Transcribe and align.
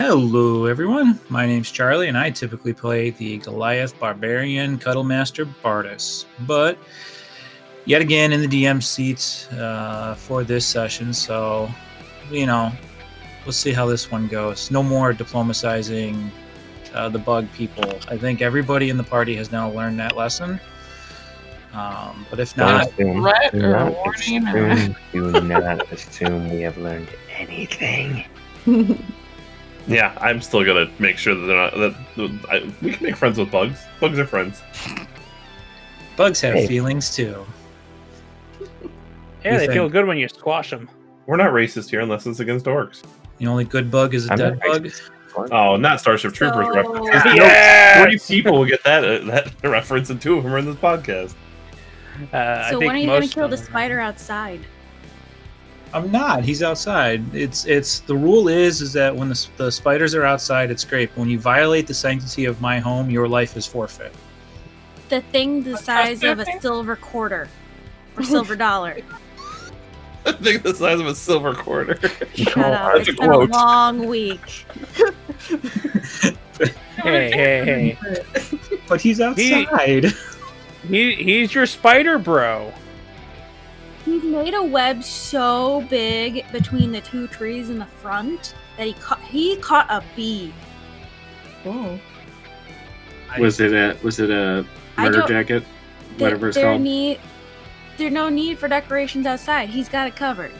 Hello, 0.00 0.64
everyone. 0.64 1.20
My 1.28 1.44
name's 1.44 1.70
Charlie, 1.70 2.08
and 2.08 2.16
I 2.16 2.30
typically 2.30 2.72
play 2.72 3.10
the 3.10 3.36
Goliath 3.36 4.00
Barbarian 4.00 4.78
Cuddlemaster 4.78 5.44
Bardus. 5.62 6.24
But 6.46 6.78
yet 7.84 8.00
again 8.00 8.32
in 8.32 8.40
the 8.40 8.46
DM 8.46 8.82
seat 8.82 9.46
uh, 9.60 10.14
for 10.14 10.42
this 10.42 10.64
session, 10.64 11.12
so 11.12 11.68
you 12.30 12.46
know, 12.46 12.72
we'll 13.44 13.52
see 13.52 13.72
how 13.72 13.84
this 13.84 14.10
one 14.10 14.26
goes. 14.26 14.70
No 14.70 14.82
more 14.82 15.12
diplomatizing 15.12 16.30
uh, 16.94 17.10
the 17.10 17.18
bug 17.18 17.46
people. 17.52 17.98
I 18.08 18.16
think 18.16 18.40
everybody 18.40 18.88
in 18.88 18.96
the 18.96 19.04
party 19.04 19.36
has 19.36 19.52
now 19.52 19.70
learned 19.70 20.00
that 20.00 20.16
lesson. 20.16 20.58
Um, 21.74 22.24
but 22.30 22.40
if 22.40 22.56
not, 22.56 22.88
assume, 22.88 23.20
Threat 23.20 23.54
or 23.54 23.72
not 23.72 23.92
warning 23.92 24.48
assume, 24.48 24.96
do 25.12 25.40
not 25.42 25.92
assume 25.92 26.48
we 26.48 26.62
have 26.62 26.78
learned 26.78 27.08
anything. 27.36 28.24
Yeah, 29.90 30.16
I'm 30.20 30.40
still 30.40 30.64
gonna 30.64 30.90
make 30.98 31.18
sure 31.18 31.34
that 31.34 31.46
they're 31.46 31.56
not 31.56 31.72
that 32.16 32.40
I, 32.50 32.72
we 32.82 32.92
can 32.92 33.04
make 33.06 33.16
friends 33.16 33.38
with 33.38 33.50
bugs. 33.50 33.80
Bugs 34.00 34.18
are 34.18 34.26
friends. 34.26 34.62
bugs 36.16 36.40
have 36.42 36.54
Hey. 36.54 36.66
feelings 36.66 37.14
too. 37.14 37.44
Yeah, 38.60 39.52
You 39.52 39.58
they 39.58 39.58
think? 39.66 39.72
feel 39.72 39.88
good 39.88 40.06
when 40.06 40.16
you 40.18 40.28
squash 40.28 40.70
them. 40.70 40.88
We're 41.26 41.36
not 41.36 41.52
racist 41.52 41.90
here 41.90 42.00
unless 42.00 42.26
it's 42.26 42.40
against 42.40 42.66
orcs. 42.66 43.02
The 43.38 43.46
only 43.46 43.64
good 43.64 43.90
bug 43.90 44.14
is 44.14 44.28
a 44.28 44.32
I'm 44.32 44.38
dead 44.38 44.60
not 44.64 44.82
bug. 44.82 44.90
Oh, 45.52 45.76
not 45.76 46.00
Starship 46.00 46.34
Troopers 46.34 46.66
So- 46.66 46.74
reference. 46.74 47.06
Yes! 47.36 48.26
Three 48.26 48.42
people 48.42 48.58
will 48.58 48.66
get 48.66 48.82
that 48.84 49.04
uh, 49.04 49.24
that 49.26 49.52
reference, 49.62 50.10
and 50.10 50.20
two 50.20 50.36
of 50.36 50.44
them 50.44 50.52
are 50.52 50.58
in 50.58 50.66
this 50.66 50.76
podcast. 50.76 51.34
Uh, 52.32 52.36
I 52.36 52.70
So 52.70 52.78
think 52.80 52.88
when 52.88 52.96
are 52.96 52.98
you 52.98 53.06
going 53.06 53.20
most 53.20 53.30
to 53.30 53.34
kill 53.34 53.48
the 53.48 53.56
them- 53.56 53.64
spider 53.64 54.00
outside? 54.00 54.60
I'm 55.92 56.10
not. 56.12 56.44
He's 56.44 56.62
outside. 56.62 57.22
It's 57.34 57.66
it's 57.66 58.00
the 58.00 58.14
rule 58.14 58.48
is 58.48 58.80
is 58.80 58.92
that 58.92 59.14
when 59.14 59.28
the, 59.28 59.46
the 59.56 59.72
spiders 59.72 60.14
are 60.14 60.24
outside, 60.24 60.70
it's 60.70 60.84
great. 60.84 61.10
When 61.16 61.28
you 61.28 61.38
violate 61.38 61.86
the 61.86 61.94
sanctity 61.94 62.44
of 62.44 62.60
my 62.60 62.78
home, 62.78 63.10
your 63.10 63.26
life 63.28 63.56
is 63.56 63.66
forfeit. 63.66 64.12
The 65.08 65.20
thing 65.22 65.62
the 65.64 65.76
size 65.76 66.22
of 66.22 66.38
a 66.38 66.60
silver 66.60 66.94
quarter 66.96 67.48
or 68.16 68.22
silver 68.22 68.54
dollar. 68.56 68.98
I 70.26 70.32
think 70.32 70.62
the 70.62 70.74
size 70.74 71.00
of 71.00 71.06
a 71.06 71.14
silver 71.14 71.54
quarter. 71.54 71.96
Shut 72.34 72.56
No, 72.56 72.62
up. 72.64 72.94
that's 72.94 73.08
It's 73.08 73.18
a 73.18 73.22
been 73.22 73.30
a 73.30 73.38
long 73.38 74.06
week. 74.06 74.64
Hey, 77.02 77.30
hey, 77.30 77.96
hey. 77.98 77.98
But 78.86 79.00
he's 79.00 79.20
outside. 79.22 80.12
He 80.86 81.14
he's 81.14 81.54
your 81.54 81.64
spider 81.64 82.18
bro. 82.18 82.74
He's 84.04 84.22
made 84.22 84.54
a 84.54 84.62
web 84.62 85.04
so 85.04 85.82
big 85.90 86.50
between 86.52 86.90
the 86.92 87.00
two 87.02 87.26
trees 87.28 87.68
in 87.70 87.78
the 87.78 87.86
front 87.86 88.54
that 88.76 88.86
he 88.86 88.94
caught 88.94 89.20
he 89.20 89.56
caught 89.56 89.86
a 89.90 90.02
bee. 90.16 90.52
Oh. 91.66 91.98
Was 93.38 93.60
it 93.60 93.72
a 93.72 93.96
was 94.02 94.18
it 94.20 94.30
a 94.30 94.64
murder 94.96 95.22
jacket? 95.26 95.64
There- 96.16 96.28
Whatever 96.28 96.48
it's 96.48 96.56
there 96.56 96.66
called. 96.66 96.82
Need, 96.82 97.20
there's 97.96 98.12
no 98.12 98.28
need 98.28 98.58
for 98.58 98.68
decorations 98.68 99.26
outside. 99.26 99.68
He's 99.68 99.88
got 99.88 100.08
it 100.08 100.16
covered. 100.16 100.50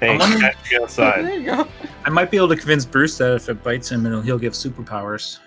Hey, 0.00 0.10
I'm 0.18 0.42
actually 0.44 0.78
outside. 0.78 1.24
There 1.24 1.38
you 1.38 1.44
go. 1.44 1.68
I 2.04 2.10
might 2.10 2.30
be 2.30 2.36
able 2.36 2.48
to 2.48 2.56
convince 2.56 2.84
Bruce 2.84 3.18
that 3.18 3.34
if 3.34 3.48
it 3.48 3.62
bites 3.62 3.90
him, 3.90 4.06
it'll 4.06 4.22
he'll 4.22 4.38
give 4.38 4.52
superpowers. 4.52 5.38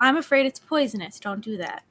I'm 0.00 0.16
afraid 0.18 0.44
it's 0.46 0.58
poisonous. 0.60 1.18
Don't 1.18 1.40
do 1.40 1.56
that. 1.56 1.82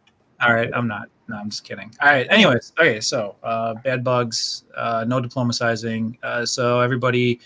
All 0.42 0.54
right, 0.54 0.70
I'm 0.74 0.88
not. 0.88 1.10
No, 1.28 1.38
I'm 1.38 1.50
just 1.50 1.64
kidding. 1.64 1.92
All 2.02 2.10
right. 2.10 2.28
Anyways, 2.30 2.74
okay. 2.80 3.00
So, 3.00 3.36
uh, 3.42 3.74
bad 3.76 4.04
bugs, 4.04 4.66
uh, 4.78 5.06
no 5.08 5.22
diplomatizing. 5.22 6.18
Uh, 6.22 6.46
so 6.46 6.82
everybody 6.82 7.40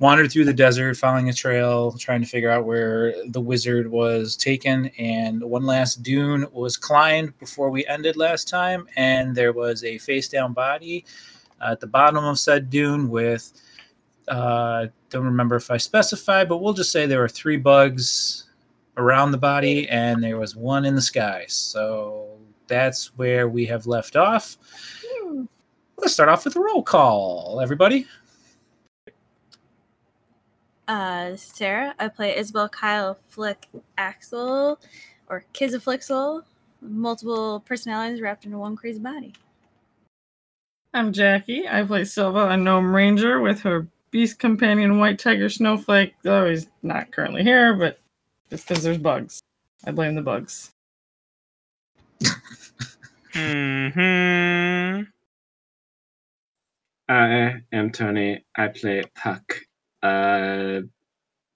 wandered 0.00 0.32
through 0.32 0.46
the 0.46 0.52
desert, 0.52 0.96
following 0.96 1.28
a 1.28 1.32
trail, 1.32 1.92
trying 1.92 2.22
to 2.22 2.26
figure 2.26 2.50
out 2.50 2.64
where 2.64 3.14
the 3.28 3.40
wizard 3.40 3.88
was 3.88 4.36
taken. 4.36 4.86
And 4.98 5.42
one 5.42 5.64
last 5.64 6.02
dune 6.02 6.46
was 6.52 6.76
climbed 6.76 7.38
before 7.38 7.70
we 7.70 7.86
ended 7.86 8.16
last 8.16 8.48
time, 8.48 8.88
and 8.96 9.36
there 9.36 9.52
was 9.52 9.84
a 9.84 9.98
face-down 9.98 10.54
body 10.54 11.04
at 11.60 11.78
the 11.78 11.86
bottom 11.86 12.24
of 12.24 12.38
said 12.38 12.70
dune 12.70 13.10
with. 13.10 13.52
Uh, 14.26 14.86
don't 15.10 15.24
remember 15.24 15.56
if 15.56 15.70
I 15.70 15.76
specified, 15.76 16.48
but 16.48 16.58
we'll 16.58 16.72
just 16.72 16.92
say 16.92 17.04
there 17.04 17.20
were 17.20 17.28
three 17.28 17.56
bugs 17.56 18.49
around 18.96 19.32
the 19.32 19.38
body, 19.38 19.88
and 19.88 20.22
there 20.22 20.38
was 20.38 20.56
one 20.56 20.84
in 20.84 20.94
the 20.94 21.02
sky. 21.02 21.44
So 21.48 22.28
that's 22.66 23.16
where 23.16 23.48
we 23.48 23.66
have 23.66 23.86
left 23.86 24.16
off. 24.16 24.56
Let's 25.98 26.14
start 26.14 26.28
off 26.28 26.44
with 26.44 26.56
a 26.56 26.60
roll 26.60 26.82
call, 26.82 27.60
everybody. 27.62 28.06
Uh, 30.88 31.36
Sarah, 31.36 31.94
I 32.00 32.08
play 32.08 32.36
Isabel 32.36 32.68
Kyle 32.68 33.16
Flick 33.28 33.68
Axel 33.96 34.80
or 35.28 35.44
Kizaflixel. 35.54 36.42
Multiple 36.80 37.60
personalities 37.60 38.20
wrapped 38.20 38.44
into 38.44 38.58
one 38.58 38.74
crazy 38.74 38.98
body. 38.98 39.34
I'm 40.92 41.12
Jackie. 41.12 41.68
I 41.68 41.84
play 41.84 42.04
Silva, 42.04 42.48
a 42.48 42.56
gnome 42.56 42.92
ranger, 42.92 43.40
with 43.40 43.60
her 43.60 43.86
beast 44.10 44.40
companion, 44.40 44.98
White 44.98 45.20
Tiger 45.20 45.48
Snowflake. 45.48 46.14
Though 46.22 46.50
he's 46.50 46.66
not 46.82 47.12
currently 47.12 47.44
here, 47.44 47.74
but 47.74 48.00
just 48.50 48.68
because 48.68 48.82
there's 48.82 48.98
bugs. 48.98 49.40
I 49.86 49.92
blame 49.92 50.14
the 50.14 50.22
bugs. 50.22 50.72
Hmm. 53.32 55.02
I 57.08 57.62
am 57.72 57.90
Tony. 57.90 58.44
I 58.56 58.68
play 58.68 59.02
Puck, 59.16 59.54
uh, 60.02 60.80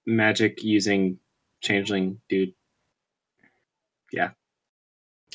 magic 0.06 0.62
using 0.62 1.18
changeling 1.60 2.20
dude. 2.28 2.54
Yeah. 4.12 4.30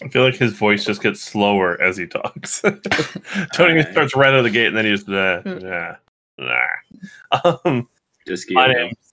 I 0.02 0.08
feel 0.08 0.24
like 0.24 0.36
his 0.36 0.54
voice 0.54 0.86
just 0.86 1.02
gets 1.02 1.22
slower 1.22 1.82
as 1.82 1.98
he 1.98 2.08
talks. 2.08 2.62
Tony 3.54 3.80
Alright. 3.80 3.92
starts 3.92 4.16
right 4.16 4.30
out 4.30 4.36
of 4.36 4.44
the 4.46 4.50
gate, 4.50 4.68
and 4.68 4.78
then 4.78 4.86
he's 4.86 5.08
nah, 5.08 5.42
nah, 5.46 5.96
nah. 6.38 7.42
Um, 7.66 7.88
Just 8.26 8.50
my 8.52 8.68
kidding. 8.68 8.84
name's 8.88 9.09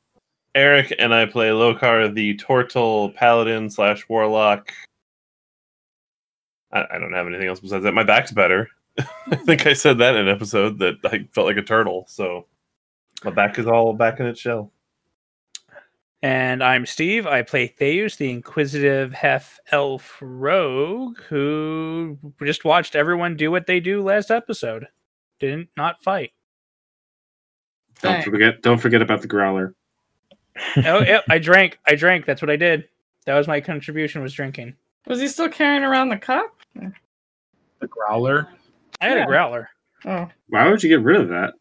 Eric, 0.57 0.95
and 0.99 1.15
I 1.15 1.27
play 1.27 1.51
Lokar, 1.51 2.13
the 2.15 2.35
Tortle 2.39 3.15
Paladin 3.15 3.69
slash 3.69 4.09
Warlock. 4.09 4.73
I, 6.73 6.87
I 6.93 6.99
don't 6.99 7.13
have 7.13 7.27
anything 7.27 7.47
else 7.47 7.61
besides 7.61 7.85
that. 7.85 7.93
My 7.93 8.05
back's 8.05 8.33
better. 8.33 8.69
I 8.99 9.37
think 9.37 9.67
I 9.67 9.75
said 9.75 9.99
that 9.99 10.17
in 10.17 10.27
an 10.27 10.35
episode 10.35 10.79
that 10.79 10.95
I 11.05 11.29
felt 11.35 11.47
like 11.47 11.59
a 11.59 11.63
turtle. 11.63 12.07
So 12.09 12.47
my 13.23 13.31
back 13.31 13.59
is 13.59 13.67
all 13.67 13.93
back 13.93 14.19
in 14.19 14.27
its 14.27 14.41
shell. 14.41 14.73
And 16.23 16.65
I'm 16.65 16.87
Steve. 16.87 17.27
I 17.27 17.43
play 17.43 17.69
Theus, 17.79 18.17
the 18.17 18.31
inquisitive 18.31 19.13
half 19.13 19.61
elf 19.71 20.17
rogue, 20.23 21.19
who 21.29 22.19
just 22.43 22.65
watched 22.65 22.97
everyone 22.97 23.37
do 23.37 23.51
what 23.51 23.67
they 23.67 23.79
do 23.79 24.03
last 24.03 24.31
episode. 24.31 24.89
Didn't 25.39 25.69
not 25.77 26.03
fight. 26.03 26.33
Don't 28.01 28.15
Dang. 28.15 28.23
forget. 28.23 28.63
Don't 28.63 28.81
forget 28.81 29.03
about 29.03 29.21
the 29.21 29.29
growler. 29.29 29.76
Oh, 30.85 31.03
yep. 31.03 31.25
I 31.29 31.39
drank. 31.39 31.79
I 31.87 31.95
drank. 31.95 32.27
That's 32.27 32.43
what 32.43 32.51
I 32.51 32.57
did. 32.57 32.89
That 33.27 33.35
was 33.37 33.49
my 33.49 33.61
contribution. 33.61 34.23
Was 34.23 34.33
drinking. 34.33 34.75
Was 35.07 35.21
he 35.21 35.29
still 35.29 35.49
carrying 35.49 35.83
around 35.85 36.09
the 36.09 36.17
cup? 36.19 36.55
The 36.75 37.87
growler. 37.87 38.49
I 39.01 39.09
had 39.09 39.19
Yeah. 39.19 39.25
a 39.25 39.27
growler. 39.27 39.69
Oh, 40.05 40.29
Why 40.49 40.69
would 40.69 40.83
you 40.83 40.89
get 40.89 41.03
rid 41.03 41.21
of 41.21 41.29
that? 41.29 41.55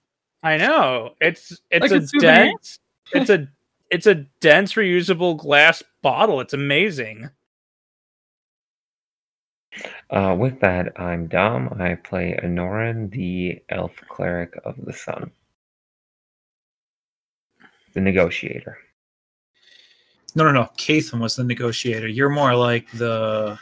I 0.44 0.57
know. 0.57 1.16
It's 1.19 1.59
it's 1.72 1.81
Like 1.81 1.91
a, 1.91 2.03
a 2.03 2.19
dense. 2.19 2.79
It's 3.13 3.29
a 3.29 3.47
it's 3.91 4.07
a 4.07 4.16
dense 4.39 4.73
reusable 4.73 5.38
glass 5.38 5.81
bottle. 6.01 6.39
It's 6.41 6.53
amazing. 6.53 7.29
Uh, 10.09 10.35
with 10.39 10.59
that, 10.62 11.00
I'm 11.00 11.27
Dom. 11.27 11.75
I 11.79 11.95
play 11.95 12.39
Anoran, 12.41 13.12
the 13.12 13.62
elf 13.69 14.00
cleric 14.07 14.57
of 14.63 14.75
the 14.85 14.94
sun. 14.94 15.31
The 17.94 18.01
negotiator. 18.01 18.77
No, 20.36 20.44
no, 20.44 20.52
no. 20.52 20.70
Cathan 20.78 21.20
was 21.20 21.36
the 21.36 21.44
negotiator. 21.44 22.08
You're 22.08 22.30
more 22.30 22.56
like 22.56 22.92
the. 22.92 23.58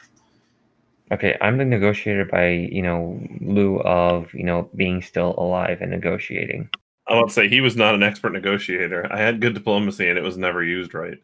Okay, 1.12 1.38
I'm 1.42 1.58
the 1.58 1.66
negotiator 1.66 2.26
by, 2.26 2.50
you 2.50 2.82
know, 2.82 3.22
lieu 3.40 3.80
of, 3.82 4.34
you 4.34 4.44
know, 4.44 4.70
being 4.76 5.02
still 5.02 5.36
alive 5.38 5.80
and 5.82 5.92
negotiating. 5.92 6.70
I 7.08 7.16
want 7.16 7.28
to 7.28 7.34
say 7.34 7.48
he 7.48 7.62
was 7.62 7.76
not 7.76 7.94
an 7.94 8.02
expert 8.02 8.32
negotiator. 8.32 9.08
I 9.12 9.20
had 9.20 9.42
good 9.42 9.54
diplomacy, 9.54 10.10
and 10.10 10.18
it 10.18 10.24
was 10.24 10.38
never 10.38 10.64
used 10.64 10.94
right. 10.94 11.18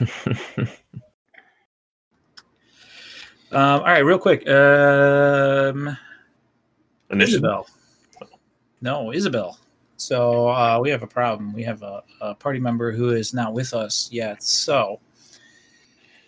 Um, 3.50 3.80
all 3.80 3.86
right, 3.86 4.00
real 4.00 4.18
quick. 4.18 4.46
Um, 4.46 5.96
Initiative. 7.10 7.44
Isabel. 7.44 7.66
No, 8.82 9.12
Isabel. 9.12 9.58
So 9.98 10.48
uh, 10.48 10.78
we 10.80 10.90
have 10.90 11.02
a 11.02 11.08
problem. 11.08 11.52
We 11.52 11.64
have 11.64 11.82
a, 11.82 12.02
a 12.20 12.34
party 12.34 12.60
member 12.60 12.92
who 12.92 13.10
is 13.10 13.34
not 13.34 13.52
with 13.52 13.74
us 13.74 14.08
yet. 14.12 14.42
So, 14.44 15.00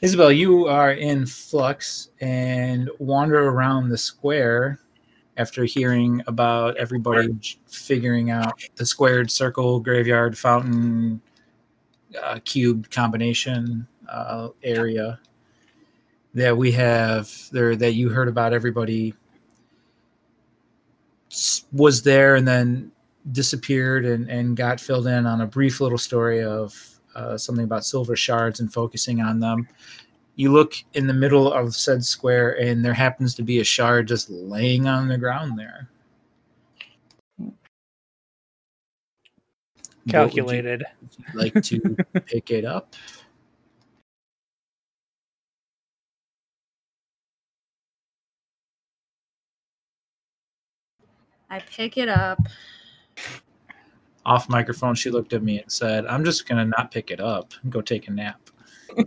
Isabel, 0.01 0.33
you 0.33 0.67
are 0.67 0.93
in 0.93 1.25
flux 1.25 2.11
and 2.21 2.91
wander 2.99 3.49
around 3.49 3.89
the 3.89 3.97
square 3.97 4.81
after 5.37 5.65
hearing 5.65 6.21
about 6.27 6.77
everybody 6.79 7.33
j- 7.35 7.59
figuring 7.69 8.31
out 8.31 8.61
the 8.75 8.85
squared 8.85 9.31
circle, 9.31 9.79
graveyard, 9.79 10.37
fountain, 10.37 11.23
uh, 12.21 12.41
cubed 12.45 12.91
combination 12.91 13.87
uh, 14.09 14.49
area 14.65 15.21
that 16.35 16.57
we 16.57 16.73
have 16.73 17.33
there 17.53 17.77
that 17.77 17.93
you 17.93 18.09
heard 18.09 18.27
about 18.27 18.53
everybody 18.53 19.15
was 21.73 22.03
there 22.03 22.35
and 22.35 22.49
then 22.49 22.91
disappeared 23.33 24.05
and, 24.07 24.29
and 24.31 24.57
got 24.57 24.81
filled 24.81 25.07
in 25.07 25.27
on 25.27 25.43
a 25.43 25.47
brief 25.47 25.81
little 25.81 25.99
story 25.99 26.43
of 26.43 26.75
uh, 27.15 27.37
something 27.37 27.65
about 27.65 27.85
silver 27.85 28.17
shards 28.17 28.61
and 28.61 28.73
focusing 28.73 29.21
on 29.21 29.41
them 29.41 29.67
you 30.37 30.51
look 30.53 30.75
in 30.95 31.07
the 31.07 31.13
middle 31.13 31.53
of 31.53 31.75
said 31.75 32.03
square 32.05 32.59
and 32.61 32.85
there 32.85 32.95
happens 32.95 33.35
to 33.35 33.43
be 33.43 33.59
a 33.61 33.65
shard 33.65 34.09
just 34.09 34.31
laying 34.31 34.87
on 34.89 35.07
the 35.09 35.19
ground 35.19 35.59
there 35.59 35.89
What 37.37 37.51
would 40.15 40.35
you- 40.35 40.43
Calculated. 40.43 40.85
would 41.03 41.11
you 41.19 41.25
like 41.41 41.63
to 41.65 41.97
pick 42.27 42.51
it 42.51 42.65
up 42.65 42.95
I 51.49 51.59
pick 51.61 51.99
it 51.99 52.09
up. 52.09 52.39
Off 54.27 54.49
microphone 54.49 54.95
she 54.95 55.11
looked 55.11 55.33
at 55.33 55.43
me 55.43 55.61
and 55.61 55.73
said 55.73 56.07
i'm 56.07 56.25
just 56.25 56.47
gonna 56.49 56.65
not 56.65 56.91
pick 56.91 57.11
it 57.11 57.21
up 57.21 57.53
and 57.63 57.73
go 57.73 57.81
take 57.81 58.09
a 58.09 58.11
nap. 58.11 58.51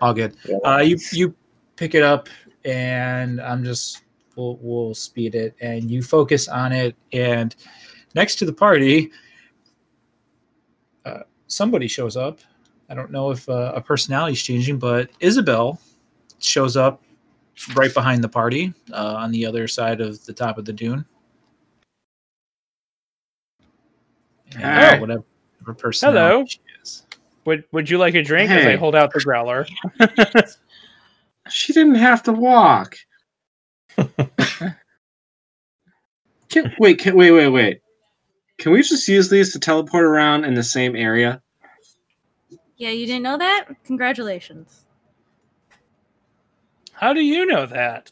All 0.00 0.14
good. 0.14 0.36
Uh, 0.64 0.78
you 0.78 0.96
you 1.12 1.34
pick 1.76 1.94
it 1.94 2.02
up 2.02 2.28
and 2.64 3.40
i'm 3.40 3.64
just 3.64 4.02
we'll, 4.36 4.58
we'll 4.60 4.94
speed 4.94 5.34
it 5.34 5.54
and 5.60 5.90
you 5.90 6.02
focus 6.02 6.46
on 6.48 6.72
it 6.72 6.94
and 7.12 7.56
next 8.14 8.36
to 8.36 8.44
the 8.44 8.52
party 8.52 9.10
uh, 11.04 11.20
somebody 11.46 11.88
shows 11.88 12.16
up. 12.16 12.40
I 12.90 12.94
don't 12.94 13.10
know 13.10 13.30
if 13.30 13.48
uh, 13.48 13.72
a 13.74 13.80
personality 13.80 14.34
is 14.34 14.42
changing 14.42 14.78
but 14.78 15.10
isabel 15.20 15.80
shows 16.38 16.76
up 16.76 17.02
right 17.74 17.92
behind 17.92 18.22
the 18.22 18.28
party 18.28 18.72
uh, 18.92 19.14
on 19.16 19.30
the 19.30 19.44
other 19.44 19.66
side 19.68 20.00
of 20.00 20.24
the 20.24 20.32
top 20.32 20.58
of 20.58 20.64
the 20.64 20.72
dune 20.72 21.04
and, 24.56 24.64
uh, 24.64 24.98
whatever 24.98 25.24
personality 25.76 26.20
Hello. 26.20 26.44
she 26.46 26.60
is. 26.82 27.06
Would 27.44 27.64
Would 27.72 27.90
you 27.90 27.98
like 27.98 28.14
a 28.14 28.22
drink? 28.22 28.50
As 28.50 28.66
I 28.66 28.76
hold 28.76 28.94
out 28.94 29.12
the 29.12 29.20
growler. 29.20 29.66
She 31.50 31.72
didn't 31.72 31.94
have 31.94 32.22
to 32.24 32.32
walk. 32.32 32.98
Can, 36.50 36.74
wait, 36.78 36.98
can, 36.98 37.14
wait, 37.14 37.30
wait, 37.30 37.48
wait. 37.48 37.80
Can 38.58 38.72
we 38.72 38.82
just 38.82 39.06
use 39.06 39.28
these 39.28 39.52
to 39.52 39.58
teleport 39.58 40.04
around 40.04 40.44
in 40.44 40.54
the 40.54 40.62
same 40.62 40.96
area? 40.96 41.42
Yeah, 42.78 42.88
you 42.88 43.06
didn't 43.06 43.22
know 43.22 43.36
that? 43.36 43.66
Congratulations. 43.84 44.86
How 46.98 47.12
do 47.12 47.20
you 47.20 47.46
know 47.46 47.64
that? 47.64 48.10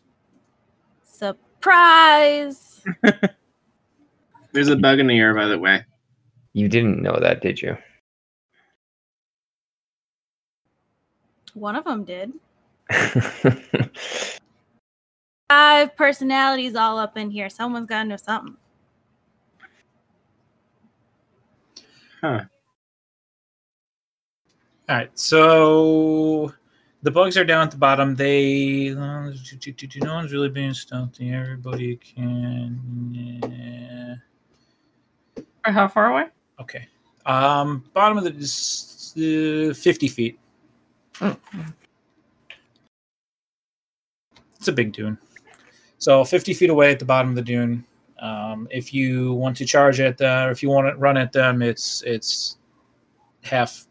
Surprise! 1.02 2.84
There's 4.52 4.68
a 4.68 4.76
bug 4.76 5.00
in 5.00 5.08
the 5.08 5.18
air, 5.18 5.34
by 5.34 5.46
the 5.46 5.58
way. 5.58 5.84
You 6.52 6.68
didn't 6.68 7.02
know 7.02 7.18
that, 7.20 7.42
did 7.42 7.60
you? 7.60 7.76
One 11.54 11.74
of 11.74 11.84
them 11.84 12.04
did. 12.04 12.32
Five 15.48 15.96
personalities 15.96 16.76
all 16.76 16.96
up 16.96 17.16
in 17.16 17.28
here. 17.30 17.50
Someone's 17.50 17.86
got 17.86 18.04
to 18.04 18.08
know 18.10 18.16
something. 18.16 18.56
Huh. 22.20 22.44
All 24.88 24.96
right, 24.96 25.10
so 25.18 26.54
the 27.06 27.10
bugs 27.12 27.36
are 27.36 27.44
down 27.44 27.62
at 27.62 27.70
the 27.70 27.76
bottom. 27.76 28.16
They 28.16 28.92
no 28.92 29.32
one's 30.02 30.32
really 30.32 30.48
being 30.48 30.74
stealthy. 30.74 31.32
Everybody 31.32 31.94
can. 31.98 33.40
Or 35.64 35.72
how 35.72 35.86
far 35.86 36.10
away? 36.10 36.24
Okay. 36.60 36.88
Um, 37.24 37.84
bottom 37.94 38.18
of 38.18 38.24
the 38.24 39.70
uh, 39.70 39.74
fifty 39.74 40.08
feet. 40.08 40.36
Mm. 41.20 41.38
It's 44.56 44.66
a 44.66 44.72
big 44.72 44.92
dune. 44.92 45.16
So 45.98 46.24
fifty 46.24 46.54
feet 46.54 46.70
away 46.70 46.90
at 46.90 46.98
the 46.98 47.04
bottom 47.04 47.30
of 47.30 47.36
the 47.36 47.42
dune. 47.42 47.84
Um, 48.18 48.66
if 48.72 48.92
you 48.92 49.32
want 49.34 49.56
to 49.58 49.64
charge 49.64 50.00
at 50.00 50.18
them, 50.18 50.48
or 50.48 50.50
if 50.50 50.60
you 50.60 50.70
want 50.70 50.88
to 50.88 50.96
run 50.96 51.16
at 51.16 51.32
them, 51.32 51.62
it's 51.62 52.02
it's 52.04 52.58
half 53.42 53.86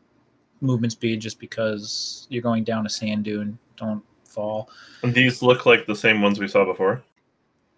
movement 0.61 0.93
speed 0.93 1.19
just 1.21 1.39
because 1.39 2.27
you're 2.29 2.41
going 2.41 2.63
down 2.63 2.85
a 2.85 2.89
sand 2.89 3.23
dune. 3.23 3.57
Don't 3.77 4.03
fall. 4.23 4.69
And 5.03 5.13
these 5.13 5.41
look 5.41 5.65
like 5.65 5.85
the 5.85 5.95
same 5.95 6.21
ones 6.21 6.39
we 6.39 6.47
saw 6.47 6.65
before. 6.65 7.03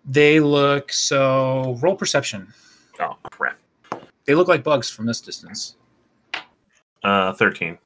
They 0.05 0.39
look 0.39 0.91
so 0.91 1.77
roll 1.81 1.95
perception. 1.95 2.47
Oh 2.99 3.17
crap. 3.31 3.57
They 4.25 4.35
look 4.35 4.47
like 4.47 4.63
bugs 4.63 4.89
from 4.89 5.05
this 5.05 5.21
distance. 5.21 5.75
Uh, 7.03 7.33
thirteen. 7.33 7.77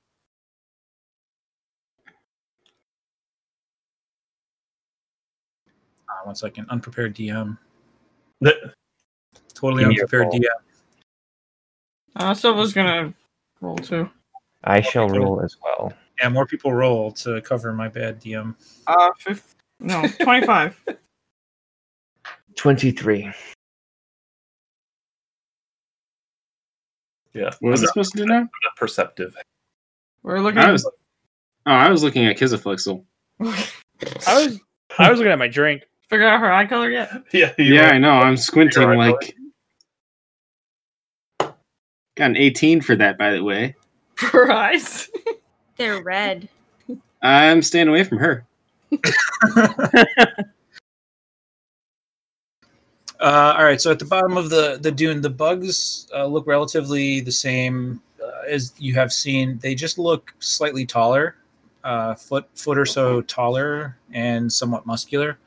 Uh, 6.10 6.14
one 6.24 6.36
second. 6.36 6.68
Unprepared 6.70 7.16
DM. 7.16 7.58
Th- 8.44 8.56
Totally 9.54 9.84
Give 9.84 9.90
me 9.90 9.98
a 9.98 10.02
unprepared 10.02 10.24
roll. 10.24 10.34
DM. 10.34 10.46
Uh, 12.16 12.34
Silva's 12.34 12.74
gonna 12.74 13.14
roll 13.62 13.78
too. 13.78 14.10
I 14.63 14.81
shall 14.81 15.10
roll 15.10 15.42
as 15.42 15.58
well. 15.63 15.94
Yeah, 16.19 16.30
more 16.30 16.46
people 16.46 16.72
roll 16.74 17.12
to 17.13 17.42
cover 17.42 17.74
my 17.74 17.88
bad 17.88 18.22
DM. 18.22 18.56
Uh, 18.88 19.10
fifth, 19.18 19.56
no, 19.80 20.06
twenty-five. 20.22 20.80
23. 22.56 23.31
Yeah. 27.34 27.44
What 27.62 27.72
was 27.72 27.80
I'm 27.80 27.86
it 27.86 27.88
not, 27.88 27.88
supposed 27.94 28.12
to 28.12 28.18
do 28.18 28.25
now? 28.25 28.40
I'm 28.42 28.50
perceptive. 28.75 29.36
We're 30.22 30.40
looking. 30.42 30.60
I 30.60 30.72
was, 30.72 30.86
oh, 30.86 30.92
I 31.66 31.90
was 31.90 32.04
looking 32.04 32.25
at 32.28 32.38
Kizaflixel. 32.38 33.04
I 33.42 33.46
was 34.28 34.60
I 35.00 35.10
was 35.10 35.19
looking 35.19 35.31
at 35.31 35.40
my 35.40 35.48
drink. 35.48 35.84
figure 36.10 36.28
out 36.28 36.40
her 36.42 36.52
eye 36.52 36.66
color 36.68 36.90
yet? 36.92 37.10
Yeah. 37.34 37.54
Yeah, 37.58 37.88
were- 37.88 37.94
I 37.94 37.98
know. 37.98 38.12
I'm 38.12 38.38
squinting 38.38 38.81
You're 38.81 38.92
right, 38.92 39.16
like. 39.19 39.36
Got 42.18 42.31
an 42.31 42.38
18 42.38 42.82
for 42.82 42.96
that, 42.98 43.18
by 43.18 43.32
the 43.32 43.44
way. 43.44 43.75
For 44.22 44.46
her 44.46 44.51
eyes. 44.51 45.10
They're 45.78 46.04
red. 46.04 46.48
I'm 47.22 47.62
staying 47.62 47.88
away 47.88 48.04
from 48.04 48.20
her. 48.20 48.46
Uh, 53.22 53.54
all 53.56 53.63
right, 53.63 53.80
so 53.80 53.92
at 53.92 54.00
the 54.00 54.06
bottom 54.06 54.36
of 54.36 54.50
the 54.50 54.80
the 54.82 54.92
dune, 54.92 55.22
the 55.22 55.30
bugs 55.30 56.08
uh, 56.12 56.25
look 56.25 56.48
relatively 56.48 57.20
the 57.20 57.32
same 57.32 58.01
uh, 58.20 58.50
as 58.50 58.74
you 58.80 58.96
have 58.96 59.13
seen. 59.13 59.60
They 59.60 59.75
just 59.75 60.00
look 60.00 60.34
slightly 60.40 60.88
taller, 60.88 61.36
uh, 61.84 62.16
foot 62.16 62.50
foot 62.56 62.80
or 62.80 62.86
so 62.88 63.22
taller, 63.22 63.96
and 64.12 64.51
somewhat 64.51 64.88
muscular, 64.88 65.38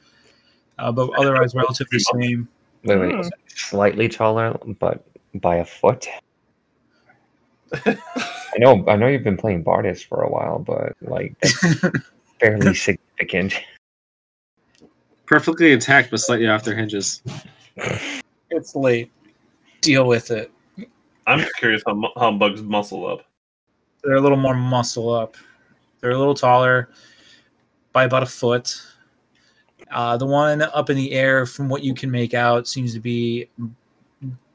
uh, 0.79 0.93
but 0.93 1.11
otherwise 1.19 1.57
relatively 1.57 1.99
same. 1.99 2.47
Wait, 2.85 2.97
wait. 2.97 3.13
Hmm. 3.13 3.29
Slightly 3.49 4.09
taller, 4.09 4.57
but 4.79 5.05
by 5.35 5.57
a 5.57 5.65
foot? 5.65 6.07
I 7.87 8.59
know 8.59 8.85
I 8.89 8.97
know 8.97 9.07
you've 9.07 9.25
been 9.25 9.37
playing 9.37 9.65
Bardus 9.65 10.05
for 10.05 10.23
a 10.23 10.31
while, 10.31 10.59
but 10.59 10.95
like 11.03 11.35
fairly 12.41 12.75
significant. 12.75 13.55
Perfectly 15.27 15.73
intact, 15.73 16.11
but 16.11 16.21
slightly 16.21 16.47
off 16.49 16.65
their 16.65 16.77
hinges. 16.77 17.23
it's 18.51 18.77
late. 18.77 19.11
Deal 19.81 20.07
with 20.07 20.31
it. 20.31 20.51
I'm 21.27 21.41
just 21.41 21.55
curious 21.57 21.83
how, 21.87 21.95
mu- 21.95 22.09
how 22.17 22.31
bugs 22.33 22.63
muscle 22.63 23.07
up. 23.07 23.23
They're 24.03 24.17
a 24.17 24.21
little 24.21 24.37
more 24.37 24.55
muscle 24.55 25.11
up. 25.11 25.37
They're 26.01 26.11
a 26.11 26.19
little 26.19 26.35
taller 26.35 26.91
by 27.93 28.05
about 28.05 28.23
a 28.23 28.27
foot. 28.27 28.79
Uh, 29.91 30.17
the 30.17 30.27
one 30.27 30.61
up 30.61 30.91
in 30.91 30.97
the 30.97 31.13
air, 31.13 31.47
from 31.47 31.69
what 31.69 31.83
you 31.83 31.95
can 31.95 32.11
make 32.11 32.35
out, 32.35 32.69
seems 32.69 32.93
to 32.93 33.01
be 33.01 33.49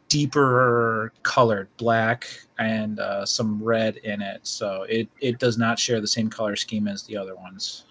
deeper 0.10 1.14
colored, 1.24 1.70
black 1.78 2.28
and 2.58 3.00
uh, 3.00 3.26
some 3.26 3.64
red 3.64 3.98
in 3.98 4.22
it. 4.22 4.42
So 4.44 4.84
it, 4.84 5.08
it 5.22 5.40
does 5.40 5.58
not 5.58 5.80
share 5.80 6.02
the 6.02 6.08
same 6.08 6.30
color 6.30 6.56
scheme 6.56 6.88
as 6.88 7.04
the 7.04 7.16
other 7.16 7.36
ones. 7.36 7.86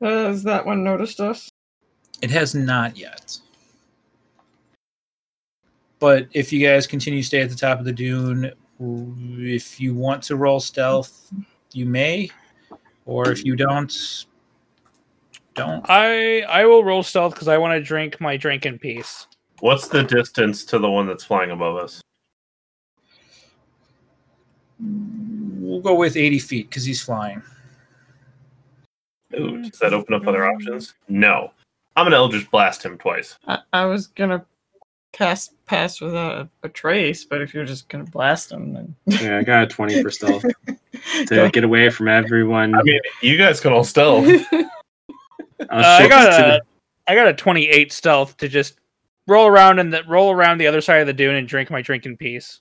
Has 0.00 0.42
that 0.44 0.64
one 0.64 0.82
noticed 0.82 1.20
us? 1.20 1.50
It 2.22 2.30
has 2.30 2.54
not 2.54 2.96
yet. 2.96 3.38
But 5.98 6.28
if 6.32 6.52
you 6.52 6.66
guys 6.66 6.86
continue 6.86 7.20
to 7.20 7.26
stay 7.26 7.42
at 7.42 7.50
the 7.50 7.56
top 7.56 7.78
of 7.78 7.84
the 7.84 7.92
dune, 7.92 8.52
if 8.80 9.78
you 9.78 9.94
want 9.94 10.22
to 10.24 10.36
roll 10.36 10.58
stealth, 10.58 11.30
you 11.72 11.84
may. 11.84 12.30
Or 13.04 13.30
if 13.30 13.44
you 13.44 13.56
don't, 13.56 14.24
don't. 15.54 15.84
I 15.88 16.42
I 16.42 16.64
will 16.64 16.84
roll 16.84 17.02
stealth 17.02 17.34
because 17.34 17.48
I 17.48 17.58
want 17.58 17.78
to 17.78 17.82
drink 17.82 18.20
my 18.20 18.36
drink 18.36 18.64
in 18.64 18.78
peace. 18.78 19.26
What's 19.60 19.88
the 19.88 20.02
distance 20.02 20.64
to 20.66 20.78
the 20.78 20.90
one 20.90 21.06
that's 21.06 21.24
flying 21.24 21.50
above 21.50 21.76
us? 21.76 22.00
We'll 24.80 25.80
go 25.80 25.94
with 25.94 26.16
80 26.16 26.38
feet 26.38 26.68
because 26.70 26.84
he's 26.84 27.02
flying. 27.02 27.42
Ooh, 29.38 29.62
does 29.62 29.78
that 29.78 29.92
open 29.92 30.14
up 30.14 30.26
other 30.26 30.46
options? 30.46 30.94
No. 31.08 31.52
I'm 31.96 32.06
gonna 32.06 32.16
Eldritch 32.16 32.50
Blast 32.50 32.84
him 32.84 32.96
twice. 32.98 33.36
I, 33.46 33.58
I 33.72 33.84
was 33.84 34.06
gonna 34.08 34.44
cast 35.12 35.54
pass 35.66 36.00
without 36.00 36.36
a, 36.36 36.48
a 36.62 36.68
trace, 36.68 37.24
but 37.24 37.40
if 37.42 37.52
you're 37.52 37.64
just 37.64 37.88
gonna 37.88 38.04
blast 38.04 38.48
them, 38.48 38.72
then 38.72 38.94
Yeah, 39.06 39.38
I 39.38 39.42
got 39.42 39.64
a 39.64 39.66
20 39.66 40.02
for 40.02 40.10
stealth 40.10 40.42
to 40.66 41.24
Go. 41.26 41.50
get 41.50 41.64
away 41.64 41.90
from 41.90 42.08
everyone. 42.08 42.74
I 42.74 42.82
mean, 42.82 43.00
you 43.22 43.36
guys 43.36 43.60
can 43.60 43.72
all 43.72 43.84
stealth. 43.84 44.24
I'll 44.24 44.64
Uh, 45.60 45.68
I 45.68 45.98
shift 45.98 46.10
got 46.10 46.38
to 46.38 46.54
a, 46.56 46.60
I 47.06 47.14
got 47.14 47.28
a 47.28 47.34
28 47.34 47.92
stealth 47.92 48.36
to 48.38 48.48
just 48.48 48.79
roll 49.26 49.46
around 49.46 49.78
and 49.78 49.92
the, 49.92 50.02
roll 50.08 50.30
around 50.30 50.58
the 50.58 50.66
other 50.66 50.80
side 50.80 51.00
of 51.00 51.06
the 51.06 51.12
dune 51.12 51.34
and 51.34 51.48
drink 51.48 51.70
my 51.70 51.82
drink 51.82 52.06
in 52.06 52.16
peace. 52.16 52.60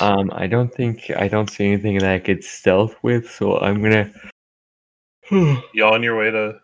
Um, 0.00 0.30
I 0.32 0.46
don't 0.46 0.72
think 0.72 1.10
I 1.16 1.28
don't 1.28 1.50
see 1.50 1.66
anything 1.66 1.98
that 1.98 2.12
I 2.12 2.18
could 2.18 2.44
stealth 2.44 2.96
with, 3.02 3.30
so 3.30 3.58
I'm 3.58 3.82
gonna 3.82 4.12
you 5.30 5.84
on 5.84 6.02
your 6.02 6.16
way 6.16 6.30
to. 6.30 6.58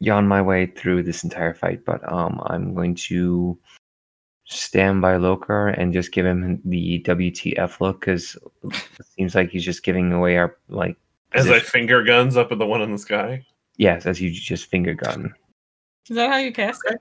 yawn 0.00 0.26
my 0.26 0.42
way 0.42 0.66
through 0.66 1.02
this 1.02 1.24
entire 1.24 1.54
fight. 1.54 1.84
But 1.84 2.00
um, 2.10 2.40
I'm 2.46 2.74
going 2.74 2.94
to 2.94 3.58
stand 4.44 5.00
by 5.02 5.14
Lokar 5.14 5.78
and 5.78 5.92
just 5.92 6.12
give 6.12 6.26
him 6.26 6.60
the 6.64 7.02
WTF 7.06 7.80
look 7.80 8.00
because 8.00 8.36
it 8.64 9.06
seems 9.16 9.34
like 9.34 9.50
he's 9.50 9.64
just 9.64 9.82
giving 9.82 10.12
away 10.12 10.36
our 10.36 10.56
like. 10.68 10.96
As 11.32 11.50
I 11.50 11.60
finger 11.60 12.02
guns 12.02 12.36
up 12.36 12.52
at 12.52 12.58
the 12.58 12.66
one 12.66 12.80
in 12.80 12.90
the 12.90 12.98
sky. 12.98 13.44
Yes, 13.76 14.06
as 14.06 14.20
you 14.20 14.30
just 14.30 14.66
finger 14.66 14.94
gun. 14.94 15.32
is 16.08 16.16
that 16.16 16.30
how 16.30 16.38
you 16.38 16.52
cast 16.52 16.80
it? 16.86 16.98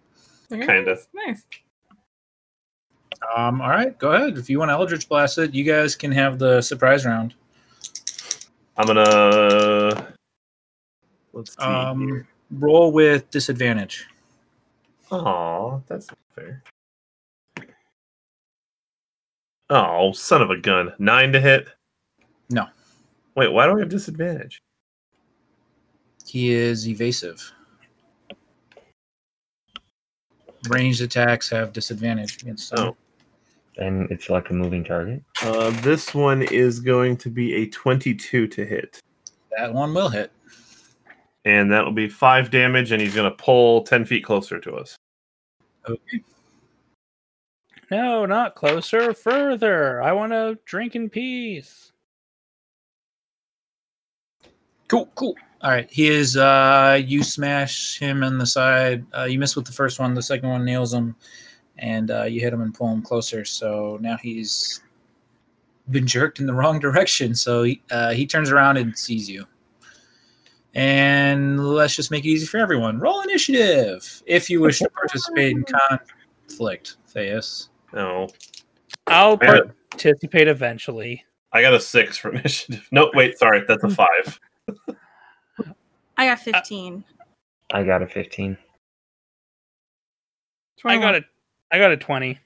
Okay. 0.51 0.65
Kinda. 0.65 0.97
Nice. 1.13 1.43
Um, 3.35 3.61
all 3.61 3.69
right, 3.69 3.97
go 3.97 4.11
ahead. 4.11 4.37
If 4.37 4.49
you 4.49 4.59
want 4.59 4.71
Eldritch 4.71 5.09
Blast 5.09 5.37
it, 5.37 5.53
you 5.53 5.63
guys 5.63 5.95
can 5.95 6.11
have 6.11 6.39
the 6.39 6.61
surprise 6.61 7.05
round. 7.05 7.33
I'm 8.77 8.85
gonna. 8.85 10.13
Let's 11.33 11.55
see. 11.55 11.63
Um, 11.63 12.07
here. 12.07 12.27
roll 12.51 12.91
with 12.91 13.29
disadvantage. 13.31 14.05
Oh, 15.11 15.81
that's 15.87 16.07
not 16.07 16.17
fair. 16.35 16.63
Oh, 19.69 20.11
son 20.13 20.41
of 20.41 20.49
a 20.49 20.57
gun. 20.57 20.93
Nine 20.99 21.33
to 21.33 21.41
hit? 21.41 21.67
No. 22.49 22.67
Wait, 23.35 23.51
why 23.51 23.65
do 23.65 23.75
I 23.75 23.79
have 23.79 23.89
disadvantage? 23.89 24.61
He 26.25 26.51
is 26.51 26.87
evasive. 26.87 27.51
Ranged 30.69 31.01
attacks 31.01 31.49
have 31.49 31.73
disadvantage 31.73 32.41
against 32.41 32.71
them. 32.71 32.89
Oh. 32.89 32.97
And 33.77 34.09
it's 34.09 34.29
like 34.29 34.49
a 34.49 34.53
moving 34.53 34.83
target. 34.83 35.21
Uh, 35.43 35.69
this 35.81 36.13
one 36.13 36.41
is 36.41 36.79
going 36.79 37.15
to 37.17 37.29
be 37.29 37.53
a 37.55 37.67
22 37.67 38.47
to 38.47 38.65
hit. 38.65 38.99
That 39.55 39.73
one 39.73 39.93
will 39.93 40.09
hit. 40.09 40.31
And 41.45 41.71
that'll 41.71 41.91
be 41.91 42.09
five 42.09 42.49
damage, 42.49 42.91
and 42.91 43.01
he's 43.01 43.13
going 43.13 43.29
to 43.29 43.37
pull 43.37 43.83
10 43.83 44.05
feet 44.05 44.23
closer 44.23 44.59
to 44.59 44.75
us. 44.75 44.95
Okay. 45.87 46.23
No, 47.89 48.25
not 48.25 48.55
closer, 48.55 49.13
further. 49.13 50.01
I 50.01 50.11
want 50.11 50.33
to 50.33 50.57
drink 50.65 50.95
in 50.95 51.09
peace. 51.09 51.93
Cool, 54.87 55.09
cool. 55.15 55.35
All 55.61 55.71
right, 55.71 55.89
he 55.89 56.07
is. 56.07 56.37
Uh, 56.37 57.01
you 57.03 57.23
smash 57.23 57.97
him 57.97 58.23
in 58.23 58.37
the 58.37 58.45
side. 58.45 59.05
Uh, 59.15 59.23
you 59.23 59.39
miss 59.39 59.55
with 59.55 59.65
the 59.65 59.71
first 59.71 59.99
one. 59.99 60.13
The 60.13 60.21
second 60.21 60.49
one 60.49 60.63
nails 60.63 60.93
him, 60.93 61.15
and 61.79 62.11
uh, 62.11 62.23
you 62.23 62.41
hit 62.41 62.53
him 62.53 62.61
and 62.61 62.73
pull 62.73 62.91
him 62.91 63.01
closer. 63.01 63.43
So 63.43 63.97
now 63.99 64.17
he's 64.17 64.83
been 65.89 66.05
jerked 66.05 66.39
in 66.39 66.45
the 66.45 66.53
wrong 66.55 66.79
direction. 66.79 67.33
So 67.33 67.63
he, 67.63 67.81
uh, 67.89 68.11
he 68.11 68.27
turns 68.27 68.51
around 68.51 68.77
and 68.77 68.97
sees 68.97 69.29
you. 69.29 69.45
And 70.75 71.59
let's 71.67 71.95
just 71.95 72.11
make 72.11 72.23
it 72.23 72.29
easy 72.29 72.45
for 72.45 72.57
everyone. 72.57 72.99
Roll 72.99 73.21
initiative 73.21 74.21
if 74.27 74.47
you 74.47 74.61
wish 74.61 74.77
to 74.79 74.89
participate 74.89 75.53
in 75.53 75.63
conflict. 75.63 76.97
Theus. 77.11 77.69
No. 77.93 78.27
I'll 79.07 79.39
I 79.41 79.45
got, 79.45 79.71
participate 79.89 80.47
eventually. 80.47 81.25
I 81.51 81.63
got 81.63 81.73
a 81.73 81.79
six 81.79 82.15
for 82.15 82.31
initiative. 82.33 82.87
No, 82.91 83.09
wait, 83.15 83.39
sorry. 83.39 83.63
That's 83.67 83.83
a 83.83 83.89
five. 83.89 84.39
I 86.17 86.25
got 86.25 86.39
uh, 86.39 86.41
15. 86.41 87.03
I 87.73 87.83
got 87.83 88.01
a 88.01 88.07
15. 88.07 88.57
I 90.85 90.97
got 90.97 91.15
a 91.15 91.25
I 91.71 91.79
got 91.79 91.91
a 91.91 91.97
20. 91.97 92.39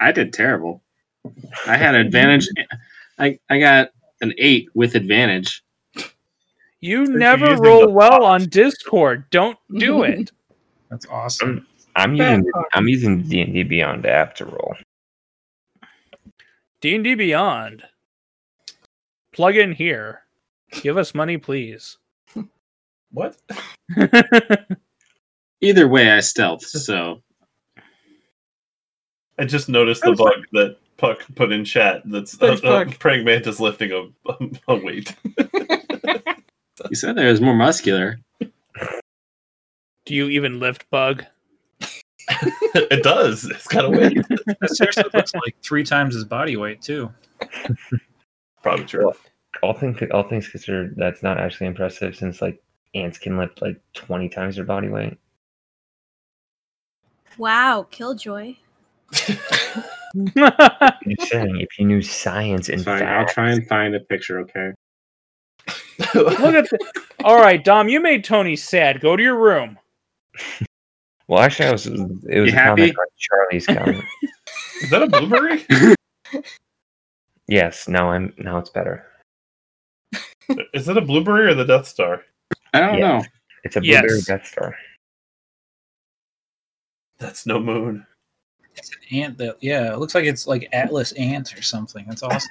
I 0.00 0.12
did 0.12 0.32
terrible. 0.32 0.82
I 1.66 1.76
had 1.76 1.94
advantage. 1.94 2.48
I, 3.18 3.38
I 3.50 3.60
got 3.60 3.90
an 4.22 4.32
eight 4.38 4.68
with 4.74 4.94
advantage. 4.94 5.62
You 6.80 7.04
never 7.06 7.50
using 7.50 7.62
roll 7.62 7.80
the 7.80 7.90
well 7.90 8.24
on 8.24 8.46
Discord. 8.46 9.28
Don't 9.30 9.58
do 9.76 10.02
it. 10.02 10.32
That's 10.90 11.06
awesome. 11.06 11.66
I'm 11.96 12.16
Bad 12.16 12.38
using 12.38 12.52
fuck. 12.52 12.66
I'm 12.72 12.88
using 12.88 13.22
D 13.22 13.40
and 13.42 13.52
D 13.52 13.62
Beyond 13.62 14.06
app 14.06 14.34
to 14.36 14.46
roll. 14.46 14.74
D&D 16.80 17.14
Beyond. 17.14 17.82
Plug 19.32 19.56
in 19.56 19.72
here. 19.72 20.22
Give 20.72 20.96
us 20.96 21.14
money, 21.14 21.36
please. 21.38 21.98
What? 23.12 23.36
Either 25.60 25.88
way, 25.88 26.12
I 26.12 26.20
stealth. 26.20 26.64
So 26.64 27.20
I 29.36 29.44
just 29.46 29.68
noticed 29.68 30.02
the 30.02 30.12
bug 30.12 30.44
that 30.52 30.76
Puck 30.96 31.24
put 31.34 31.50
in 31.50 31.64
chat. 31.64 32.02
That's 32.04 32.34
a, 32.34 32.36
Thanks, 32.36 32.60
a 32.60 32.64
Puck. 32.66 32.98
praying 33.00 33.24
mantis 33.24 33.58
lifting 33.58 33.90
a, 33.90 34.06
a 34.68 34.76
weight. 34.76 35.12
you 36.88 36.94
said 36.94 37.16
there 37.16 37.30
was 37.30 37.40
more 37.40 37.52
muscular. 37.56 38.20
do 38.38 40.14
you 40.14 40.28
even 40.28 40.60
lift 40.60 40.88
bug? 40.90 41.24
it 42.74 43.02
does. 43.02 43.44
It's 43.44 43.66
got 43.66 43.84
a 43.84 43.90
weight. 43.90 44.18
That 44.60 44.70
seriously 44.70 45.04
looks 45.14 45.34
like 45.34 45.56
three 45.62 45.84
times 45.84 46.14
his 46.14 46.24
body 46.24 46.56
weight 46.56 46.82
too. 46.82 47.10
Probably 48.62 48.84
true. 48.84 49.12
All 49.62 49.74
things 49.74 49.98
all 50.12 50.22
things 50.22 50.48
considered, 50.48 50.94
that's 50.96 51.22
not 51.22 51.38
actually 51.38 51.66
impressive 51.66 52.14
since 52.14 52.40
like 52.40 52.62
ants 52.94 53.18
can 53.18 53.36
lift 53.36 53.62
like 53.62 53.80
20 53.94 54.28
times 54.28 54.56
their 54.56 54.64
body 54.64 54.88
weight. 54.88 55.18
Wow, 57.38 57.86
Killjoy. 57.90 58.56
I'm 60.14 61.16
saying, 61.20 61.60
if 61.60 61.78
you 61.78 61.86
knew 61.86 62.02
science 62.02 62.68
and 62.68 62.84
Fine, 62.84 63.02
I'll 63.02 63.22
facts, 63.22 63.34
try 63.34 63.50
and 63.50 63.66
find 63.66 63.94
a 63.94 64.00
picture. 64.00 64.40
Okay. 64.40 64.72
Look 66.14 66.54
at 66.54 66.68
the 66.70 66.78
All 67.24 67.36
right, 67.36 67.62
Dom, 67.62 67.88
you 67.88 68.00
made 68.00 68.24
Tony 68.24 68.56
sad. 68.56 69.00
Go 69.00 69.16
to 69.16 69.22
your 69.22 69.36
room. 69.36 69.78
Well, 71.30 71.38
actually, 71.42 71.68
I 71.68 71.72
was 71.72 71.86
it 71.86 71.94
was 71.96 72.24
You 72.26 72.42
a 72.44 72.50
happy? 72.50 72.92
comment 72.92 72.96
on 72.98 73.06
Charlie's 73.16 73.66
comment. 73.66 74.04
Is 74.82 74.90
that 74.90 75.02
a 75.02 75.06
blueberry? 75.06 75.64
yes, 77.46 77.86
now 77.86 78.10
I'm 78.10 78.34
now 78.36 78.58
it's 78.58 78.70
better. 78.70 79.06
Is 80.74 80.88
it 80.88 80.96
a 80.96 81.00
blueberry 81.00 81.46
or 81.46 81.54
the 81.54 81.64
Death 81.64 81.86
Star? 81.86 82.22
I 82.74 82.80
don't 82.80 82.98
Yeah. 82.98 83.18
know. 83.18 83.24
It's 83.62 83.76
a 83.76 83.80
Yes. 83.84 84.00
blueberry 84.00 84.22
Death 84.22 84.46
Star. 84.48 84.74
That's 87.20 87.46
no 87.46 87.60
moon. 87.60 88.04
It's 88.74 88.90
an 88.90 89.18
ant 89.18 89.38
that 89.38 89.56
yeah, 89.60 89.92
it 89.92 89.98
looks 90.00 90.16
like 90.16 90.24
it's 90.24 90.48
like 90.48 90.68
Atlas 90.72 91.12
ant 91.12 91.56
or 91.56 91.62
something. 91.62 92.04
That's 92.08 92.24
awesome. 92.24 92.50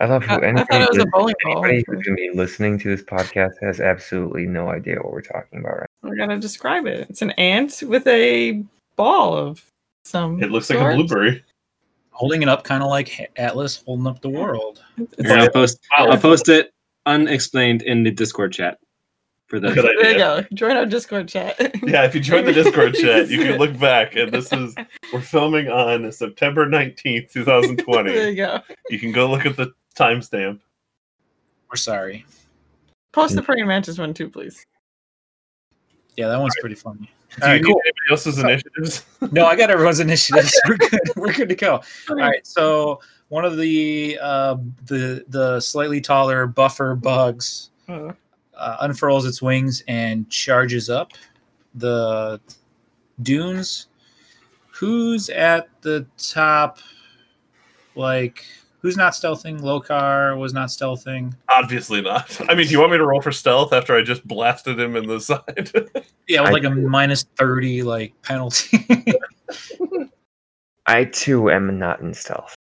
I 0.00 0.06
love 0.06 0.22
I, 0.22 0.26
who 0.26 0.32
I 0.42 0.44
anybody, 0.48 0.66
thought 0.70 0.80
it 0.82 0.88
was 0.88 0.98
a 0.98 1.00
lis- 1.02 1.10
bowling 1.12 1.34
ball. 1.44 1.52
anybody 1.64 1.84
who's 1.86 2.02
going 2.06 2.16
to 2.16 2.22
be 2.22 2.30
listening 2.34 2.78
to 2.78 2.88
this 2.88 3.02
podcast 3.04 3.52
has 3.62 3.80
absolutely 3.80 4.46
no 4.46 4.70
idea 4.70 4.96
what 4.96 5.12
we're 5.12 5.20
talking 5.20 5.60
about 5.60 5.78
right 5.80 5.88
We're 6.02 6.16
gonna 6.16 6.38
describe 6.38 6.86
it. 6.86 7.08
It's 7.10 7.20
an 7.22 7.32
ant 7.32 7.82
with 7.86 8.06
a 8.06 8.64
ball 8.96 9.36
of 9.36 9.62
some. 10.04 10.42
It 10.42 10.50
looks 10.50 10.70
like 10.70 10.78
a 10.78 10.96
blueberry. 10.96 11.44
Holding 12.12 12.42
it 12.42 12.48
up 12.48 12.64
kind 12.64 12.82
of 12.82 12.88
like 12.88 13.30
Atlas 13.36 13.82
holding 13.86 14.06
up 14.06 14.20
the 14.22 14.28
world. 14.30 14.82
It's- 14.98 15.26
Here, 15.30 15.38
I'll 15.38 15.50
post. 15.50 15.78
I'll 15.96 16.16
post 16.18 16.48
it 16.48 16.72
unexplained 17.06 17.82
in 17.82 18.02
the 18.02 18.10
Discord 18.10 18.52
chat. 18.52 18.78
For 19.46 19.58
the 19.58 19.72
Good 19.72 19.84
There 20.00 20.12
you 20.12 20.18
go. 20.18 20.44
Join 20.54 20.76
our 20.76 20.86
Discord 20.86 21.26
chat. 21.28 21.58
Yeah, 21.82 22.04
if 22.04 22.14
you 22.14 22.20
join 22.20 22.44
the 22.44 22.52
Discord 22.52 22.94
chat, 23.00 23.28
you 23.28 23.38
can 23.38 23.58
look 23.58 23.76
back, 23.80 24.14
and 24.14 24.30
this 24.30 24.52
is 24.52 24.74
we're 25.12 25.20
filming 25.20 25.68
on 25.68 26.10
September 26.12 26.66
nineteenth, 26.68 27.32
2020. 27.32 28.12
there 28.12 28.30
you 28.30 28.36
go. 28.36 28.60
You 28.90 28.98
can 29.00 29.10
go 29.10 29.28
look 29.28 29.44
at 29.46 29.56
the 29.56 29.72
timestamp. 30.00 30.60
We're 31.70 31.76
sorry. 31.76 32.24
Post 33.12 33.34
the 33.34 33.42
praying 33.42 33.66
mantis 33.66 33.98
one 33.98 34.14
too, 34.14 34.28
please. 34.28 34.64
Yeah, 36.16 36.28
that 36.28 36.40
one's 36.40 36.54
pretty 36.60 36.74
funny. 36.74 37.10
Do 37.38 37.46
All 37.46 37.48
you 37.48 37.54
right, 37.54 37.62
need 37.62 37.70
anybody 37.70 38.10
else's 38.10 38.38
initiatives? 38.38 39.04
No, 39.32 39.46
I 39.46 39.54
got 39.54 39.70
everyone's 39.70 40.00
initiatives. 40.00 40.58
We're 40.68 40.76
good. 40.76 41.00
We're 41.16 41.32
good 41.32 41.48
to 41.48 41.54
go. 41.54 41.80
All 42.08 42.16
right. 42.16 42.44
So 42.46 43.00
one 43.28 43.44
of 43.44 43.56
the 43.56 44.18
uh, 44.20 44.56
the 44.86 45.24
the 45.28 45.60
slightly 45.60 46.00
taller 46.00 46.46
buffer 46.46 46.94
bugs 46.96 47.70
Uh, 47.88 48.12
uh, 48.54 48.76
unfurls 48.80 49.24
its 49.26 49.40
wings 49.40 49.84
and 49.86 50.28
charges 50.30 50.90
up. 50.90 51.12
The 51.74 52.40
dunes. 53.22 53.86
Who's 54.72 55.28
at 55.30 55.68
the 55.82 56.06
top? 56.16 56.78
Like, 57.94 58.44
who's 58.80 58.96
not 58.96 59.12
stealthing? 59.12 59.60
Lokar 59.60 60.38
was 60.38 60.52
not 60.52 60.68
stealthing. 60.68 61.34
Obviously 61.48 62.00
not. 62.00 62.38
I 62.48 62.54
mean, 62.54 62.66
do 62.66 62.72
you 62.72 62.80
want 62.80 62.92
me 62.92 62.98
to 62.98 63.06
roll 63.06 63.20
for 63.20 63.32
stealth 63.32 63.72
after 63.72 63.94
I 63.96 64.02
just 64.02 64.26
blasted 64.26 64.78
him 64.78 64.96
in 64.96 65.06
the 65.06 65.20
side? 65.20 65.70
Yeah, 66.28 66.40
with 66.42 66.50
I- 66.50 66.52
like 66.52 66.64
a 66.64 66.70
minus 66.70 67.24
thirty 67.36 67.82
like 67.82 68.12
penalty. 68.22 68.86
I 70.86 71.04
too 71.04 71.50
am 71.50 71.78
not 71.78 72.00
in 72.00 72.14
stealth. 72.14 72.54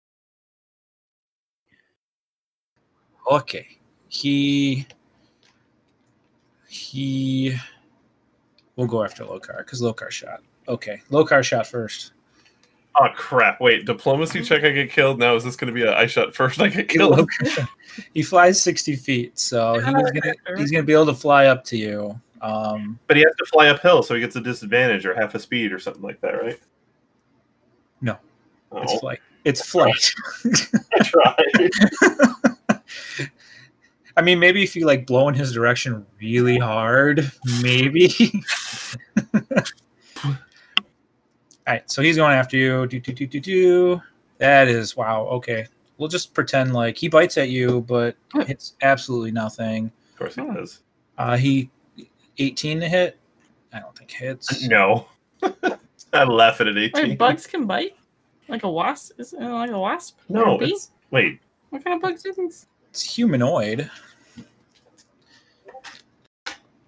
okay, 3.31 3.67
he 4.07 4.85
he. 6.67 7.55
We'll 8.75 8.87
go 8.87 9.03
after 9.03 9.23
Lokar 9.25 9.57
because 9.59 9.81
Lokar 9.81 10.09
shot. 10.09 10.41
Okay, 10.67 11.01
Lokar 11.11 11.43
shot 11.43 11.67
first. 11.67 12.13
Oh 12.95 13.07
crap! 13.15 13.59
Wait, 13.61 13.85
diplomacy 13.85 14.41
check. 14.41 14.63
I 14.63 14.71
get 14.71 14.91
killed. 14.91 15.19
Now 15.19 15.35
is 15.35 15.43
this 15.43 15.55
going 15.55 15.67
to 15.67 15.73
be 15.73 15.83
a 15.83 15.95
I 15.95 16.05
shot 16.05 16.33
first? 16.35 16.59
I 16.61 16.69
get 16.69 16.89
killed. 16.89 17.29
He 18.13 18.21
flies 18.21 18.61
sixty 18.61 18.95
feet, 18.95 19.37
so 19.37 19.73
he's 19.79 19.83
gonna 19.83 20.33
he's 20.57 20.71
gonna 20.71 20.83
be 20.83 20.93
able 20.93 21.07
to 21.07 21.13
fly 21.13 21.47
up 21.47 21.65
to 21.65 21.75
you. 21.75 22.19
Um, 22.41 22.97
But 23.07 23.17
he 23.17 23.23
has 23.23 23.35
to 23.35 23.45
fly 23.45 23.67
uphill, 23.67 24.03
so 24.03 24.13
he 24.13 24.21
gets 24.21 24.35
a 24.37 24.41
disadvantage 24.41 25.05
or 25.05 25.13
half 25.13 25.35
a 25.35 25.39
speed 25.39 25.73
or 25.73 25.79
something 25.79 26.03
like 26.03 26.21
that, 26.21 26.41
right? 26.41 26.59
No. 28.01 28.17
Oh, 28.71 28.81
it's 28.83 28.99
flight. 28.99 29.19
It's 29.43 29.67
flight. 29.67 30.13
I 30.93 31.03
tried. 31.03 31.71
I 34.17 34.21
mean, 34.21 34.39
maybe 34.39 34.63
if 34.63 34.75
you 34.75 34.85
like 34.85 35.05
blow 35.07 35.29
in 35.29 35.35
his 35.35 35.53
direction 35.53 36.05
really 36.21 36.57
hard, 36.57 37.31
maybe. 37.61 38.43
All 41.69 41.75
right, 41.75 41.87
so 41.91 42.01
he's 42.01 42.15
going 42.15 42.33
after 42.33 42.57
you. 42.57 42.87
Do, 42.87 42.99
do, 42.99 43.13
do, 43.13 43.27
do, 43.27 43.39
do. 43.39 44.01
That 44.39 44.67
is 44.67 44.97
wow. 44.97 45.25
Okay, 45.27 45.67
we'll 45.99 46.09
just 46.09 46.33
pretend 46.33 46.73
like 46.73 46.97
he 46.97 47.07
bites 47.07 47.37
at 47.37 47.49
you, 47.49 47.81
but 47.81 48.15
hits 48.47 48.73
absolutely 48.81 49.29
nothing. 49.29 49.91
of 50.13 50.17
course 50.17 50.33
he 50.33 50.41
does. 50.41 50.81
Uh, 51.19 51.37
he 51.37 51.69
18 52.39 52.79
to 52.79 52.89
hit. 52.89 53.19
I 53.71 53.81
don't 53.81 53.95
think 53.95 54.09
hits. 54.09 54.67
No. 54.67 55.05
I 56.11 56.23
laugh 56.23 56.59
at 56.59 56.65
it. 56.69 56.75
Wait, 56.75 56.95
18. 56.97 57.17
bugs 57.17 57.45
can 57.45 57.67
bite? 57.67 57.95
Like 58.47 58.63
a 58.63 58.69
wasp? 58.71 59.19
Is 59.19 59.33
it 59.33 59.39
like 59.39 59.69
a 59.69 59.77
wasp? 59.77 60.17
No, 60.27 60.59
a 60.59 60.63
it's 60.63 60.89
wait. 61.11 61.39
What 61.69 61.83
kind 61.85 61.97
of 61.97 62.01
bugs 62.01 62.25
are 62.25 62.33
these? 62.33 62.65
It's 62.89 63.03
humanoid. 63.03 63.91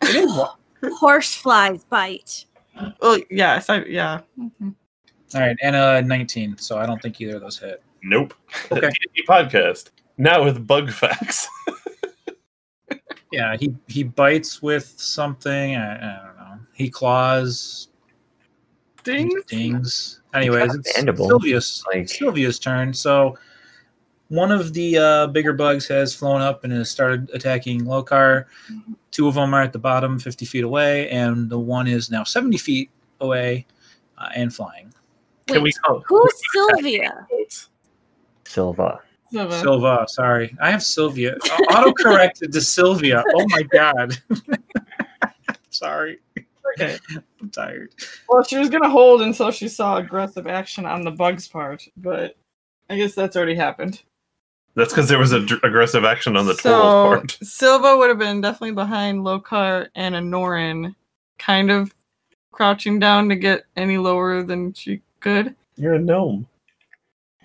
It 0.01 0.15
is 0.15 0.31
wa- 0.35 0.55
Horse 0.97 1.35
flies 1.35 1.83
bite. 1.83 2.45
Oh, 3.01 3.19
yes. 3.29 3.69
I, 3.69 3.83
yeah. 3.83 4.21
Mhm. 4.39 4.75
All 5.33 5.41
right, 5.41 5.55
and 5.61 5.75
a 5.75 6.01
19. 6.01 6.57
So 6.57 6.77
I 6.77 6.85
don't 6.85 7.01
think 7.01 7.19
either 7.21 7.35
of 7.35 7.41
those 7.41 7.57
hit. 7.59 7.81
Nope. 8.03 8.33
Okay. 8.71 8.89
D&D 8.89 9.23
podcast 9.27 9.89
now 10.17 10.43
with 10.43 10.65
bug 10.67 10.91
facts. 10.91 11.47
Yeah, 13.31 13.55
he 13.57 13.73
he 13.87 14.03
bites 14.03 14.61
with 14.61 14.85
something. 14.97 15.77
I, 15.77 15.95
I 15.95 16.25
don't 16.25 16.35
know. 16.35 16.59
He 16.73 16.89
claws. 16.89 17.87
he 19.05 19.11
Ding. 19.11 19.31
Stings. 19.47 20.21
Anyways, 20.33 20.59
kinda 20.63 20.75
it's 20.79 20.97
mandible, 20.97 21.29
Sylvia's 21.29 21.81
like- 21.93 22.09
Sylvia's 22.09 22.59
turn. 22.59 22.93
So 22.93 23.37
one 24.31 24.49
of 24.49 24.71
the 24.71 24.97
uh, 24.97 25.27
bigger 25.27 25.51
bugs 25.51 25.85
has 25.89 26.15
flown 26.15 26.39
up 26.39 26.63
and 26.63 26.71
has 26.71 26.89
started 26.89 27.29
attacking 27.33 27.81
Lokar. 27.81 28.45
Two 29.11 29.27
of 29.27 29.35
them 29.35 29.53
are 29.53 29.61
at 29.61 29.73
the 29.73 29.79
bottom, 29.79 30.17
50 30.17 30.45
feet 30.45 30.63
away, 30.63 31.09
and 31.09 31.49
the 31.49 31.59
one 31.59 31.85
is 31.85 32.09
now 32.09 32.23
70 32.23 32.57
feet 32.57 32.89
away 33.19 33.65
uh, 34.17 34.29
and 34.33 34.55
flying. 34.55 34.93
Can 35.47 35.63
we 35.63 35.73
Wait, 35.85 36.01
who's 36.07 36.41
Sylvia? 36.53 37.27
Silva. 38.45 39.01
Silva. 39.33 39.59
Silva, 39.59 40.05
sorry. 40.07 40.55
I 40.61 40.71
have 40.71 40.81
Sylvia. 40.81 41.35
Auto 41.69 41.91
corrected 41.91 42.53
to 42.53 42.61
Sylvia. 42.61 43.25
Oh 43.35 43.45
my 43.49 43.63
god. 43.63 44.17
sorry. 45.71 46.19
Okay. 46.79 46.97
I'm 47.41 47.49
tired. 47.49 47.93
Well, 48.29 48.43
she 48.43 48.57
was 48.57 48.69
gonna 48.69 48.89
hold 48.89 49.23
until 49.23 49.51
she 49.51 49.67
saw 49.67 49.97
aggressive 49.97 50.47
action 50.47 50.85
on 50.85 51.03
the 51.03 51.11
bugs 51.11 51.49
part, 51.49 51.85
but 51.97 52.37
I 52.89 52.95
guess 52.95 53.13
that's 53.13 53.35
already 53.35 53.55
happened. 53.55 54.01
That's 54.75 54.93
because 54.93 55.09
there 55.09 55.19
was 55.19 55.33
a 55.33 55.45
aggressive 55.63 56.05
action 56.05 56.37
on 56.37 56.45
the 56.45 56.55
so 56.55 56.69
Toro 56.69 57.17
part. 57.17 57.31
Silva 57.43 57.97
would 57.97 58.09
have 58.09 58.19
been 58.19 58.41
definitely 58.41 58.71
behind 58.71 59.19
Lokar 59.19 59.89
and 59.95 60.15
Anoran, 60.15 60.95
kind 61.39 61.69
of 61.69 61.93
crouching 62.51 62.99
down 62.99 63.27
to 63.29 63.35
get 63.35 63.65
any 63.75 63.97
lower 63.97 64.43
than 64.43 64.73
she 64.73 65.01
could. 65.19 65.55
You're 65.75 65.95
a 65.95 65.99
gnome. 65.99 66.47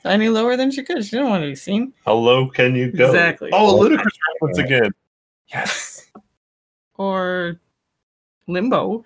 Any 0.04 0.28
lower 0.28 0.56
than 0.56 0.70
she 0.70 0.84
could. 0.84 1.04
She 1.04 1.10
didn't 1.10 1.30
want 1.30 1.42
to 1.42 1.48
be 1.48 1.56
seen. 1.56 1.92
How 2.04 2.14
low 2.14 2.48
can 2.48 2.76
you 2.76 2.92
go? 2.92 3.06
Exactly. 3.06 3.50
Oh, 3.52 3.76
Ludacris 3.76 4.06
reference 4.34 4.58
again. 4.58 4.94
Yes. 5.48 6.10
Or 6.96 7.58
limbo. 8.46 9.04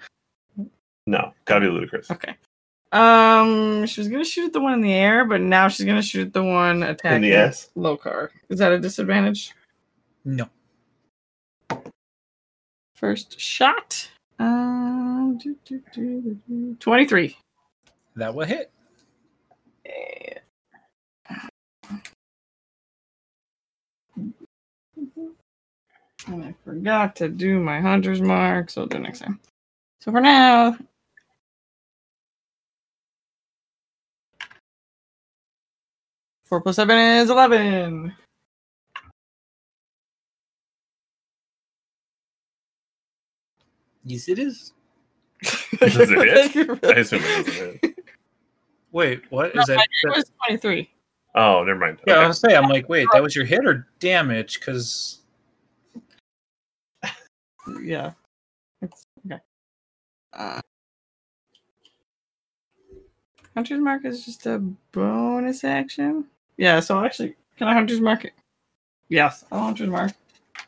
No, 1.06 1.32
gotta 1.46 1.60
be 1.60 1.66
Ludacris. 1.66 2.10
Okay. 2.10 2.34
Um, 2.92 3.86
she 3.86 4.00
was 4.00 4.08
gonna 4.08 4.24
shoot 4.24 4.46
at 4.46 4.52
the 4.52 4.60
one 4.60 4.72
in 4.72 4.80
the 4.80 4.92
air, 4.92 5.24
but 5.24 5.40
now 5.40 5.68
she's 5.68 5.86
gonna 5.86 6.02
shoot 6.02 6.26
at 6.28 6.32
the 6.32 6.42
one 6.42 6.82
attacking 6.82 7.16
In 7.24 7.30
the 7.30 7.34
ass. 7.36 7.70
Lokar. 7.76 8.30
Is 8.48 8.58
that 8.58 8.72
a 8.72 8.78
disadvantage? 8.78 9.52
No. 10.24 10.48
First 12.94 13.38
shot. 13.40 14.08
Um, 14.38 15.38
do, 15.38 15.56
do, 15.64 15.82
do, 15.92 16.20
do, 16.20 16.38
do. 16.48 16.74
23. 16.80 17.36
That 18.16 18.34
will 18.34 18.46
hit. 18.46 18.70
And 26.26 26.44
I 26.44 26.54
forgot 26.64 27.16
to 27.16 27.28
do 27.28 27.60
my 27.60 27.80
hunter's 27.80 28.20
mark, 28.20 28.70
so 28.70 28.82
I'll 28.82 28.86
do 28.86 28.98
it 28.98 29.00
next 29.00 29.20
time. 29.20 29.40
So 30.00 30.10
for 30.12 30.20
now, 30.20 30.76
four 36.50 36.60
plus 36.60 36.76
seven 36.76 36.98
is 36.98 37.30
eleven. 37.30 38.14
Yes, 44.04 44.28
it 44.28 44.38
is. 44.38 44.72
Does 45.78 45.96
it 45.96 46.08
hit? 46.18 46.34
Thank 46.34 46.54
you 46.54 46.76
for 46.76 46.86
I 46.86 46.98
assume 47.00 47.20
it 47.22 47.44
doesn't 47.46 47.82
hit. 47.82 47.94
Wait, 48.92 49.22
what 49.30 49.54
No, 49.54 49.60
is 49.60 49.66
that? 49.68 49.76
my 49.76 49.82
that- 50.02 50.08
name 50.10 50.16
was 50.16 50.30
twenty-three. 50.46 50.90
Oh, 51.36 51.62
never 51.62 51.78
mind. 51.78 51.98
yeah, 52.06 52.14
I 52.14 52.18
Okay. 52.18 52.26
was 52.28 52.40
say 52.40 52.56
I'm 52.56 52.68
like, 52.68 52.88
wait, 52.88 53.06
that 53.12 53.22
was 53.22 53.36
your 53.36 53.44
hit 53.44 53.64
or 53.64 53.86
damage? 54.00 54.58
Because 54.58 55.18
Yeah. 57.82 58.12
It's, 58.82 59.04
okay. 59.26 59.40
Uh, 60.32 60.60
hunter's 63.54 63.78
mark 63.80 64.04
is 64.04 64.24
just 64.24 64.46
a 64.46 64.58
bonus 64.90 65.62
action. 65.62 66.24
Yeah. 66.60 66.78
So 66.80 67.02
actually, 67.02 67.36
can 67.56 67.68
I 67.68 67.72
hunter's 67.74 68.02
mark 68.02 68.26
it? 68.26 68.34
Yes, 69.08 69.46
I'll 69.50 69.60
hunter's 69.62 69.88
mark. 69.88 70.12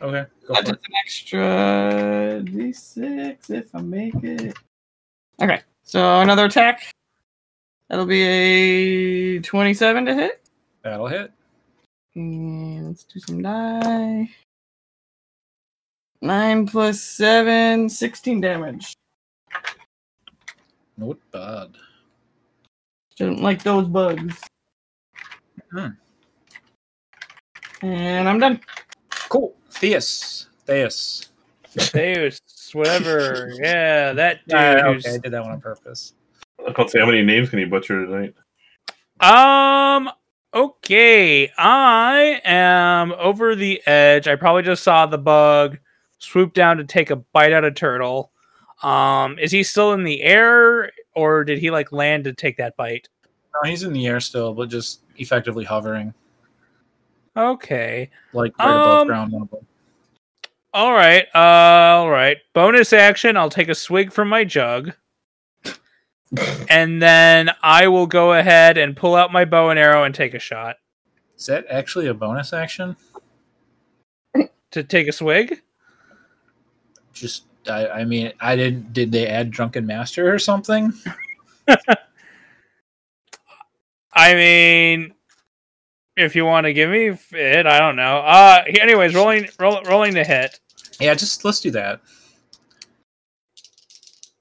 okay, 0.01 0.25
go 0.49 0.55
That's 0.55 0.71
for 0.71 0.75
it. 0.75 0.81
an 0.89 0.95
extra 1.05 2.43
d6 2.45 3.51
if 3.51 3.75
I 3.75 3.81
make 3.83 4.15
it. 4.25 4.57
Okay, 5.41 5.61
so 5.83 6.21
another 6.23 6.47
attack. 6.47 6.91
That'll 7.89 8.07
be 8.07 8.23
a 9.37 9.41
27 9.41 10.07
to 10.07 10.15
hit. 10.15 10.41
That'll 10.83 11.09
hit. 11.09 11.31
And 12.15 12.87
let's 12.87 13.05
do 13.05 13.21
some 13.21 13.43
die. 13.43 14.31
9 16.23 16.67
plus 16.69 17.03
7, 17.03 17.89
16 17.91 18.41
damage. 18.41 18.95
Not 20.97 21.19
bad. 21.33 21.73
Didn't 23.17 23.43
like 23.43 23.63
those 23.63 23.89
bugs. 23.89 24.41
Hmm. 25.73 25.87
And 27.83 28.29
I'm 28.29 28.39
done. 28.39 28.61
Cool. 29.29 29.55
Theus. 29.71 30.47
Theus. 30.67 31.29
Theus, 31.75 32.75
whatever. 32.75 33.51
yeah, 33.63 34.13
that 34.13 34.41
dude. 34.47 34.59
Ah, 34.59 34.93
who's- 34.93 35.07
okay, 35.07 35.15
I 35.15 35.19
did 35.19 35.33
that 35.33 35.43
one 35.43 35.53
on 35.53 35.61
purpose. 35.61 36.15
Let's 36.77 36.93
see 36.93 37.01
how 37.01 37.07
many 37.07 37.23
names 37.23 37.49
can 37.51 37.59
you 37.59 37.67
butcher 37.67 38.05
tonight? 38.07 38.35
Um. 39.21 40.11
Okay, 40.55 41.51
I 41.57 42.43
am 42.45 43.13
over 43.13 43.55
the 43.55 43.81
edge. 43.87 44.29
I 44.29 44.37
probably 44.37 44.63
just 44.63 44.83
saw 44.83 45.07
the 45.07 45.17
bug 45.17 45.79
swoop 46.19 46.53
down 46.53 46.77
to 46.77 46.85
take 46.85 47.11
a 47.11 47.17
bite 47.17 47.55
out 47.55 47.65
of 47.65 47.75
turtle. 47.75 48.33
Um, 48.83 49.39
is 49.39 49.51
he 49.51 49.63
still 49.63 49.95
in 49.95 50.05
the 50.05 50.21
air, 50.23 50.93
or 51.15 51.45
did 51.45 51.59
he 51.59 51.71
like 51.71 51.91
land 51.91 52.25
to 52.25 52.35
take 52.35 52.59
that 52.59 52.77
bite? 52.77 53.09
No, 53.55 53.69
he's 53.69 53.83
in 53.83 53.93
the 53.93 54.07
air 54.07 54.21
still, 54.21 54.55
but 54.55 54.69
just 54.69 55.01
effectively 55.17 55.65
hovering, 55.65 56.15
Okay. 57.37 58.11
like 58.33 58.57
right 58.59 58.71
above 58.71 59.01
Um, 59.03 59.07
ground 59.07 59.33
level. 59.33 59.65
All 60.75 60.93
right. 60.93 61.27
Uh, 61.35 61.39
all 61.99 62.11
right. 62.11 62.39
Bonus 62.55 62.93
action. 62.95 63.37
I'll 63.37 63.51
take 63.51 63.69
a 63.69 63.75
swig 63.75 64.11
from 64.11 64.29
my 64.29 64.43
jug. 64.45 64.93
and 66.71 67.03
then 67.03 67.51
I 67.63 67.89
will 67.89 68.07
go 68.07 68.33
ahead 68.33 68.79
and 68.79 68.97
pull 68.97 69.15
out 69.15 69.31
my 69.33 69.45
bow 69.45 69.69
and 69.69 69.79
arrow 69.79 70.05
and 70.05 70.15
take 70.15 70.33
a 70.33 70.39
shot 70.39 70.77
Is 71.37 71.45
that 71.45 71.67
actually 71.69 72.07
a 72.07 72.15
bonus 72.15 72.55
action? 72.55 72.97
to 74.71 74.83
take 74.83 75.09
a 75.09 75.13
swig. 75.13 75.61
Just, 77.13 77.45
I, 77.69 77.87
I 77.89 78.05
mean, 78.07 78.33
I 78.41 78.57
didn't. 78.57 78.95
Did 78.95 79.13
they 79.13 79.27
add 79.27 79.51
drunken 79.51 79.85
master 79.87 80.33
or 80.35 80.39
something? 80.39 80.95
I 84.15 84.35
mean, 84.35 85.15
if 86.17 86.37
you 86.37 86.45
want 86.45 86.65
to 86.67 86.73
give 86.73 86.91
me 86.91 87.17
it, 87.33 87.67
I 87.67 87.79
don't 87.79 87.97
know. 87.97 88.19
Uh, 88.19 88.63
anyways, 88.81 89.15
rolling, 89.15 89.49
roll, 89.59 89.83
rolling 89.85 90.15
the 90.15 90.25
hit. 90.25 90.61
Yeah, 91.01 91.15
just 91.15 91.45
let's 91.45 91.61
do 91.61 91.71
that. 91.73 92.01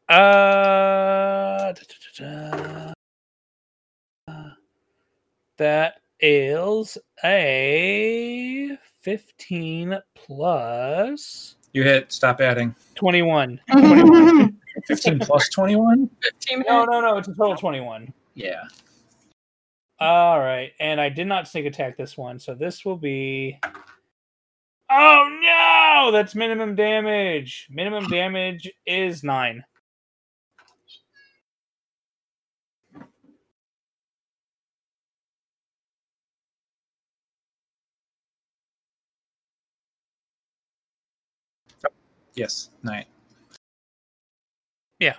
Uh, 0.09 1.71
da-da-da-da. 2.19 2.93
that 5.57 6.01
is 6.19 6.97
a 7.23 8.77
fifteen 9.01 9.97
plus 10.15 11.55
You 11.73 11.83
hit. 11.83 12.11
Stop 12.11 12.41
adding. 12.41 12.75
twenty-one. 12.95 13.61
Fifteen 14.87 15.19
plus 15.19 15.47
twenty-one. 15.49 16.09
15 16.23 16.63
No, 16.67 16.85
no, 16.85 17.01
no. 17.01 17.17
It's 17.17 17.27
a 17.27 17.33
total 17.33 17.55
twenty-one. 17.55 18.11
Yeah. 18.35 18.63
All 20.01 20.39
right, 20.39 20.71
and 20.79 20.99
I 20.99 21.09
did 21.09 21.27
not 21.27 21.47
sneak 21.47 21.67
attack 21.67 21.95
this 21.95 22.17
one, 22.17 22.39
so 22.39 22.55
this 22.55 22.83
will 22.83 22.97
be. 22.97 23.59
Oh 24.89 25.29
no! 25.41 26.11
That's 26.11 26.35
minimum 26.35 26.75
damage. 26.75 27.67
Minimum 27.69 28.09
damage 28.09 28.71
is 28.87 29.23
nine. 29.23 29.63
Yes. 42.35 42.69
Nine. 42.83 43.05
Yeah. 44.99 45.15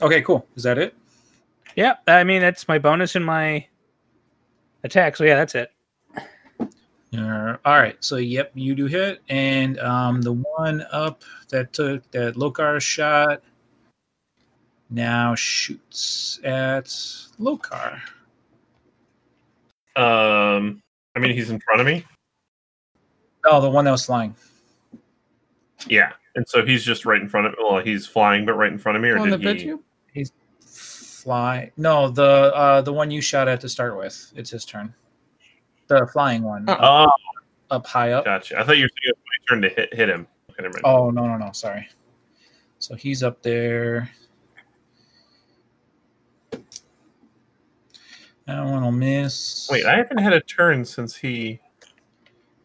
Okay. 0.00 0.22
Cool. 0.22 0.46
Is 0.56 0.62
that 0.62 0.78
it? 0.78 0.94
Yeah, 1.76 1.94
I 2.06 2.24
mean 2.24 2.40
that's 2.40 2.66
my 2.66 2.78
bonus 2.78 3.14
in 3.14 3.22
my 3.22 3.66
attack. 4.84 5.16
So 5.16 5.24
yeah, 5.24 5.36
that's 5.36 5.54
it. 5.54 5.70
Uh, 7.16 7.56
all 7.64 7.78
right. 7.78 7.96
So 8.00 8.16
yep, 8.16 8.50
you 8.54 8.74
do 8.74 8.86
hit, 8.86 9.22
and 9.28 9.78
um, 9.78 10.20
the 10.20 10.32
one 10.32 10.84
up 10.92 11.22
that 11.48 11.72
took 11.72 12.08
that 12.10 12.34
Lokar 12.34 12.80
shot 12.80 13.42
now 14.90 15.34
shoots 15.34 16.40
at 16.44 16.86
Lokar. 17.40 18.00
Um, 19.96 20.82
I 21.16 21.20
mean, 21.20 21.34
he's 21.34 21.50
in 21.50 21.60
front 21.60 21.80
of 21.80 21.86
me. 21.86 22.04
Oh, 23.44 23.60
the 23.60 23.70
one 23.70 23.84
that 23.84 23.90
was 23.92 24.04
flying. 24.04 24.34
Yeah, 25.86 26.12
and 26.34 26.46
so 26.48 26.64
he's 26.64 26.84
just 26.84 27.06
right 27.06 27.20
in 27.20 27.28
front 27.28 27.46
of. 27.46 27.54
Well, 27.58 27.78
he's 27.78 28.06
flying, 28.06 28.44
but 28.44 28.54
right 28.54 28.70
in 28.70 28.78
front 28.78 28.96
of 28.96 29.02
me, 29.02 29.08
or 29.08 29.18
One 29.18 29.30
did 29.30 29.60
he? 29.60 29.66
you? 29.66 29.82
Fly. 31.22 31.72
No, 31.76 32.08
the 32.08 32.54
uh, 32.54 32.80
the 32.80 32.92
one 32.92 33.10
you 33.10 33.20
shot 33.20 33.48
at 33.48 33.60
to 33.62 33.68
start 33.68 33.96
with. 33.96 34.32
It's 34.36 34.50
his 34.50 34.64
turn. 34.64 34.94
The 35.88 36.06
flying 36.12 36.42
one 36.42 36.68
Uh-uh. 36.68 36.74
up, 37.04 37.10
Oh, 37.70 37.74
up 37.76 37.86
high 37.86 38.12
up. 38.12 38.24
gotcha. 38.24 38.58
I 38.58 38.62
thought 38.64 38.76
you 38.78 38.84
were 38.84 38.88
saying 38.88 39.14
it 39.14 39.16
was 39.16 39.24
my 39.26 39.54
turn 39.54 39.62
to 39.62 39.68
hit 39.68 39.94
hit 39.94 40.08
him. 40.08 40.26
Okay, 40.50 40.62
never 40.62 40.74
mind. 40.80 40.82
Oh 40.84 41.10
no 41.10 41.26
no 41.26 41.36
no! 41.36 41.50
Sorry. 41.52 41.88
So 42.78 42.94
he's 42.94 43.22
up 43.24 43.42
there. 43.42 44.08
That 48.46 48.64
one 48.64 48.82
will 48.82 48.92
miss. 48.92 49.68
Wait, 49.70 49.84
I 49.84 49.96
haven't 49.96 50.18
had 50.18 50.32
a 50.32 50.40
turn 50.40 50.84
since 50.84 51.16
he. 51.16 51.60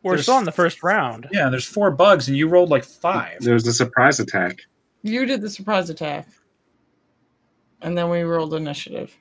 We're 0.03 0.11
There's- 0.13 0.23
still 0.23 0.37
in 0.37 0.43
the 0.45 0.51
first 0.51 0.83
round. 0.83 1.27
Yeah, 1.31 1.49
there's 1.49 1.65
four 1.65 1.89
bugs, 1.91 2.27
and 2.27 2.37
you 2.37 2.47
rolled 2.47 2.69
like 2.69 2.83
five. 2.83 3.37
There's 3.39 3.65
a 3.67 3.73
surprise 3.73 4.19
attack. 4.19 4.59
You 5.01 5.25
did 5.25 5.41
the 5.41 5.49
surprise 5.49 5.89
attack. 5.89 6.27
And 7.83 7.97
then 7.97 8.09
we 8.09 8.21
rolled 8.21 8.53
initiative. 8.53 9.15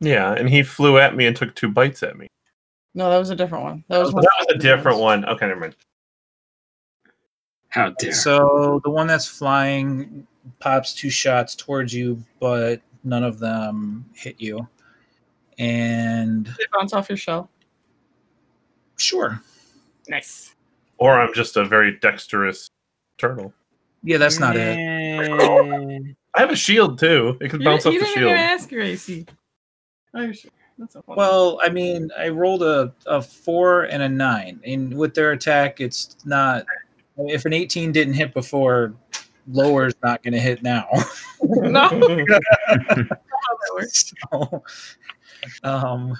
Yeah, 0.00 0.32
and 0.32 0.48
he 0.48 0.62
flew 0.62 0.98
at 0.98 1.14
me 1.14 1.26
and 1.26 1.36
took 1.36 1.54
two 1.54 1.68
bites 1.68 2.02
at 2.02 2.16
me. 2.16 2.28
No, 2.94 3.10
that 3.10 3.18
was 3.18 3.30
a 3.30 3.36
different 3.36 3.64
one. 3.64 3.84
That 3.88 3.98
oh, 3.98 4.02
was, 4.04 4.12
That 4.12 4.46
was 4.46 4.56
a 4.56 4.58
different 4.58 4.98
one. 4.98 5.24
Okay, 5.26 5.46
never 5.46 5.60
mind. 5.60 5.76
How 7.68 7.90
dare. 7.98 8.12
So 8.12 8.80
the 8.84 8.90
one 8.90 9.06
that's 9.06 9.26
flying 9.26 10.26
pops 10.58 10.94
two 10.94 11.10
shots 11.10 11.54
towards 11.54 11.92
you, 11.92 12.22
but 12.40 12.80
none 13.04 13.22
of 13.22 13.38
them 13.38 14.06
hit 14.14 14.40
you. 14.40 14.66
And 15.58 16.46
They 16.46 16.64
bounce 16.72 16.92
off 16.92 17.08
your 17.08 17.18
shell. 17.18 17.50
sure, 18.96 19.40
Nice. 20.08 20.54
Or 20.98 21.20
I'm 21.20 21.32
just 21.34 21.56
a 21.56 21.64
very 21.64 21.98
dexterous 21.98 22.68
turtle. 23.18 23.52
yeah, 24.02 24.18
that's 24.18 24.38
not 24.38 24.56
it. 24.56 24.78
it. 24.78 26.16
I 26.34 26.40
have 26.40 26.50
a 26.50 26.56
shield 26.56 26.98
too. 26.98 27.36
It 27.40 27.50
can 27.50 27.62
bounce 27.62 27.84
you 27.84 27.90
off 27.90 27.94
the 27.94 28.04
didn't 28.04 28.10
even 28.10 28.22
shield. 28.22 28.32
ask 28.32 28.70
your 28.70 28.82
AC. 28.82 29.26
Oh, 30.14 30.20
you're 30.22 30.34
sure. 30.34 30.50
That's 30.78 30.94
so 30.94 31.02
funny. 31.02 31.16
Well, 31.18 31.60
I 31.62 31.68
mean, 31.68 32.10
I 32.18 32.28
rolled 32.28 32.62
a, 32.62 32.92
a 33.06 33.20
four 33.20 33.84
and 33.84 34.02
a 34.02 34.08
nine, 34.08 34.60
and 34.64 34.96
with 34.96 35.14
their 35.14 35.32
attack, 35.32 35.80
it's 35.80 36.16
not. 36.24 36.64
If 37.18 37.44
an 37.44 37.52
eighteen 37.52 37.92
didn't 37.92 38.14
hit 38.14 38.32
before, 38.32 38.94
lower's 39.48 39.94
not 40.02 40.22
going 40.22 40.32
to 40.32 40.40
hit 40.40 40.62
now. 40.62 40.86
no. 41.42 41.88
That 43.62 43.74
works. 43.74 44.14
so, 44.32 44.62
um, 45.64 46.16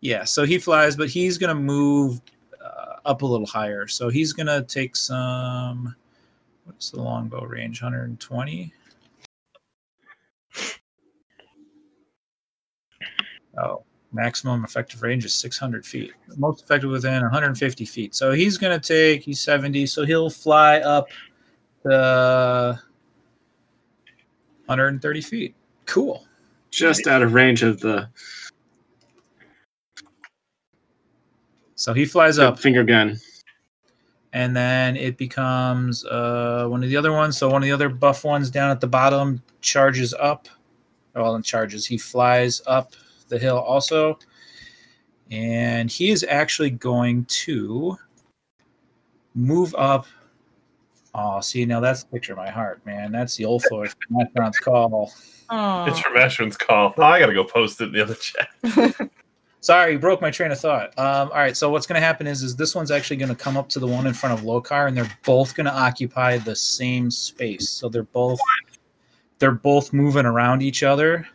yeah, 0.00 0.24
so 0.24 0.44
he 0.44 0.58
flies, 0.58 0.96
but 0.96 1.08
he's 1.08 1.38
going 1.38 1.54
to 1.54 1.60
move 1.60 2.20
uh, 2.60 2.96
up 3.04 3.22
a 3.22 3.26
little 3.26 3.46
higher. 3.46 3.86
So 3.86 4.08
he's 4.08 4.32
going 4.32 4.48
to 4.48 4.62
take 4.62 4.96
some. 4.96 5.94
What's 6.64 6.90
the 6.90 7.00
longbow 7.00 7.44
range? 7.44 7.82
120. 7.82 8.72
Oh, 13.58 13.84
maximum 14.12 14.64
effective 14.64 15.02
range 15.02 15.24
is 15.24 15.34
600 15.34 15.86
feet. 15.86 16.12
Most 16.36 16.62
effective 16.62 16.90
within 16.90 17.22
150 17.22 17.84
feet. 17.84 18.14
So 18.14 18.32
he's 18.32 18.58
going 18.58 18.78
to 18.78 18.86
take, 18.86 19.22
he's 19.22 19.40
70, 19.40 19.86
so 19.86 20.04
he'll 20.04 20.30
fly 20.30 20.78
up 20.80 21.08
the 21.82 22.78
130 24.66 25.20
feet. 25.22 25.54
Cool. 25.86 26.26
Just 26.70 27.06
out 27.06 27.22
of 27.22 27.32
range 27.32 27.62
of 27.62 27.80
the 27.80 28.08
So 31.76 31.92
he 31.92 32.04
flies 32.06 32.38
up, 32.38 32.58
finger 32.58 32.82
gun. 32.82 33.20
And 34.36 34.54
then 34.54 34.98
it 34.98 35.16
becomes 35.16 36.04
uh, 36.04 36.66
one 36.68 36.84
of 36.84 36.90
the 36.90 36.96
other 36.96 37.10
ones. 37.10 37.38
So 37.38 37.48
one 37.48 37.62
of 37.62 37.66
the 37.66 37.72
other 37.72 37.88
buff 37.88 38.22
ones 38.22 38.50
down 38.50 38.70
at 38.70 38.82
the 38.82 38.86
bottom 38.86 39.42
charges 39.62 40.12
up. 40.12 40.46
Well, 41.14 41.36
and 41.36 41.44
charges. 41.44 41.86
He 41.86 41.96
flies 41.96 42.60
up 42.66 42.92
the 43.28 43.38
hill 43.38 43.56
also, 43.56 44.18
and 45.30 45.90
he 45.90 46.10
is 46.10 46.22
actually 46.28 46.68
going 46.68 47.24
to 47.46 47.96
move 49.34 49.74
up. 49.78 50.06
Oh, 51.14 51.40
see 51.40 51.64
now 51.64 51.80
that's 51.80 52.02
the 52.02 52.10
picture 52.10 52.32
of 52.32 52.38
my 52.38 52.50
heart, 52.50 52.84
man. 52.84 53.12
That's 53.12 53.36
the 53.36 53.46
old 53.46 53.64
folks. 53.70 53.96
Restaurant's 54.10 54.58
call. 54.58 55.14
Aw. 55.48 55.86
It's 55.86 56.00
from 56.00 56.12
Ashwin's 56.12 56.58
call. 56.58 56.92
Oh, 56.98 57.02
I 57.02 57.18
gotta 57.18 57.32
go 57.32 57.44
post 57.44 57.80
it 57.80 57.84
in 57.84 57.92
the 57.92 58.02
other 58.02 58.16
chat. 58.16 59.10
Sorry, 59.66 59.94
you 59.94 59.98
broke 59.98 60.20
my 60.20 60.30
train 60.30 60.52
of 60.52 60.60
thought. 60.60 60.96
Um, 60.96 61.28
all 61.30 61.38
right, 61.38 61.56
so 61.56 61.70
what's 61.70 61.88
going 61.88 62.00
to 62.00 62.06
happen 62.06 62.28
is, 62.28 62.40
is 62.44 62.54
this 62.54 62.72
one's 62.72 62.92
actually 62.92 63.16
going 63.16 63.30
to 63.30 63.34
come 63.34 63.56
up 63.56 63.68
to 63.70 63.80
the 63.80 63.86
one 63.88 64.06
in 64.06 64.14
front 64.14 64.38
of 64.38 64.44
Lokar, 64.44 64.86
and 64.86 64.96
they're 64.96 65.10
both 65.24 65.56
going 65.56 65.64
to 65.64 65.74
occupy 65.74 66.38
the 66.38 66.54
same 66.54 67.10
space. 67.10 67.68
So 67.68 67.88
they're 67.88 68.04
both 68.04 68.38
they're 69.40 69.50
both 69.50 69.92
moving 69.92 70.24
around 70.24 70.62
each 70.62 70.84
other, 70.84 71.26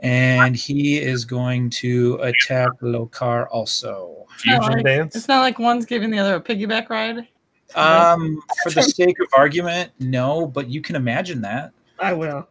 and 0.00 0.54
he 0.54 0.98
is 0.98 1.24
going 1.24 1.70
to 1.70 2.16
attack 2.20 2.68
Lokar 2.82 3.46
also. 3.50 4.26
Fusion 4.36 4.60
like- 4.60 4.84
dance. 4.84 5.16
It's 5.16 5.28
not 5.28 5.40
like 5.40 5.58
one's 5.58 5.86
giving 5.86 6.10
the 6.10 6.18
other 6.18 6.34
a 6.34 6.40
piggyback 6.42 6.90
ride. 6.90 7.26
Um, 7.74 8.42
for 8.62 8.70
the 8.70 8.82
sake 8.82 9.18
of 9.18 9.28
argument, 9.34 9.92
no, 9.98 10.46
but 10.46 10.68
you 10.68 10.82
can 10.82 10.94
imagine 10.94 11.40
that, 11.40 11.72
I 11.98 12.12
will. 12.12 12.46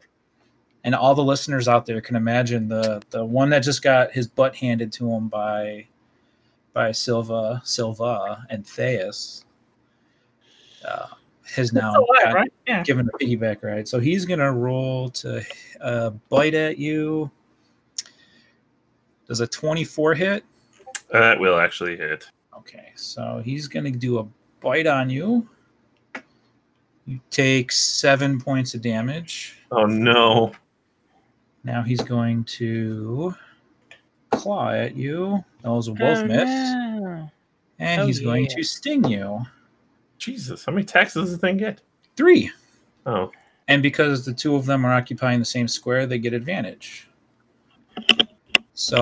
And 0.83 0.93
all 0.95 1.15
the 1.15 1.23
listeners 1.23 1.67
out 1.67 1.85
there 1.85 2.01
can 2.01 2.15
imagine 2.15 2.67
the 2.67 3.01
the 3.09 3.23
one 3.23 3.49
that 3.49 3.59
just 3.59 3.81
got 3.81 4.11
his 4.11 4.27
butt 4.27 4.55
handed 4.55 4.91
to 4.93 5.09
him 5.11 5.27
by 5.27 5.87
by 6.73 6.91
Silva, 6.91 7.61
Silva, 7.63 8.45
and 8.49 8.65
Theus. 8.65 9.45
Uh, 10.87 11.07
has 11.55 11.71
now 11.71 11.93
got- 12.23 12.33
right? 12.33 12.53
Yeah. 12.67 12.83
given 12.83 13.07
a 13.13 13.17
piggyback 13.17 13.61
ride. 13.63 13.87
So 13.87 13.99
he's 13.99 14.25
gonna 14.25 14.51
roll 14.51 15.09
to 15.09 15.43
uh, 15.81 16.09
bite 16.29 16.55
at 16.55 16.77
you. 16.77 17.29
Does 19.27 19.39
a 19.39 19.47
twenty-four 19.47 20.15
hit? 20.15 20.43
That 21.11 21.39
will 21.39 21.59
actually 21.59 21.95
hit. 21.95 22.25
Okay, 22.57 22.91
so 22.95 23.41
he's 23.45 23.67
gonna 23.67 23.91
do 23.91 24.19
a 24.19 24.25
bite 24.61 24.87
on 24.87 25.09
you. 25.09 25.47
You 27.05 27.19
take 27.29 27.71
seven 27.71 28.39
points 28.41 28.73
of 28.73 28.81
damage. 28.81 29.57
Oh 29.71 29.85
no. 29.85 30.53
Now 31.63 31.81
he's 31.81 32.01
going 32.01 32.43
to 32.45 33.33
claw 34.31 34.71
at 34.71 34.95
you. 34.95 35.43
Those 35.63 35.87
will 35.89 35.95
both 35.95 36.19
Oh, 36.19 36.25
miss. 36.25 36.43
no. 36.49 37.31
And 37.79 38.01
Oh, 38.01 38.05
he's 38.05 38.19
going 38.19 38.47
to 38.47 38.63
sting 38.63 39.03
you. 39.05 39.39
Jesus, 40.17 40.65
how 40.65 40.71
many 40.71 40.83
attacks 40.83 41.13
does 41.15 41.31
the 41.31 41.37
thing 41.37 41.57
get? 41.57 41.81
Three. 42.15 42.51
Oh, 43.05 43.31
And 43.67 43.81
because 43.83 44.25
the 44.25 44.33
two 44.33 44.55
of 44.55 44.65
them 44.65 44.85
are 44.85 44.93
occupying 44.93 45.39
the 45.39 45.45
same 45.45 45.67
square, 45.67 46.05
they 46.05 46.17
get 46.17 46.33
advantage. 46.33 47.07
So 48.73 49.01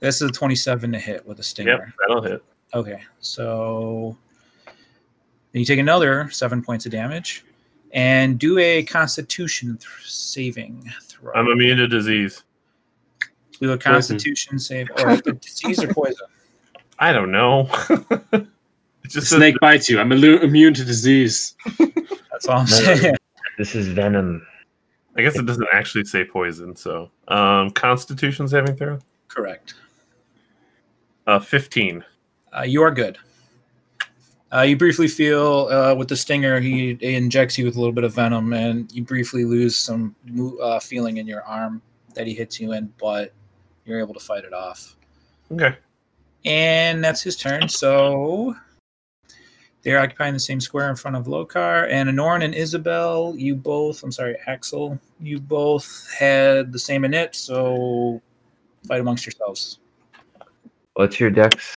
this 0.00 0.22
is 0.22 0.30
a 0.30 0.32
27 0.32 0.92
to 0.92 0.98
hit 0.98 1.26
with 1.26 1.38
a 1.40 1.42
stinger. 1.42 1.70
yep, 1.70 1.94
that'll 1.98 2.22
hit. 2.22 2.42
Okay, 2.74 3.02
so 3.20 4.16
then 5.52 5.60
you 5.60 5.66
take 5.66 5.78
another 5.78 6.30
seven 6.30 6.62
points 6.62 6.86
of 6.86 6.92
damage 6.92 7.44
and 7.92 8.38
do 8.38 8.58
a 8.58 8.82
Constitution 8.84 9.76
th- 9.76 9.88
saving 10.10 10.90
throw. 11.02 11.32
I'm 11.34 11.48
immune 11.48 11.78
to 11.78 11.88
disease. 11.88 12.42
do 13.60 13.72
a 13.72 13.78
Constitution 13.78 14.58
save 14.58 14.88
or 14.98 15.16
disease 15.16 15.82
or 15.82 15.88
poison. 15.94 16.26
I 16.98 17.12
don't 17.12 17.30
know. 17.32 17.68
it 18.32 18.46
just 19.04 19.28
says- 19.28 19.38
Snake 19.38 19.56
bites 19.60 19.88
you. 19.88 19.98
I'm 20.00 20.10
illu- 20.10 20.42
immune 20.42 20.74
to 20.74 20.84
disease. 20.84 21.56
That's 21.78 22.46
all 22.48 22.58
I'm 22.60 22.66
No. 22.66 22.76
saying. 22.96 23.14
This 23.58 23.74
is 23.74 23.88
venom. 23.88 24.46
I 25.16 25.22
guess 25.22 25.36
it 25.36 25.44
doesn't 25.44 25.66
actually 25.72 26.04
say 26.04 26.24
poison. 26.24 26.74
So, 26.76 27.10
um, 27.28 27.70
Constitution 27.72 28.46
saving 28.48 28.76
throw. 28.76 28.98
Correct. 29.28 29.74
Uh, 31.26 31.38
15. 31.38 32.04
Uh, 32.56 32.62
you 32.62 32.82
are 32.82 32.90
good. 32.90 33.18
Uh, 34.52 34.62
you 34.62 34.76
briefly 34.76 35.06
feel 35.06 35.68
uh, 35.70 35.94
with 35.94 36.08
the 36.08 36.16
stinger, 36.16 36.58
he 36.58 36.98
injects 37.00 37.56
you 37.56 37.64
with 37.64 37.76
a 37.76 37.78
little 37.78 37.92
bit 37.92 38.02
of 38.02 38.14
venom, 38.14 38.52
and 38.52 38.90
you 38.92 39.02
briefly 39.02 39.44
lose 39.44 39.76
some 39.76 40.14
uh, 40.60 40.80
feeling 40.80 41.18
in 41.18 41.26
your 41.26 41.42
arm 41.44 41.80
that 42.14 42.26
he 42.26 42.34
hits 42.34 42.58
you 42.58 42.72
in, 42.72 42.92
but 42.98 43.32
you're 43.84 44.00
able 44.00 44.14
to 44.14 44.20
fight 44.20 44.44
it 44.44 44.52
off. 44.52 44.96
Okay. 45.52 45.76
And 46.44 47.04
that's 47.04 47.22
his 47.22 47.36
turn. 47.36 47.68
So 47.68 48.56
they're 49.82 50.00
occupying 50.00 50.34
the 50.34 50.40
same 50.40 50.60
square 50.60 50.90
in 50.90 50.96
front 50.96 51.16
of 51.16 51.26
Lokar. 51.26 51.88
And 51.88 52.08
Anoran 52.08 52.42
and 52.42 52.54
Isabel, 52.54 53.34
you 53.36 53.54
both, 53.54 54.02
I'm 54.02 54.10
sorry, 54.10 54.36
Axel, 54.46 54.98
you 55.20 55.38
both 55.38 56.12
had 56.18 56.72
the 56.72 56.78
same 56.78 57.02
init, 57.02 57.34
so 57.36 58.20
fight 58.88 59.00
amongst 59.00 59.26
yourselves. 59.26 59.78
What's 60.94 61.20
your 61.20 61.30
dex? 61.30 61.74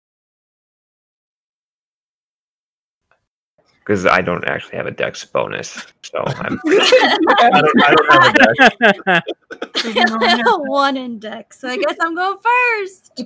Because 3.84 4.06
I 4.06 4.22
don't 4.22 4.46
actually 4.46 4.78
have 4.78 4.86
a 4.86 4.92
dex 4.92 5.26
bonus, 5.26 5.86
so 6.04 6.24
I'm 6.26 6.60
I 6.66 7.50
don't, 7.54 7.84
I 7.84 7.96
don't 7.96 8.12
have 8.12 8.36
a 9.06 9.24
deck. 9.86 10.44
One 10.68 10.96
index. 10.96 11.60
So 11.60 11.68
I 11.68 11.78
guess 11.78 11.96
I'm 12.00 12.16
going 12.16 12.38
first. 12.38 13.24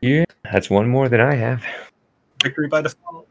yeah. 0.00 0.24
That's 0.50 0.70
one 0.70 0.88
more 0.88 1.08
than 1.08 1.20
I 1.20 1.34
have. 1.34 1.62
Victory 2.42 2.68
by 2.68 2.82
default. 2.82 3.26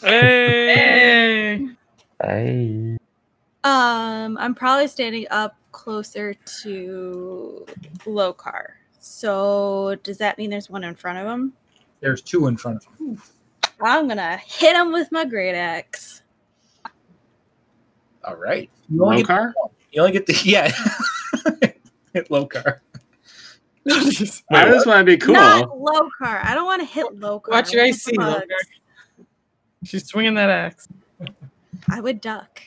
Hey! 0.00 1.68
I 2.22 2.96
Um, 3.64 4.38
I'm 4.38 4.54
probably 4.54 4.88
standing 4.88 5.26
up 5.30 5.56
closer 5.72 6.34
to 6.62 7.66
Lokar. 8.04 8.66
So 9.00 9.96
does 10.02 10.18
that 10.18 10.38
mean 10.38 10.50
there's 10.50 10.70
one 10.70 10.84
in 10.84 10.94
front 10.94 11.18
of 11.18 11.26
him? 11.26 11.52
There's 12.00 12.22
two 12.22 12.46
in 12.46 12.56
front 12.56 12.78
of 12.78 12.98
him. 12.98 13.22
I'm 13.80 14.08
gonna 14.08 14.38
hit 14.38 14.74
him 14.74 14.92
with 14.92 15.10
my 15.12 15.24
great 15.24 15.54
axe. 15.54 16.22
All 18.24 18.36
right. 18.36 18.70
You 18.88 19.04
only, 19.04 19.22
get, 19.22 19.28
Lokar? 19.28 19.52
you 19.92 20.00
only 20.00 20.12
get 20.12 20.26
the, 20.26 20.32
yeah. 20.44 20.68
Hit 22.12 22.28
Lokar. 22.28 22.80
I 23.88 24.10
just 24.10 24.86
want 24.86 25.00
to 25.00 25.04
be 25.04 25.16
cool. 25.16 25.34
Not 25.34 25.68
Lokar. 25.68 26.44
I 26.44 26.54
don't 26.54 26.66
want 26.66 26.80
to 26.82 26.86
hit 26.86 27.06
Lokar. 27.20 27.50
Watch 27.50 27.72
your 27.72 27.84
I 27.84 27.88
AC, 27.88 28.10
hit 28.10 28.18
bugs. 28.18 28.42
Lokar. 28.42 29.24
She's 29.84 30.06
swinging 30.06 30.34
that 30.34 30.50
axe. 30.50 30.88
I 31.88 32.00
would 32.00 32.20
duck. 32.20 32.60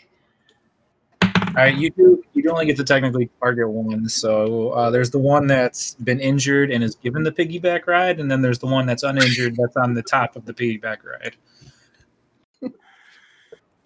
Right, 1.59 1.75
you 1.75 1.89
do. 1.89 2.23
You 2.33 2.49
only 2.51 2.65
get 2.65 2.77
to 2.77 2.85
technically 2.85 3.29
target 3.41 3.67
one. 3.69 4.07
So 4.07 4.69
uh, 4.69 4.89
there's 4.91 5.11
the 5.11 5.19
one 5.19 5.45
that's 5.45 5.95
been 5.95 6.21
injured 6.21 6.71
and 6.71 6.81
is 6.81 6.95
given 6.95 7.21
the 7.21 7.33
piggyback 7.33 7.85
ride, 7.85 8.21
and 8.21 8.31
then 8.31 8.41
there's 8.41 8.59
the 8.59 8.67
one 8.67 8.85
that's 8.85 9.03
uninjured 9.03 9.57
that's 9.57 9.75
on 9.75 9.93
the 9.93 10.01
top 10.01 10.37
of 10.37 10.45
the 10.45 10.53
piggyback 10.53 10.99
ride. 11.03 11.35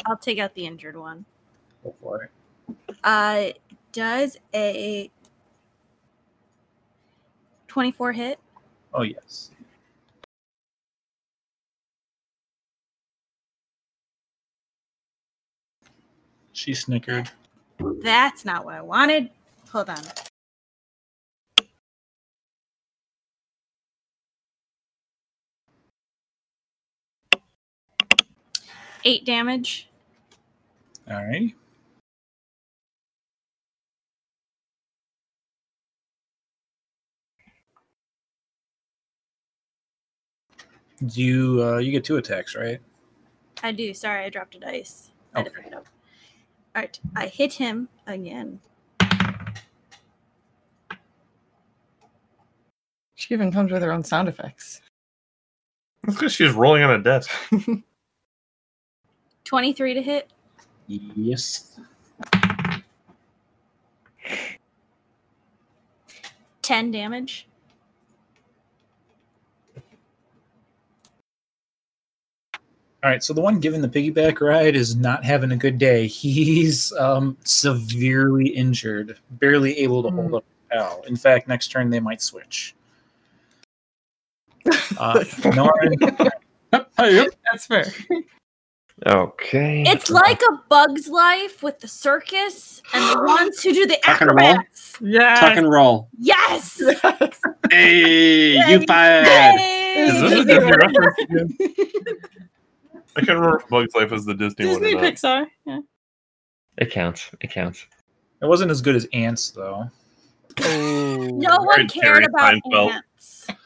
I'll 0.05 0.17
take 0.17 0.37
out 0.37 0.53
the 0.53 0.67
injured 0.67 0.95
one. 0.95 1.25
Go 1.83 1.95
for 1.99 2.23
it. 2.23 2.31
Uh, 3.03 3.45
does 3.91 4.37
a 4.53 5.09
24 7.69 8.11
hit? 8.11 8.39
Oh 8.93 9.01
yes. 9.01 9.49
She 16.51 16.75
snickered. 16.75 17.31
That's 17.79 18.45
not 18.45 18.65
what 18.65 18.75
I 18.75 18.81
wanted. 18.81 19.29
Hold 19.71 19.89
on. 19.89 20.01
Eight 29.05 29.25
damage. 29.25 29.89
All 31.09 31.15
right. 31.15 31.53
You 41.11 41.61
uh, 41.61 41.77
you 41.79 41.91
get 41.91 42.05
two 42.05 42.15
attacks, 42.17 42.55
right? 42.55 42.79
I 43.61 43.73
do. 43.73 43.93
Sorry, 43.93 44.23
I 44.23 44.29
dropped 44.29 44.55
a 44.55 44.59
dice. 44.59 45.11
I 45.33 45.39
had 45.39 45.45
to 45.45 45.51
pick 45.51 45.67
it 45.67 45.73
up. 45.73 45.85
All 46.75 46.81
right, 46.81 46.99
I 47.15 47.27
hit 47.27 47.53
him 47.53 47.87
again. 48.07 48.59
She 53.13 53.33
even 53.33 53.51
comes 53.51 53.71
with 53.71 53.83
her 53.83 53.91
own 53.91 54.03
sound 54.03 54.27
effects. 54.27 54.81
That's 56.03 56.15
because 56.17 56.33
she's 56.33 56.51
rolling 56.51 56.83
on 56.83 56.91
a 56.91 57.01
desk. 57.01 57.29
23 59.45 59.93
to 59.93 60.01
hit. 60.01 60.31
Yes. 60.87 61.79
10 66.63 66.91
damage. 66.91 67.47
All 73.03 73.09
right, 73.09 73.21
so 73.21 73.33
the 73.33 73.41
one 73.41 73.59
giving 73.59 73.81
the 73.81 73.89
piggyback 73.89 74.39
ride 74.39 74.77
is 74.77 74.95
not 74.95 75.25
having 75.25 75.51
a 75.51 75.57
good 75.57 75.77
day. 75.77 76.07
He's 76.07 76.93
um, 76.93 77.35
severely 77.43 78.47
injured, 78.47 79.17
barely 79.31 79.77
able 79.79 80.01
to 80.03 80.09
hold 80.09 80.35
up 80.35 80.45
a 80.71 80.73
pal. 80.75 81.03
In 81.05 81.17
fact, 81.17 81.49
next 81.49 81.67
turn 81.67 81.89
they 81.89 81.99
might 81.99 82.21
switch. 82.21 82.75
Uh, 84.97 85.19
Norrin, 85.41 86.29
That's 87.51 87.65
fair. 87.65 87.85
okay. 89.07 89.83
It's 89.87 90.09
like 90.11 90.39
a 90.41 90.61
bug's 90.69 91.07
life 91.09 91.61
with 91.63 91.79
the 91.79 91.87
circus 91.87 92.81
and 92.93 93.03
the 93.03 93.23
ones 93.25 93.61
who 93.63 93.73
do 93.73 93.85
the 93.87 93.97
Tuck 94.03 94.21
and 94.21 94.29
roll? 94.29 94.39
acrobats. 94.49 94.95
Yeah. 95.01 95.35
tuck 95.39 95.57
and 95.57 95.69
roll. 95.69 96.07
Yes! 96.19 96.79
Hey, 97.71 98.51
you 98.51 98.79
Yay! 98.79 98.85
fired. 98.85 99.59
Is 99.97 100.21
this 100.21 100.31
a 100.39 100.45
Disney 100.45 100.71
reference 100.71 101.17
again? 101.19 101.57
I 103.15 103.19
can't 103.21 103.37
remember 103.39 103.57
if 103.59 103.67
Bug's 103.69 103.93
Life 103.95 104.11
is 104.11 104.25
the 104.25 104.33
Disney, 104.33 104.65
Disney 104.65 104.95
one 104.95 105.03
Disney. 105.03 105.29
Pixar. 105.29 105.47
Yeah. 105.65 105.79
It 106.77 106.91
counts. 106.91 107.29
It 107.41 107.51
counts. 107.51 107.85
it 108.41 108.45
wasn't 108.47 108.71
as 108.71 108.81
good 108.81 108.95
as 108.95 109.07
Antz, 109.13 109.51
though. 109.51 109.89
No 110.59 111.57
one 111.61 111.75
Very 111.75 111.87
cared 111.87 112.25
about 112.25 112.53
Seinfeld. 112.55 112.91
ants. 112.91 113.47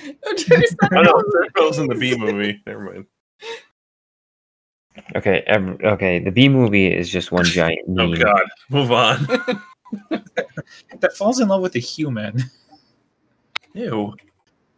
Oh 0.00 1.02
no, 1.02 1.12
Seinfeld's 1.12 1.78
in 1.78 1.88
the 1.88 1.94
Bee 1.96 2.16
Movie. 2.16 2.62
Never 2.66 2.84
mind. 2.92 3.06
Okay. 5.16 5.42
Ev- 5.48 5.80
okay. 5.82 6.20
The 6.20 6.30
Bee 6.30 6.48
Movie 6.48 6.86
is 6.94 7.08
just 7.10 7.32
one 7.32 7.44
giant 7.44 7.80
Oh 7.88 8.06
meme. 8.06 8.14
god, 8.14 8.42
move 8.70 8.92
on. 8.92 9.26
That 11.00 11.16
falls 11.16 11.40
in 11.40 11.48
love 11.48 11.62
with 11.62 11.74
a 11.76 11.78
human. 11.80 12.44
Ew. 13.72 14.14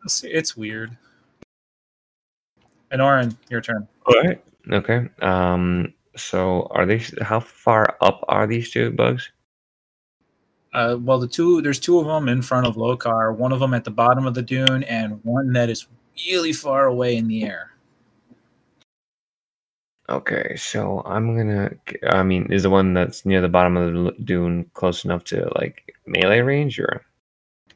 It's, 0.04 0.22
it's 0.24 0.56
weird. 0.56 0.96
Anoran, 2.92 3.36
your 3.48 3.60
turn. 3.60 3.86
All 4.06 4.20
right. 4.22 4.42
Okay. 4.72 5.08
Um. 5.22 5.92
So 6.16 6.66
are 6.72 6.86
these? 6.86 7.14
How 7.22 7.40
far 7.40 7.96
up 8.00 8.24
are 8.28 8.46
these 8.46 8.70
two 8.70 8.90
bugs? 8.90 9.30
Uh, 10.72 10.96
well, 11.00 11.18
the 11.18 11.26
two 11.28 11.62
there's 11.62 11.80
two 11.80 11.98
of 11.98 12.06
them 12.06 12.28
in 12.28 12.42
front 12.42 12.66
of 12.66 12.76
Lokar. 12.76 13.36
One 13.36 13.52
of 13.52 13.60
them 13.60 13.74
at 13.74 13.84
the 13.84 13.90
bottom 13.90 14.26
of 14.26 14.34
the 14.34 14.42
dune, 14.42 14.82
and 14.84 15.20
one 15.24 15.52
that 15.52 15.70
is 15.70 15.86
really 16.28 16.52
far 16.52 16.86
away 16.86 17.16
in 17.16 17.26
the 17.28 17.44
air. 17.44 17.70
Okay, 20.08 20.56
so 20.56 21.02
I'm 21.06 21.36
gonna. 21.36 21.70
I 22.08 22.22
mean, 22.24 22.52
is 22.52 22.64
the 22.64 22.70
one 22.70 22.92
that's 22.94 23.24
near 23.24 23.40
the 23.40 23.48
bottom 23.48 23.76
of 23.76 23.92
the 23.94 24.12
dune 24.24 24.68
close 24.74 25.04
enough 25.04 25.22
to 25.24 25.48
like 25.56 25.94
melee 26.06 26.40
range, 26.40 26.80
or 26.80 27.04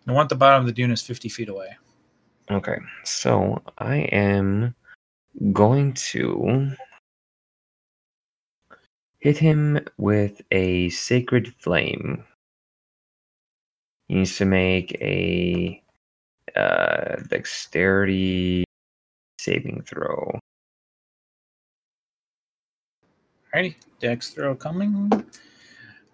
The 0.06 0.12
one 0.12 0.24
at 0.24 0.28
the 0.28 0.34
bottom 0.34 0.60
of 0.60 0.66
the 0.66 0.72
dune 0.72 0.90
is 0.90 1.02
50 1.02 1.28
feet 1.28 1.48
away. 1.48 1.68
okay? 2.50 2.78
So 3.04 3.62
I 3.78 3.98
am 4.10 4.74
going 5.52 5.92
to 5.94 6.70
hit 9.18 9.38
him 9.38 9.80
with 9.96 10.42
a 10.50 10.90
sacred 10.90 11.54
flame. 11.58 12.24
He 14.08 14.16
needs 14.16 14.36
to 14.36 14.44
make 14.44 14.92
a 15.00 15.82
uh, 16.54 17.16
dexterity 17.28 18.64
saving 19.38 19.82
throw. 19.86 20.38
Alrighty, 23.54 23.76
dex 24.00 24.30
throw 24.30 24.54
coming. 24.54 25.10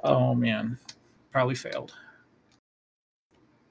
Oh 0.04 0.34
man, 0.34 0.78
probably 1.32 1.54
failed. 1.54 1.94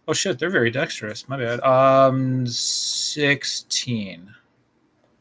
Oh 0.07 0.13
shit, 0.13 0.39
they're 0.39 0.49
very 0.49 0.71
dexterous. 0.71 1.29
My 1.29 1.37
bad. 1.37 1.59
Um, 1.61 2.47
16. 2.47 4.33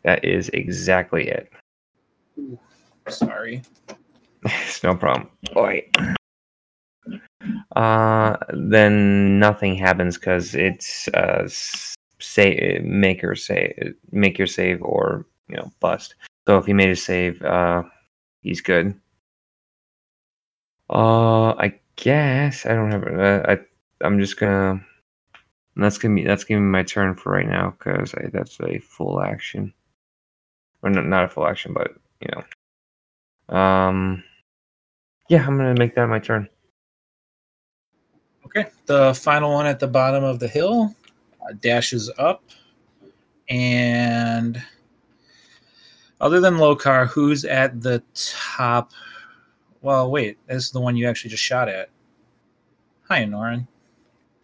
That 0.09 0.25
is 0.25 0.49
exactly 0.55 1.29
it. 1.29 1.53
Sorry. 3.09 3.61
It's 4.43 4.83
no 4.83 4.97
problem. 4.97 5.29
Oi. 5.55 5.87
Uh, 7.77 8.39
then 8.55 9.39
nothing 9.39 9.75
happens 9.75 10.17
because 10.17 10.55
it's 10.55 11.09
uh 11.09 11.47
say 12.21 12.81
make 12.83 13.23
or 13.23 13.35
say 13.35 13.75
make 14.11 14.39
your 14.39 14.47
save 14.47 14.81
or 14.81 15.27
you 15.51 15.57
know 15.57 15.71
bust. 15.79 16.15
So 16.47 16.57
if 16.57 16.65
he 16.65 16.73
made 16.73 16.89
a 16.89 16.97
save, 16.97 17.43
uh, 17.43 17.83
he's 18.41 18.63
good. 18.63 18.99
Uh, 20.89 21.53
I 21.53 21.79
guess 21.97 22.65
I 22.65 22.73
don't 22.73 22.93
have. 22.93 23.05
Uh, 23.07 23.43
I 23.47 23.59
I'm 24.01 24.19
just 24.19 24.39
gonna. 24.39 24.83
That's 25.77 25.99
gonna 25.99 26.17
be 26.17 26.25
that's 26.25 26.43
gonna 26.45 26.63
be 26.63 26.65
my 26.65 26.83
turn 26.83 27.15
for 27.15 27.31
right 27.31 27.47
now 27.47 27.77
because 27.79 28.13
that's 28.33 28.59
a 28.61 28.81
full 28.81 29.21
action, 29.21 29.73
or 30.83 30.91
not 30.91 31.07
not 31.07 31.25
a 31.25 31.29
full 31.29 31.47
action, 31.47 31.73
but 31.73 31.93
you 32.21 32.29
know. 32.33 33.57
Um. 33.57 34.25
Yeah, 35.29 35.47
I'm 35.47 35.57
gonna 35.57 35.75
make 35.75 35.95
that 35.95 36.07
my 36.07 36.19
turn. 36.19 36.49
Okay, 38.47 38.67
the 38.87 39.13
final 39.15 39.53
one 39.53 39.67
at 39.67 39.79
the 39.79 39.87
bottom 39.87 40.25
of 40.25 40.39
the 40.39 40.49
hill 40.49 40.95
uh, 41.43 41.53
dashes 41.61 42.11
up, 42.19 42.43
and 43.51 44.63
other 46.21 46.41
than 46.41 46.55
Lokar, 46.55 47.07
who's 47.09 47.45
at 47.45 47.81
the 47.81 48.03
top? 48.15 48.93
Well, 49.83 50.11
wait, 50.11 50.39
this 50.47 50.65
is 50.65 50.71
the 50.71 50.81
one 50.81 50.97
you 50.97 51.07
actually 51.07 51.31
just 51.31 51.45
shot 51.45 51.69
at. 51.69 51.91
Hi, 53.09 53.25
Norin. 53.25 53.67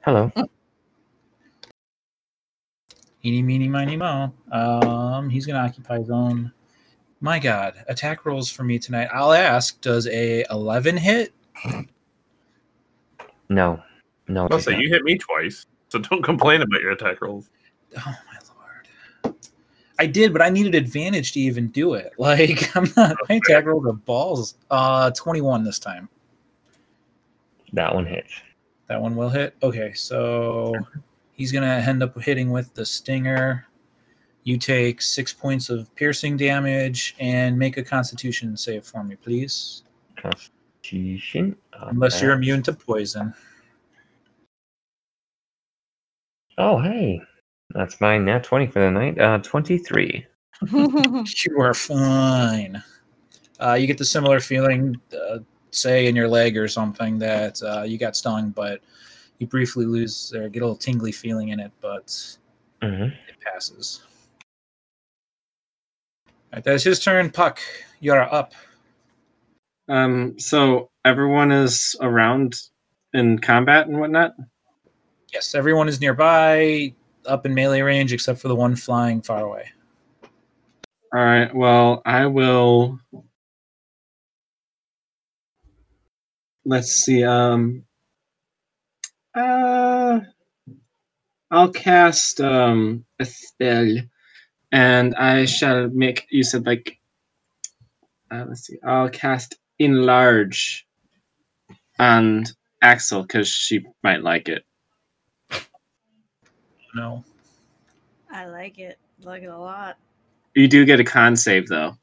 Hello. 0.01 0.31
Eeny, 3.25 3.43
meeny, 3.43 3.69
miny, 3.69 3.97
mo. 3.97 4.35
Um, 4.53 5.31
he's 5.31 5.47
gonna 5.47 5.61
occupy 5.61 5.99
his 5.99 6.11
own. 6.11 6.53
My 7.21 7.39
God, 7.39 7.75
attack 7.89 8.27
rolls 8.27 8.51
for 8.51 8.65
me 8.65 8.79
tonight. 8.79 9.09
I'll 9.15 9.33
ask: 9.33 9.81
Does 9.81 10.07
a 10.09 10.45
eleven 10.51 10.95
hit? 10.95 11.33
No, 13.49 13.83
no. 14.29 14.47
I'll 14.51 14.61
say 14.61 14.73
not. 14.73 14.81
you 14.81 14.91
hit 14.91 15.05
me 15.05 15.17
twice, 15.17 15.65
so 15.89 15.99
don't 15.99 16.23
complain 16.23 16.61
about 16.61 16.83
your 16.83 16.91
attack 16.91 17.23
rolls. 17.23 17.49
Oh 17.97 18.03
my 18.07 19.25
lord! 19.25 19.37
I 19.99 20.07
did, 20.07 20.35
but 20.35 20.43
I 20.43 20.51
needed 20.51 20.75
advantage 20.75 21.33
to 21.33 21.41
even 21.41 21.69
do 21.69 21.95
it. 21.95 22.13
Like 22.19 22.77
I'm 22.77 22.93
not. 22.95 23.17
My 23.27 23.37
attack 23.37 23.65
rolls 23.65 23.87
are 23.87 23.95
balls. 23.95 24.57
Uh, 24.71 25.11
twenty-one 25.13 25.65
this 25.65 25.79
time. 25.79 26.11
That 27.73 27.95
one 27.95 28.05
hits. 28.05 28.33
That 28.89 29.01
one 29.01 29.17
will 29.17 29.31
hit. 29.31 29.55
Okay, 29.63 29.95
so 29.95 30.75
he's 31.35 31.53
gonna 31.53 31.67
end 31.87 32.03
up 32.03 32.21
hitting 32.21 32.51
with 32.51 32.73
the 32.75 32.85
stinger. 32.85 33.67
You 34.45 34.59
take 34.59 35.01
six 35.01 35.33
points 35.33 35.71
of 35.71 35.95
piercing 35.95 36.37
damage 36.37 37.15
and 37.19 37.59
make 37.59 37.77
a 37.77 37.83
Constitution 37.83 38.57
save 38.57 38.85
for 38.85 39.03
me, 39.03 39.17
please. 39.17 39.83
Constitution. 40.17 41.57
uh, 41.73 41.87
Unless 41.89 42.21
you're 42.21 42.33
immune 42.33 42.63
to 42.65 42.73
poison. 42.73 43.33
Oh, 46.59 46.79
hey, 46.79 47.21
that's 47.71 48.01
my 48.01 48.19
nat 48.19 48.45
twenty 48.45 48.67
for 48.67 48.81
the 48.81 48.91
night. 48.91 49.19
Uh, 49.21 49.39
twenty-three. 49.39 50.27
You 50.71 51.61
are 51.61 51.75
fine. 51.75 52.83
Uh, 53.61 53.75
you 53.75 53.87
get 53.87 53.99
the 53.99 54.05
similar 54.05 54.41
feeling, 54.41 54.95
uh, 55.13 55.39
say 55.71 56.07
in 56.07 56.15
your 56.15 56.29
leg 56.29 56.57
or 56.57 56.69
something, 56.69 57.19
that 57.19 57.61
uh, 57.63 57.83
you 57.83 57.99
got 57.99 58.17
stung, 58.17 58.51
but 58.51 58.81
you 59.39 59.47
briefly 59.47 59.85
lose 59.87 60.33
or 60.35 60.49
get 60.49 60.63
a 60.63 60.67
little 60.67 60.77
tingly 60.77 61.13
feeling 61.13 61.49
in 61.51 61.61
it, 61.61 61.73
but 61.81 62.37
Mm-hmm. 62.83 63.05
it 63.05 63.41
passes. 63.41 64.03
All 66.27 66.33
right, 66.53 66.65
that's 66.65 66.85
his 66.85 67.01
turn. 67.01 67.31
Puck, 67.31 67.59
you're 68.01 68.21
up. 68.21 68.53
Um, 69.89 70.39
so 70.39 70.91
everyone 71.05 71.51
is 71.51 71.97
around 72.01 72.61
in 73.13 73.39
combat 73.39 73.87
and 73.87 73.99
whatnot. 73.99 74.35
Yes, 75.33 75.55
everyone 75.55 75.89
is 75.89 76.01
nearby, 76.01 76.95
up 77.27 77.47
in 77.47 77.55
melee 77.55 77.81
range, 77.81 78.13
except 78.13 78.39
for 78.41 78.49
the 78.49 78.55
one 78.55 78.77
flying 78.77 79.21
far 79.23 79.41
away. 79.45 79.71
All 81.13 81.21
right. 81.25 81.55
Well, 81.55 82.03
I 82.05 82.27
will. 82.27 82.99
Let's 86.65 86.89
see. 86.93 87.25
Um. 87.25 87.85
Uh. 89.35 90.21
I'll 91.51 91.71
cast 91.71 92.41
um 92.41 93.05
a 93.21 93.25
spell, 93.25 93.99
and 94.73 95.15
I 95.15 95.45
shall 95.45 95.89
make 95.89 96.27
use 96.31 96.53
of 96.55 96.67
like. 96.67 96.99
Uh, 98.31 98.45
let's 98.49 98.67
see. 98.67 98.79
I'll 98.85 99.09
cast 99.11 99.57
enlarge, 99.79 100.87
and 101.99 102.51
Axel 102.83 103.23
because 103.23 103.49
she 103.49 103.85
might 104.03 104.23
like 104.23 104.49
it. 104.49 104.65
No. 106.95 107.25
I 108.33 108.47
like 108.47 108.79
it. 108.79 108.99
I 109.23 109.27
like 109.27 109.43
it 109.43 109.47
a 109.47 109.57
lot. 109.57 109.97
You 110.57 110.67
do 110.67 110.85
get 110.85 110.99
a 110.99 111.05
con 111.05 111.37
save 111.37 111.69
though. 111.69 111.97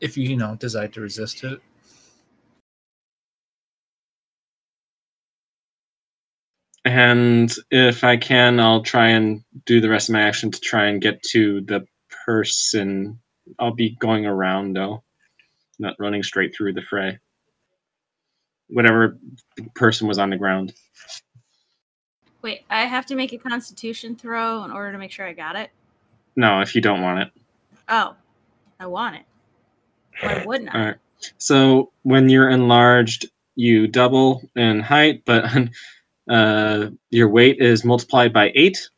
If 0.00 0.16
you, 0.18 0.28
you 0.28 0.36
know, 0.36 0.54
decide 0.54 0.92
to 0.94 1.00
resist 1.00 1.44
it. 1.44 1.60
And 6.84 7.52
if 7.70 8.04
I 8.04 8.16
can, 8.16 8.60
I'll 8.60 8.82
try 8.82 9.08
and 9.08 9.42
do 9.66 9.80
the 9.80 9.88
rest 9.88 10.08
of 10.08 10.14
my 10.14 10.22
action 10.22 10.50
to 10.50 10.60
try 10.60 10.86
and 10.86 11.02
get 11.02 11.22
to 11.30 11.60
the 11.62 11.86
person. 12.24 13.18
I'll 13.58 13.74
be 13.74 13.96
going 14.00 14.26
around 14.26 14.74
though, 14.74 15.02
not 15.78 15.96
running 15.98 16.22
straight 16.22 16.54
through 16.54 16.74
the 16.74 16.82
fray. 16.82 17.18
Whatever 18.68 19.18
person 19.74 20.06
was 20.06 20.18
on 20.18 20.30
the 20.30 20.36
ground. 20.36 20.74
Wait, 22.42 22.64
I 22.70 22.82
have 22.84 23.06
to 23.06 23.16
make 23.16 23.32
a 23.32 23.38
constitution 23.38 24.14
throw 24.14 24.64
in 24.64 24.70
order 24.70 24.92
to 24.92 24.98
make 24.98 25.10
sure 25.10 25.26
I 25.26 25.32
got 25.32 25.56
it? 25.56 25.70
No, 26.36 26.60
if 26.60 26.74
you 26.74 26.80
don't 26.80 27.02
want 27.02 27.20
it. 27.20 27.30
Oh, 27.88 28.14
I 28.78 28.86
want 28.86 29.16
it. 29.16 29.22
Why 30.20 30.44
wouldn't 30.46 30.74
I? 30.74 30.78
All 30.78 30.86
right. 30.86 30.96
So 31.38 31.92
when 32.02 32.28
you're 32.28 32.48
enlarged, 32.48 33.28
you 33.56 33.88
double 33.88 34.48
in 34.54 34.80
height, 34.80 35.22
but 35.24 35.44
uh, 36.28 36.90
your 37.10 37.28
weight 37.28 37.60
is 37.60 37.84
multiplied 37.84 38.32
by 38.32 38.52
eight. 38.54 38.88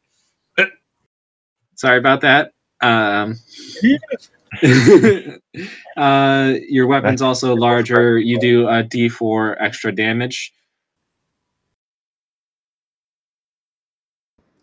Sorry 1.75 1.99
about 1.99 2.21
that. 2.23 2.53
Um, 2.83 3.37
uh, 5.97 6.55
your 6.69 6.87
weapon's 6.87 7.23
also 7.23 7.55
larger. 7.55 8.19
You 8.19 8.39
do 8.39 8.69
a 8.69 8.83
D4 8.83 9.57
extra 9.61 9.93
damage, 9.93 10.53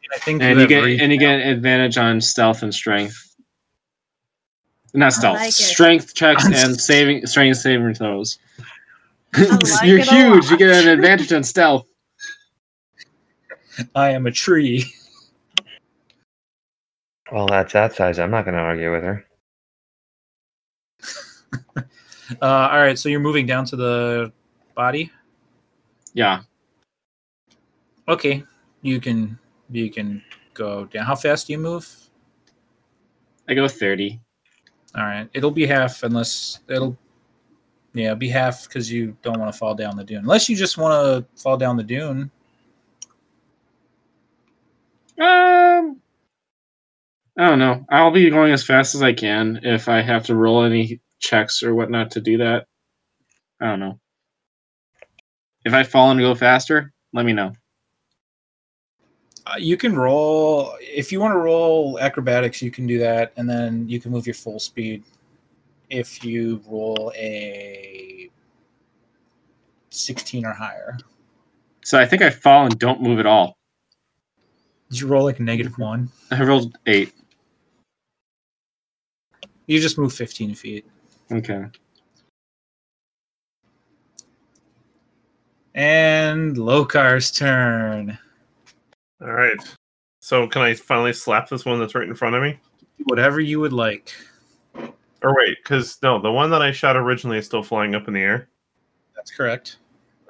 And 0.08 0.16
I 0.16 0.20
think 0.24 0.42
and 0.42 0.60
you 0.60 0.68
get 0.68 0.84
re- 0.84 1.00
and 1.00 1.12
you 1.12 1.20
get 1.20 1.40
advantage 1.40 1.98
on 1.98 2.22
stealth 2.22 2.64
and 2.64 2.74
strength. 2.74 3.24
Not 4.94 5.14
stealth, 5.14 5.38
like 5.38 5.52
strength 5.52 6.14
checks 6.16 6.46
and 6.54 6.80
saving 6.80 7.26
strength 7.26 7.58
saving 7.58 7.94
throws. 7.94 8.40
like 9.38 9.84
You're 9.84 10.00
huge. 10.00 10.50
You 10.50 10.58
get 10.58 10.84
an 10.84 10.88
advantage 10.90 11.34
on 11.34 11.44
stealth. 11.44 11.86
I 13.96 14.10
am 14.12 14.28
a 14.28 14.32
tree. 14.32 14.86
Well, 17.30 17.46
that's 17.46 17.74
that 17.74 17.94
size. 17.94 18.20
I'm 18.20 18.32
not 18.32 18.46
going 18.46 18.56
to 18.56 18.62
argue 18.62 18.92
with 18.92 19.04
her. 19.04 19.26
Uh, 22.42 22.68
all 22.72 22.80
right, 22.80 23.00
so 23.00 23.08
you're 23.08 23.22
moving 23.22 23.46
down 23.46 23.64
to 23.64 23.78
the 23.78 24.34
body. 24.76 25.10
Yeah. 26.14 26.42
Okay, 28.10 28.44
you 28.82 29.00
can 29.00 29.40
you 29.72 29.90
can 29.90 30.22
go 30.54 30.86
down. 30.88 31.06
How 31.06 31.16
fast 31.16 31.48
do 31.48 31.54
you 31.54 31.60
move? 31.60 31.88
I 33.48 33.54
go 33.54 33.66
30. 33.66 34.20
All 34.96 35.04
right, 35.04 35.30
it'll 35.34 35.52
be 35.52 35.66
half 35.66 36.04
unless 36.04 36.60
it'll. 36.68 36.98
Yeah, 37.94 38.08
it'll 38.08 38.18
be 38.18 38.28
half 38.28 38.68
because 38.68 38.92
you 38.92 39.16
don't 39.22 39.40
want 39.40 39.52
to 39.52 39.58
fall 39.58 39.74
down 39.74 39.96
the 39.96 40.04
dune. 40.04 40.20
Unless 40.20 40.50
you 40.50 40.58
just 40.58 40.78
want 40.78 40.94
to 40.94 41.42
fall 41.42 41.56
down 41.56 41.78
the 41.78 41.84
dune. 41.84 42.30
Um, 45.20 46.02
I 47.38 47.48
don't 47.48 47.60
know. 47.60 47.86
I'll 47.90 48.12
be 48.12 48.30
going 48.30 48.52
as 48.54 48.66
fast 48.66 48.96
as 48.96 49.02
I 49.02 49.14
can. 49.14 49.60
If 49.64 49.90
I 49.90 50.02
have 50.02 50.26
to 50.28 50.36
roll 50.36 50.64
any 50.64 51.02
checks 51.20 51.64
or 51.64 51.76
whatnot 51.76 52.12
to 52.12 52.22
do 52.22 52.38
that, 52.40 52.68
I 53.62 53.68
don't 53.68 53.80
know. 53.80 54.00
If 55.66 55.74
I 55.74 55.84
fall 55.84 56.12
and 56.12 56.20
go 56.20 56.36
faster, 56.36 56.94
let 57.14 57.26
me 57.26 57.34
know. 57.34 57.54
Uh, 59.46 59.56
you 59.60 59.78
can 59.78 59.96
roll 59.96 60.76
if 60.82 61.12
you 61.12 61.20
want 61.20 61.34
to 61.34 61.40
roll 61.40 62.00
acrobatics. 62.00 62.62
You 62.62 62.72
can 62.72 62.88
do 62.88 63.00
that, 63.00 63.34
and 63.38 63.50
then 63.50 63.88
you 63.88 64.00
can 64.00 64.12
move 64.12 64.28
your 64.28 64.34
full 64.34 64.60
speed. 64.60 65.04
If 65.90 66.24
you 66.24 66.62
roll 66.68 67.12
a 67.16 68.30
sixteen 69.90 70.46
or 70.46 70.54
higher, 70.54 70.98
So 71.84 72.00
I 72.00 72.06
think 72.06 72.22
I 72.22 72.30
fall 72.30 72.66
and 72.66 72.78
don't 72.80 73.02
move 73.02 73.20
at 73.20 73.26
all. 73.26 73.57
Did 74.90 75.00
you 75.00 75.08
roll 75.08 75.24
like 75.24 75.40
a 75.40 75.44
negative 75.44 75.78
one? 75.78 76.10
I 76.32 76.44
rolled 76.44 76.78
eight. 76.86 77.14
You 79.66 79.80
just 79.80 79.98
move 79.98 80.14
fifteen 80.14 80.56
feet. 80.56 80.86
Okay. 81.32 81.66
And 85.76 86.56
Lokar's 86.56 87.32
turn. 87.32 88.18
All 89.22 89.32
right. 89.32 89.58
So 90.22 90.48
can 90.48 90.62
I 90.62 90.74
finally 90.74 91.14
slap 91.14 91.50
this 91.50 91.66
one 91.66 91.80
that's 91.80 91.96
right 91.96 92.08
in 92.08 92.16
front 92.16 92.36
of 92.36 92.42
me? 92.42 92.60
Whatever 93.04 93.40
you 93.40 93.60
would 93.60 93.74
like. 93.74 94.14
Or 95.24 95.36
wait, 95.36 95.58
because 95.64 95.98
no, 96.02 96.22
the 96.22 96.32
one 96.32 96.50
that 96.52 96.62
I 96.62 96.72
shot 96.72 96.96
originally 96.96 97.38
is 97.38 97.46
still 97.46 97.64
flying 97.64 97.96
up 97.96 98.08
in 98.08 98.14
the 98.14 98.22
air. 98.22 98.50
That's 99.16 99.32
correct. 99.32 99.78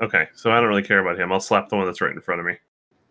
Okay, 0.02 0.28
so 0.36 0.52
I 0.52 0.60
don't 0.60 0.70
really 0.70 0.84
care 0.84 1.00
about 1.00 1.20
him. 1.20 1.32
I'll 1.32 1.40
slap 1.40 1.70
the 1.70 1.76
one 1.76 1.86
that's 1.86 2.02
right 2.02 2.12
in 2.12 2.22
front 2.22 2.40
of 2.40 2.46
me. 2.46 2.58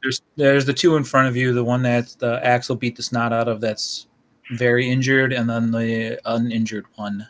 There's 0.06 0.22
there's 0.36 0.64
the 0.64 0.72
two 0.72 0.94
in 0.94 1.02
front 1.02 1.26
of 1.26 1.34
you. 1.34 1.52
The 1.52 1.64
one 1.64 1.82
that 1.82 2.14
the 2.20 2.38
Axel 2.46 2.76
beat 2.76 2.94
the 2.94 3.02
snot 3.02 3.32
out 3.32 3.48
of. 3.48 3.60
That's 3.60 4.06
very 4.52 4.88
injured, 4.88 5.32
and 5.32 5.50
then 5.50 5.72
the 5.72 6.20
uninjured 6.24 6.86
one. 6.94 7.26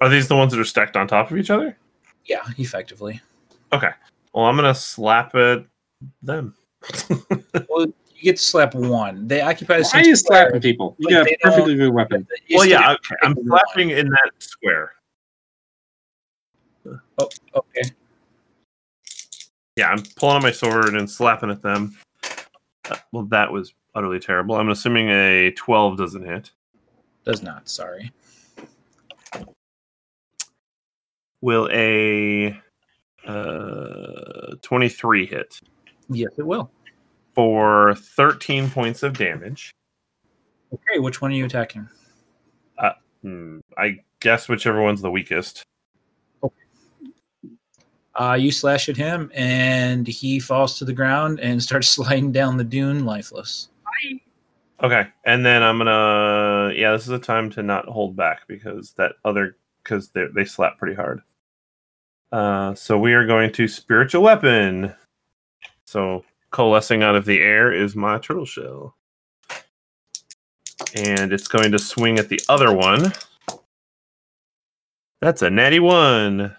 Are 0.00 0.08
these 0.08 0.26
the 0.26 0.34
ones 0.34 0.52
that 0.52 0.60
are 0.60 0.64
stacked 0.64 0.96
on 0.96 1.06
top 1.06 1.30
of 1.30 1.36
each 1.36 1.50
other? 1.50 1.76
Yeah, 2.24 2.42
effectively. 2.56 3.20
Okay. 3.70 3.90
Well, 4.32 4.46
I'm 4.46 4.56
gonna 4.56 4.74
slap 4.74 5.34
at 5.34 5.66
them. 6.22 6.54
Well, 7.68 7.86
you 8.14 8.22
get 8.22 8.36
to 8.36 8.42
slap 8.42 8.74
one. 8.74 9.28
They 9.28 9.42
occupy 9.42 9.76
the 9.78 9.84
same. 9.84 9.98
Why 9.98 10.02
same 10.02 10.06
are 10.06 10.08
you 10.08 10.16
square, 10.16 10.42
slapping 10.44 10.62
people? 10.62 10.96
You 10.98 11.10
got 11.10 11.26
a 11.26 11.36
perfectly 11.42 11.74
good 11.74 11.92
weapon. 11.92 12.26
well, 12.50 12.64
yeah. 12.66 12.92
Okay. 12.92 13.14
I'm 13.22 13.34
to 13.34 13.40
one. 13.42 13.60
slapping 13.60 13.90
in 13.90 14.08
that 14.08 14.30
square. 14.38 14.92
Oh, 17.18 17.28
okay. 17.54 17.90
Yeah, 19.76 19.88
I'm 19.90 20.02
pulling 20.16 20.36
out 20.36 20.42
my 20.42 20.52
sword 20.52 20.94
and 20.94 21.10
slapping 21.10 21.50
at 21.50 21.62
them. 21.62 21.96
Uh, 22.90 22.96
well, 23.12 23.24
that 23.24 23.50
was 23.50 23.74
utterly 23.94 24.20
terrible. 24.20 24.54
I'm 24.56 24.68
assuming 24.68 25.08
a 25.08 25.50
12 25.52 25.96
doesn't 25.98 26.24
hit. 26.24 26.50
Does 27.24 27.42
not. 27.42 27.68
Sorry. 27.68 28.12
Will 31.40 31.68
a 31.72 32.58
uh, 33.26 34.54
23 34.62 35.26
hit 35.26 35.60
Yes, 36.08 36.30
it 36.38 36.46
will. 36.46 36.70
for 37.34 37.94
13 37.94 38.70
points 38.70 39.02
of 39.02 39.18
damage? 39.18 39.74
Okay, 40.72 40.98
which 41.00 41.20
one 41.20 41.32
are 41.32 41.34
you 41.34 41.44
attacking? 41.46 41.88
Hmm, 43.22 43.60
I 43.78 44.00
guess 44.20 44.50
whichever 44.50 44.82
one's 44.82 45.00
the 45.00 45.10
weakest. 45.10 45.62
Uh, 48.16 48.36
you 48.38 48.52
slash 48.52 48.88
at 48.88 48.96
him, 48.96 49.30
and 49.34 50.06
he 50.06 50.38
falls 50.38 50.78
to 50.78 50.84
the 50.84 50.92
ground 50.92 51.40
and 51.40 51.62
starts 51.62 51.88
sliding 51.88 52.32
down 52.32 52.56
the 52.56 52.64
dune, 52.64 53.04
lifeless. 53.04 53.68
Okay, 54.82 55.06
and 55.24 55.46
then 55.46 55.62
I'm 55.62 55.78
gonna. 55.78 56.72
Yeah, 56.74 56.92
this 56.92 57.04
is 57.04 57.10
a 57.10 57.18
time 57.18 57.48
to 57.50 57.62
not 57.62 57.86
hold 57.86 58.16
back 58.16 58.46
because 58.48 58.92
that 58.92 59.12
other 59.24 59.56
because 59.82 60.10
they 60.10 60.26
they 60.34 60.44
slap 60.44 60.78
pretty 60.78 60.94
hard. 60.94 61.22
Uh, 62.32 62.74
so 62.74 62.98
we 62.98 63.14
are 63.14 63.26
going 63.26 63.52
to 63.52 63.68
spiritual 63.68 64.22
weapon. 64.22 64.92
So 65.86 66.24
coalescing 66.50 67.02
out 67.02 67.14
of 67.14 67.24
the 67.24 67.40
air 67.40 67.72
is 67.72 67.94
my 67.94 68.18
turtle 68.18 68.44
shell, 68.44 68.96
and 70.96 71.32
it's 71.32 71.48
going 71.48 71.70
to 71.72 71.78
swing 71.78 72.18
at 72.18 72.28
the 72.28 72.40
other 72.48 72.72
one. 72.72 73.12
That's 75.20 75.42
a 75.42 75.50
natty 75.50 75.80
one. 75.80 76.54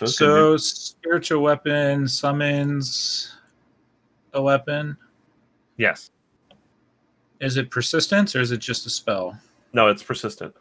So, 0.00 0.06
So, 0.06 0.56
spiritual 0.56 1.42
weapon 1.42 2.08
summons 2.08 3.34
a 4.32 4.40
weapon. 4.40 4.96
yes, 5.76 6.10
Is 7.40 7.56
it 7.56 7.70
persistence 7.70 8.34
or 8.34 8.40
is 8.40 8.50
it 8.52 8.58
just 8.60 8.86
a 8.86 8.90
spell? 8.90 9.38
no, 9.72 9.88
it's 9.88 10.02
persistent. 10.02 10.54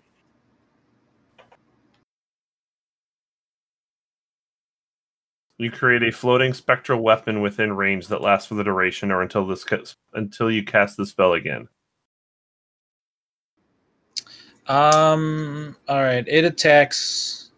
You 5.58 5.70
create 5.72 6.04
a 6.04 6.12
floating 6.12 6.54
spectral 6.54 7.02
weapon 7.02 7.42
within 7.42 7.74
range 7.76 8.08
that 8.08 8.22
lasts 8.22 8.48
for 8.48 8.56
the 8.56 8.64
duration 8.64 9.12
or 9.12 9.22
until 9.22 9.46
this 9.46 9.64
ca- 9.66 9.84
until 10.14 10.50
you 10.50 10.64
cast 10.64 10.96
the 10.98 11.06
spell 11.06 11.34
again. 11.34 11.68
Um. 14.68 15.76
All 15.88 16.02
right. 16.02 16.26
It 16.28 16.46
attacks. 16.46 17.49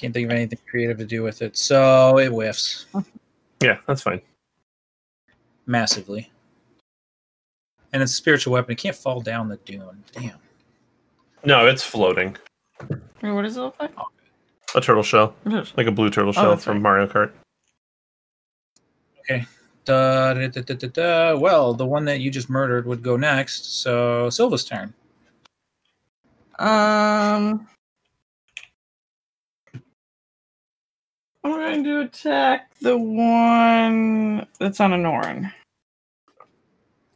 Can't 0.00 0.14
think 0.14 0.24
of 0.24 0.30
anything 0.30 0.58
creative 0.66 0.96
to 0.96 1.04
do 1.04 1.22
with 1.22 1.42
it, 1.42 1.58
so 1.58 2.18
it 2.18 2.28
whiffs 2.30 2.86
Yeah, 3.60 3.76
that's 3.86 4.00
fine. 4.00 4.22
massively. 5.66 6.30
And 7.92 8.02
it's 8.02 8.12
a 8.12 8.14
spiritual 8.14 8.54
weapon. 8.54 8.72
It 8.72 8.78
can't 8.78 8.96
fall 8.96 9.20
down 9.20 9.48
the 9.50 9.56
dune. 9.58 10.02
Damn. 10.12 10.38
No, 11.44 11.66
it's 11.66 11.82
floating. 11.82 12.34
Wait, 13.20 13.32
what 13.32 13.42
does 13.42 13.58
it 13.58 13.60
look 13.60 13.76
like? 13.78 13.90
A 14.74 14.80
turtle 14.80 15.02
shell, 15.02 15.34
It 15.44 15.52
is. 15.52 15.72
like 15.76 15.86
a 15.86 15.92
blue 15.92 16.08
turtle 16.08 16.32
shell 16.32 16.50
that's 16.50 16.64
from 16.64 16.74
right. 16.76 16.82
Mario 16.82 17.06
Kart. 17.06 17.32
Da, 19.84 20.32
da, 20.34 20.46
da, 20.48 20.60
da, 20.62 20.74
da, 20.74 20.86
da. 20.88 21.36
Well, 21.38 21.74
the 21.74 21.84
one 21.86 22.04
that 22.06 22.20
you 22.20 22.30
just 22.30 22.48
murdered 22.48 22.86
would 22.86 23.02
go 23.02 23.16
next. 23.16 23.80
So 23.82 24.30
Silva's 24.30 24.64
turn. 24.64 24.94
Um, 26.58 27.66
I'm 31.44 31.52
going 31.52 31.84
to 31.84 32.00
attack 32.00 32.70
the 32.80 32.96
one 32.98 34.46
that's 34.58 34.80
on 34.80 34.90
Anoran, 34.92 35.52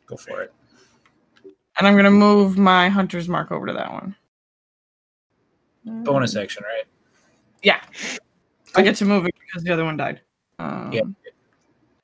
Go 0.07 0.17
for 0.17 0.43
it. 0.43 0.53
and 1.79 1.87
I'm 1.87 1.95
going 1.95 2.05
to 2.05 2.11
move 2.11 2.57
my 2.57 2.89
hunter's 2.89 3.29
mark 3.29 3.53
over 3.53 3.67
to 3.67 3.73
that 3.75 3.93
one. 3.93 4.17
Bonus 5.85 6.35
action, 6.37 6.63
right? 6.65 6.85
Yeah, 7.63 7.81
I 8.75 8.83
get 8.83 8.97
to 8.97 9.05
move 9.05 9.27
it 9.27 9.35
because 9.41 9.63
the 9.63 9.73
other 9.73 9.85
one 9.85 9.97
died. 9.97 10.21
Um, 10.59 10.91
Yeah. 10.93 11.03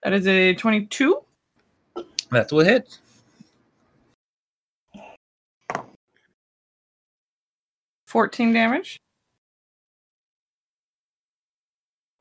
That 0.02 0.12
is 0.14 0.26
a 0.26 0.54
22. 0.54 1.22
That 2.30 2.50
will 2.52 2.64
hit. 2.64 2.98
Fourteen 8.06 8.52
damage. 8.52 9.00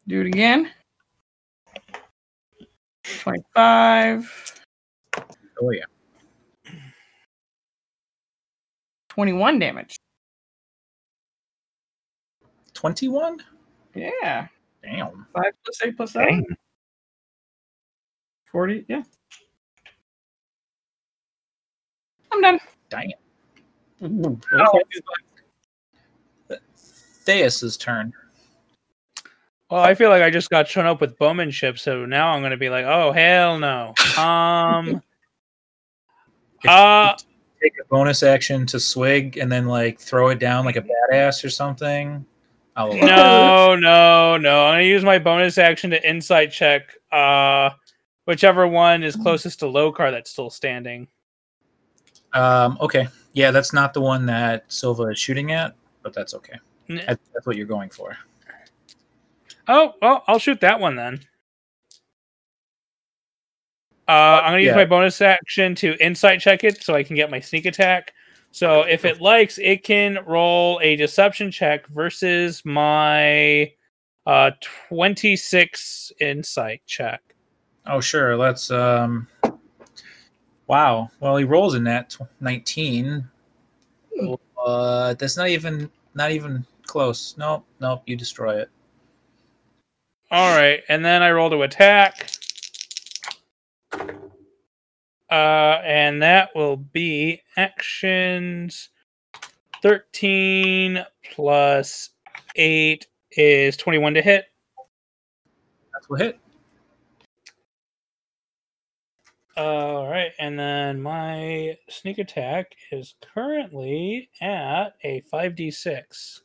Do 0.10 0.22
it 0.22 0.26
again. 0.26 0.72
Twenty-five. 3.20 4.64
Oh 5.62 5.70
yeah. 5.70 5.84
21 9.10 9.60
damage. 9.60 10.00
Twenty-one. 12.74 13.44
Yeah. 13.94 14.48
Damn. 14.82 15.28
Five 15.36 15.54
plus 15.64 15.80
eight 15.84 15.96
plus 15.96 16.14
seven. 16.14 16.28
Dang. 16.28 16.58
40. 18.52 18.86
Yeah. 18.90 19.04
I'm 22.32 22.42
done. 22.42 22.60
Dang 22.90 23.12
it. 23.12 23.20
Oh, 24.02 24.82
Theus's 27.26 27.78
turn. 27.78 28.12
Well, 29.70 29.84
I 29.84 29.94
feel 29.94 30.10
like 30.10 30.24
I 30.24 30.32
just 30.32 30.50
got 30.50 30.68
shown 30.68 30.88
up 30.88 31.00
with 31.00 31.18
bowmanship, 31.18 31.78
so 31.78 32.06
now 32.06 32.32
I'm 32.32 32.42
going 32.42 32.52
to 32.52 32.58
be 32.58 32.70
like, 32.70 32.86
oh 32.86 33.12
hell 33.12 33.60
no. 33.60 33.94
Um. 34.18 35.02
uh. 36.68 37.16
Take 37.62 37.74
a 37.82 37.86
bonus 37.90 38.24
action 38.24 38.66
to 38.68 38.80
swig 38.80 39.38
and 39.38 39.52
then 39.52 39.68
like 39.68 40.00
throw 40.00 40.30
it 40.30 40.40
down 40.40 40.64
like 40.64 40.78
a 40.78 40.82
badass 40.82 41.44
or 41.44 41.50
something. 41.50 42.26
I'll 42.76 42.94
No, 42.94 43.76
no, 43.76 44.38
no. 44.38 44.66
I'm 44.66 44.76
gonna 44.76 44.84
use 44.84 45.04
my 45.04 45.20
bonus 45.20 45.58
action 45.58 45.90
to 45.90 46.10
insight 46.10 46.54
check. 46.54 46.94
Uh, 47.12 47.72
whichever 48.24 48.66
one 48.66 49.04
is 49.04 49.18
closest 49.18 49.60
to 49.60 49.66
Lokar 49.66 50.12
that's 50.12 50.32
still 50.32 50.50
standing. 50.50 51.10
Um, 52.32 52.78
okay. 52.80 53.10
Yeah, 53.34 53.52
that's 53.52 53.74
not 53.74 53.94
the 53.94 54.00
one 54.00 54.26
that 54.28 54.64
Silva 54.72 55.04
is 55.08 55.20
shooting 55.20 55.52
at, 55.52 55.76
but 56.02 56.14
that's 56.14 56.34
okay. 56.34 56.58
N- 56.90 57.04
That's, 57.06 57.22
that's 57.34 57.46
what 57.46 57.58
you're 57.58 57.68
going 57.68 57.90
for. 57.90 58.18
Oh, 59.70 59.94
well, 60.02 60.24
I'll 60.28 60.40
shoot 60.40 60.60
that 60.62 60.80
one 60.80 60.96
then. 60.96 61.20
Uh, 64.08 64.42
I'm 64.42 64.54
gonna 64.54 64.58
use 64.58 64.70
yeah. 64.70 64.76
my 64.76 64.86
bonus 64.86 65.22
action 65.22 65.76
to 65.76 65.96
insight 66.04 66.40
check 66.40 66.64
it 66.64 66.82
so 66.82 66.96
I 66.96 67.04
can 67.04 67.16
get 67.16 67.30
my 67.30 67.40
sneak 67.40 67.68
attack. 67.68 68.14
So 68.52 68.82
if 68.82 69.06
it 69.06 69.22
likes, 69.22 69.60
it 69.60 69.84
can 69.84 70.18
roll 70.26 70.80
a 70.82 70.96
deception 70.96 71.52
check 71.52 71.86
versus 71.88 72.66
my 72.66 73.72
uh 74.26 74.52
26 74.88 76.12
insight 76.20 76.82
check. 76.88 77.22
Oh, 77.86 78.02
sure. 78.02 78.36
Let's. 78.36 78.72
Um, 78.72 79.28
wow. 80.66 81.12
Well, 81.20 81.38
he 81.38 81.44
rolls 81.46 81.76
in 81.76 81.84
that 81.84 82.18
19. 82.40 83.24
Uh, 84.66 85.14
that's 85.14 85.38
not 85.38 85.50
even 85.50 85.92
not 86.16 86.32
even 86.32 86.66
close. 86.88 87.36
Nope. 87.38 87.64
Nope. 87.80 88.02
You 88.08 88.16
destroy 88.16 88.60
it. 88.60 88.70
All 90.32 90.56
right, 90.56 90.82
and 90.90 91.04
then 91.04 91.24
I 91.24 91.32
roll 91.32 91.50
to 91.50 91.64
attack. 91.64 92.30
Uh, 95.32 95.82
and 95.84 96.22
that 96.22 96.50
will 96.56 96.78
be 96.78 97.42
actions 97.58 98.90
13 99.82 101.04
plus 101.34 102.10
8 102.56 103.08
is 103.32 103.78
21 103.78 104.14
to 104.16 104.22
hit. 104.22 104.46
That's 105.94 106.10
what 106.10 106.22
hit. 106.22 106.40
All 109.58 110.08
right, 110.08 110.32
and 110.40 110.58
then 110.58 111.02
my 111.02 111.78
sneak 111.90 112.18
attack 112.18 112.72
is 112.92 113.16
currently 113.34 114.30
at 114.42 114.96
a 115.04 115.22
5d6. 115.34 116.40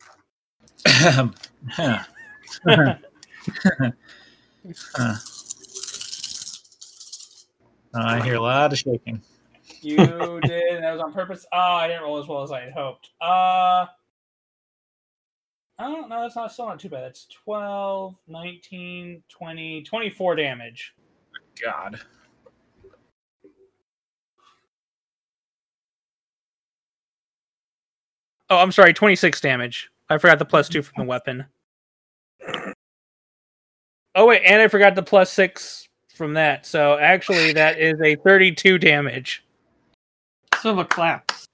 Huh. 0.00 0.12
Huh. 0.60 0.65
Uh, 4.68 5.16
I 7.94 8.22
hear 8.22 8.34
a 8.34 8.40
lot 8.40 8.72
of 8.72 8.78
shaking. 8.78 9.22
You 9.80 9.96
did, 10.42 10.74
and 10.74 10.84
that 10.84 10.92
was 10.92 11.00
on 11.00 11.12
purpose. 11.12 11.46
Oh, 11.52 11.58
I 11.58 11.88
didn't 11.88 12.02
roll 12.02 12.18
as 12.18 12.26
well 12.26 12.42
as 12.42 12.52
I 12.52 12.60
had 12.60 12.72
hoped. 12.72 13.10
Uh, 13.20 13.86
I 15.78 15.90
don't 15.90 16.08
know. 16.08 16.22
That's 16.22 16.36
not 16.36 16.52
still 16.52 16.66
not 16.66 16.80
too 16.80 16.88
bad. 16.88 17.04
That's 17.04 17.26
12, 17.44 18.16
19, 18.28 19.22
20, 19.28 19.82
24 19.82 20.36
damage. 20.36 20.94
God. 21.62 22.00
Oh, 28.48 28.58
I'm 28.58 28.72
sorry, 28.72 28.92
26 28.92 29.40
damage. 29.40 29.90
I 30.08 30.18
forgot 30.18 30.38
the 30.38 30.44
plus 30.44 30.68
two 30.68 30.82
from 30.82 31.02
the 31.04 31.08
weapon. 31.08 31.46
Oh, 34.14 34.26
wait, 34.26 34.42
and 34.44 34.62
I 34.62 34.68
forgot 34.68 34.94
the 34.94 35.02
plus 35.02 35.30
six 35.30 35.88
from 36.14 36.34
that. 36.34 36.64
So 36.64 36.96
actually, 36.98 37.52
that 37.52 37.78
is 37.78 38.00
a 38.02 38.16
32 38.16 38.78
damage. 38.78 39.44
Silva 40.60 40.84
claps. 40.84 41.46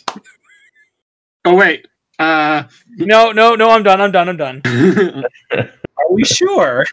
oh 1.44 1.55
wait. 1.57 1.86
Uh, 2.18 2.64
No, 2.90 3.32
no, 3.32 3.55
no, 3.57 3.70
I'm 3.70 3.82
done. 3.82 4.00
I'm 4.00 4.12
done. 4.12 4.28
I'm 4.28 4.36
done. 4.36 4.62
Are 5.53 6.11
we 6.12 6.24
sure? 6.24 6.84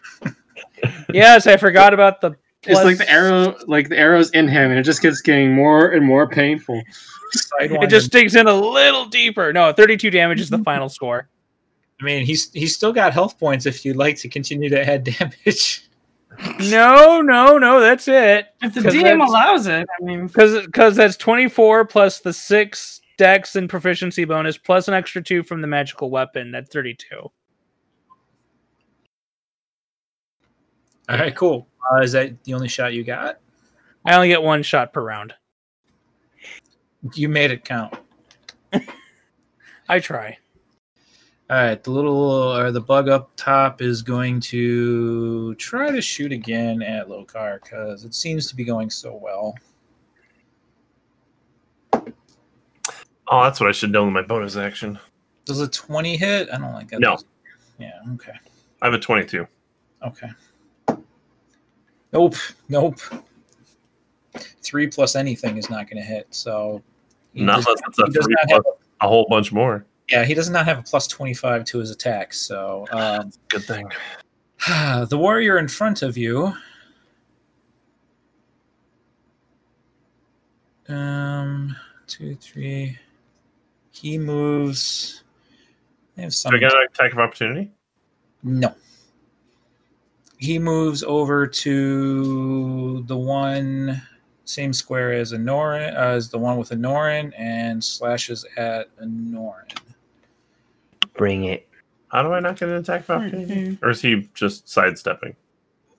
Yes, 1.12 1.46
I 1.46 1.56
forgot 1.56 1.94
about 1.94 2.20
the. 2.20 2.34
it's 2.64 2.82
like 2.82 2.98
the 2.98 3.08
arrow, 3.08 3.54
like 3.66 3.88
the 3.88 3.98
arrow's 3.98 4.30
in 4.30 4.48
him, 4.48 4.70
and 4.70 4.78
it 4.80 4.82
just 4.82 5.02
gets 5.02 5.20
getting 5.20 5.54
more 5.54 5.90
and 5.90 6.04
more 6.04 6.26
painful. 6.26 6.82
It 7.60 7.88
just 7.88 8.10
digs 8.10 8.34
in 8.34 8.48
a 8.48 8.54
little 8.54 9.04
deeper. 9.04 9.52
No, 9.52 9.72
32 9.72 10.10
damage 10.10 10.40
is 10.40 10.50
the 10.50 10.58
final 10.64 10.88
score. 10.88 11.28
I 12.00 12.04
mean, 12.04 12.24
he's 12.24 12.50
he's 12.52 12.74
still 12.74 12.92
got 12.92 13.12
health 13.12 13.38
points 13.38 13.66
if 13.66 13.84
you'd 13.84 13.96
like 13.96 14.16
to 14.18 14.28
continue 14.28 14.68
to 14.70 14.88
add 14.88 15.04
damage. 15.18 15.86
No, 16.70 17.20
no, 17.20 17.58
no, 17.58 17.80
that's 17.80 18.08
it. 18.08 18.46
If 18.62 18.74
the 18.74 18.80
DM 18.80 19.26
allows 19.26 19.66
it, 19.66 19.86
I 20.00 20.04
mean, 20.04 20.26
Because 20.26 20.64
because 20.64 20.96
that's 20.96 21.16
24 21.16 21.84
plus 21.86 22.20
the 22.20 22.32
six 22.32 23.00
dex 23.18 23.56
and 23.56 23.68
proficiency 23.68 24.24
bonus 24.24 24.56
plus 24.56 24.88
an 24.88 24.94
extra 24.94 25.22
two 25.22 25.42
from 25.42 25.60
the 25.60 25.66
magical 25.66 26.10
weapon. 26.10 26.50
That's 26.50 26.70
32. 26.70 27.30
All 31.10 31.18
right, 31.18 31.34
cool. 31.36 31.66
Uh, 31.92 32.00
is 32.00 32.12
that 32.12 32.42
the 32.44 32.54
only 32.54 32.68
shot 32.68 32.94
you 32.94 33.04
got? 33.04 33.40
I 34.06 34.14
only 34.14 34.28
get 34.28 34.42
one 34.42 34.62
shot 34.62 34.92
per 34.92 35.02
round. 35.02 35.34
You 37.14 37.28
made 37.28 37.50
it 37.50 37.64
count. 37.64 37.94
I 39.88 39.98
try. 39.98 40.38
All 41.50 41.56
right, 41.56 41.82
the 41.82 41.90
little 41.90 42.14
or 42.14 42.70
the 42.70 42.80
bug 42.80 43.08
up 43.08 43.32
top 43.34 43.82
is 43.82 44.02
going 44.02 44.38
to 44.42 45.56
try 45.56 45.90
to 45.90 46.00
shoot 46.00 46.30
again 46.30 46.80
at 46.80 47.08
Lokar 47.08 47.60
because 47.60 48.04
it 48.04 48.14
seems 48.14 48.46
to 48.48 48.54
be 48.54 48.62
going 48.62 48.88
so 48.88 49.16
well. 49.20 49.56
Oh, 53.26 53.42
that's 53.42 53.58
what 53.58 53.68
I 53.68 53.72
should 53.72 53.90
know 53.90 54.06
in 54.06 54.12
my 54.12 54.22
bonus 54.22 54.54
action. 54.54 54.96
Does 55.44 55.60
a 55.60 55.66
twenty 55.66 56.16
hit? 56.16 56.48
I 56.52 56.58
don't 56.58 56.72
like 56.72 56.88
that. 56.90 57.00
No. 57.00 57.18
Yeah. 57.80 57.98
Okay. 58.14 58.34
I 58.80 58.86
have 58.86 58.94
a 58.94 58.98
22. 59.00 59.44
Okay. 60.06 60.30
Nope. 62.12 62.36
Nope. 62.68 63.00
Three 64.62 64.86
plus 64.86 65.16
anything 65.16 65.56
is 65.56 65.68
not 65.68 65.90
going 65.90 66.00
to 66.00 66.08
hit. 66.08 66.28
So. 66.30 66.80
Not 67.34 67.58
unless 67.58 67.80
it's 67.88 67.98
a 67.98 68.06
three 68.06 68.36
plus 68.46 68.62
a 69.00 69.08
whole 69.08 69.26
bunch 69.28 69.50
more. 69.50 69.84
Yeah, 70.10 70.24
he 70.24 70.34
does 70.34 70.50
not 70.50 70.64
have 70.66 70.78
a 70.78 70.82
plus 70.82 71.06
25 71.06 71.64
to 71.66 71.78
his 71.78 71.90
attack, 71.90 72.34
So 72.34 72.86
um, 72.90 73.30
Good 73.48 73.62
thing. 73.62 73.88
the 74.68 75.16
warrior 75.18 75.58
in 75.58 75.68
front 75.68 76.02
of 76.02 76.16
you. 76.16 76.52
Um, 80.88 81.76
two, 82.08 82.34
three. 82.34 82.98
He 83.92 84.18
moves. 84.18 85.22
I 86.18 86.22
have 86.22 86.34
some. 86.34 86.50
Do 86.50 86.56
I 86.56 86.60
get 86.60 86.72
an 86.72 86.86
attack 86.92 87.12
of 87.12 87.18
opportunity? 87.18 87.70
No. 88.42 88.74
He 90.38 90.58
moves 90.58 91.02
over 91.02 91.46
to 91.46 93.02
the 93.02 93.16
one 93.16 94.02
same 94.44 94.72
square 94.72 95.12
as 95.12 95.32
Anoran, 95.32 95.94
uh, 95.94 96.00
as 96.00 96.30
the 96.30 96.38
one 96.38 96.56
with 96.56 96.70
Anoran, 96.70 97.32
and 97.38 97.82
slashes 97.82 98.44
at 98.56 98.94
Anoran. 98.98 99.78
Bring 101.16 101.44
it. 101.44 101.68
How 102.08 102.22
do 102.22 102.32
I 102.32 102.40
not 102.40 102.58
get 102.58 102.68
an 102.68 102.76
attack 102.76 103.02
of 103.02 103.10
opportunity? 103.10 103.54
Mm-hmm. 103.54 103.84
Or 103.84 103.90
is 103.90 104.02
he 104.02 104.28
just 104.34 104.68
sidestepping? 104.68 105.36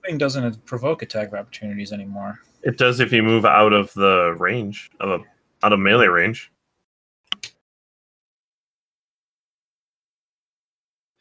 Moving 0.04 0.18
doesn't 0.18 0.64
provoke 0.66 1.02
attack 1.02 1.28
of 1.28 1.34
opportunities 1.34 1.92
anymore. 1.92 2.38
It 2.62 2.76
does 2.78 3.00
if 3.00 3.12
you 3.12 3.22
move 3.22 3.44
out 3.44 3.72
of 3.72 3.92
the 3.94 4.34
range 4.38 4.90
of 5.00 5.10
a 5.10 5.24
out 5.64 5.72
of 5.72 5.78
melee 5.78 6.06
range. 6.06 6.50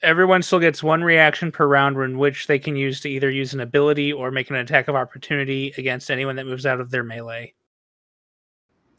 Everyone 0.03 0.41
still 0.41 0.59
gets 0.59 0.81
one 0.81 1.03
reaction 1.03 1.51
per 1.51 1.67
round 1.67 1.95
in 1.97 2.17
which 2.17 2.47
they 2.47 2.57
can 2.57 2.75
use 2.75 2.99
to 3.01 3.09
either 3.09 3.29
use 3.29 3.53
an 3.53 3.59
ability 3.59 4.11
or 4.11 4.31
make 4.31 4.49
an 4.49 4.55
attack 4.55 4.87
of 4.87 4.95
opportunity 4.95 5.73
against 5.77 6.09
anyone 6.09 6.35
that 6.37 6.47
moves 6.47 6.65
out 6.65 6.81
of 6.81 6.89
their 6.89 7.03
melee. 7.03 7.53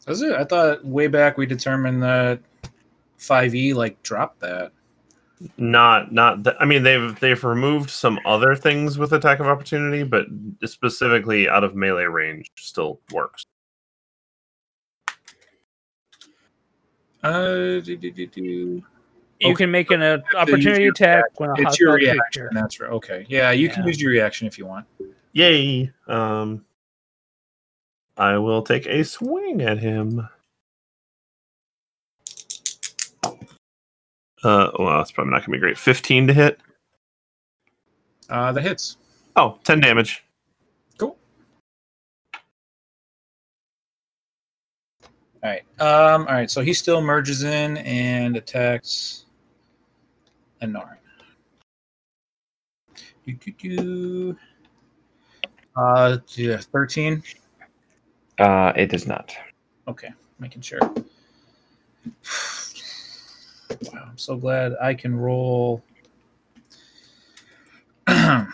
Does 0.06 0.22
it? 0.22 0.32
I 0.32 0.44
thought 0.44 0.84
way 0.84 1.08
back 1.08 1.36
we 1.36 1.46
determined 1.46 2.02
that 2.02 2.40
5e 3.18 3.74
like 3.74 4.00
dropped 4.02 4.40
that. 4.40 4.72
Not 5.56 6.12
not 6.12 6.42
that 6.44 6.56
I 6.60 6.64
mean 6.64 6.82
they've 6.82 7.18
they've 7.18 7.42
removed 7.42 7.90
some 7.90 8.18
other 8.26 8.54
things 8.54 8.98
with 8.98 9.12
attack 9.12 9.40
of 9.40 9.46
opportunity, 9.46 10.02
but 10.02 10.26
specifically 10.64 11.48
out 11.48 11.64
of 11.64 11.74
melee 11.74 12.04
range 12.04 12.50
still 12.56 13.00
works. 13.12 13.44
Uh, 17.22 17.80
do, 17.80 17.96
do, 17.96 18.10
do, 18.10 18.26
do. 18.26 18.42
You 18.42 18.82
Okay. 19.44 19.54
can 19.54 19.70
make 19.70 19.90
an 19.90 20.02
uh, 20.02 20.18
opportunity 20.36 20.84
your 20.84 20.92
attack 20.92 21.24
when 21.40 21.50
a 21.50 21.54
It's 21.62 21.80
your 21.80 21.94
reaction. 21.94 22.20
creature. 22.20 22.50
That's 22.52 22.80
right. 22.80 22.90
Okay. 22.90 23.26
Yeah, 23.28 23.50
you 23.50 23.68
can 23.68 23.86
use 23.86 24.00
your 24.00 24.10
reaction 24.10 24.46
if 24.46 24.58
you 24.58 24.66
want. 24.66 24.86
Yay! 25.32 25.90
Um, 26.06 26.64
I 28.16 28.38
will 28.38 28.62
take 28.62 28.86
a 28.86 29.02
swing 29.02 29.62
at 29.62 29.78
him. 29.78 30.28
Uh, 34.44 34.70
well, 34.78 34.98
that's 34.98 35.12
probably 35.12 35.32
not 35.32 35.40
gonna 35.42 35.56
be 35.56 35.60
great. 35.60 35.78
Fifteen 35.78 36.26
to 36.26 36.32
hit. 36.32 36.60
Uh, 38.28 38.50
that 38.52 38.62
hits. 38.62 38.96
Oh, 39.36 39.58
10 39.64 39.80
damage. 39.80 40.24
Cool. 40.98 41.16
All 45.04 45.10
right. 45.42 45.62
Um. 45.80 46.26
All 46.26 46.34
right. 46.34 46.50
So 46.50 46.60
he 46.62 46.72
still 46.72 47.00
merges 47.00 47.42
in 47.42 47.78
and 47.78 48.36
attacks 48.36 49.26
Anorin. 50.62 50.96
Do, 53.26 53.32
do, 53.32 53.52
do. 53.52 54.36
Uh, 55.76 56.18
yeah, 56.34 56.56
13. 56.56 57.22
Uh, 58.38 58.72
it 58.76 58.90
does 58.90 59.06
not. 59.06 59.34
Okay, 59.88 60.10
making 60.38 60.62
sure. 60.62 60.80
Wow, 63.92 64.08
I'm 64.10 64.18
so 64.18 64.36
glad 64.36 64.74
I 64.80 64.94
can 64.94 65.14
roll. 65.14 65.82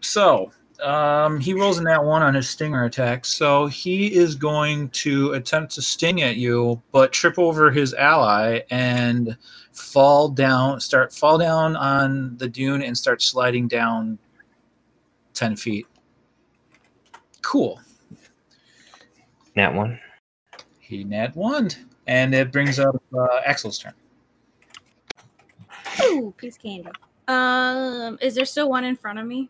so, 0.00 0.52
um, 0.82 1.40
he 1.40 1.54
rolls 1.54 1.78
in 1.78 1.84
that 1.84 2.02
one 2.02 2.22
on 2.22 2.34
his 2.34 2.48
stinger 2.48 2.84
attack. 2.84 3.24
So 3.24 3.66
he 3.66 4.14
is 4.14 4.34
going 4.34 4.88
to 4.90 5.32
attempt 5.32 5.74
to 5.74 5.82
sting 5.82 6.22
at 6.22 6.36
you, 6.36 6.80
but 6.92 7.12
trip 7.12 7.38
over 7.38 7.70
his 7.70 7.94
ally 7.94 8.60
and 8.70 9.36
fall 9.72 10.28
down, 10.28 10.80
start 10.80 11.12
fall 11.12 11.38
down 11.38 11.76
on 11.76 12.36
the 12.38 12.48
dune 12.48 12.82
and 12.82 12.96
start 12.96 13.22
sliding 13.22 13.68
down 13.68 14.18
10 15.34 15.56
feet. 15.56 15.86
Cool. 17.42 17.80
That 19.56 19.74
one. 19.74 19.98
He 20.78 21.04
net 21.04 21.34
one. 21.36 21.70
And 22.06 22.34
it 22.34 22.50
brings 22.50 22.78
up 22.78 23.00
uh, 23.16 23.40
Axel's 23.44 23.78
turn. 23.78 23.92
Ooh, 26.02 26.34
piece 26.36 26.56
of 26.56 26.62
candy. 26.62 26.90
Um, 27.28 28.18
is 28.20 28.34
there 28.34 28.44
still 28.44 28.68
one 28.68 28.84
in 28.84 28.96
front 28.96 29.18
of 29.18 29.26
me? 29.26 29.48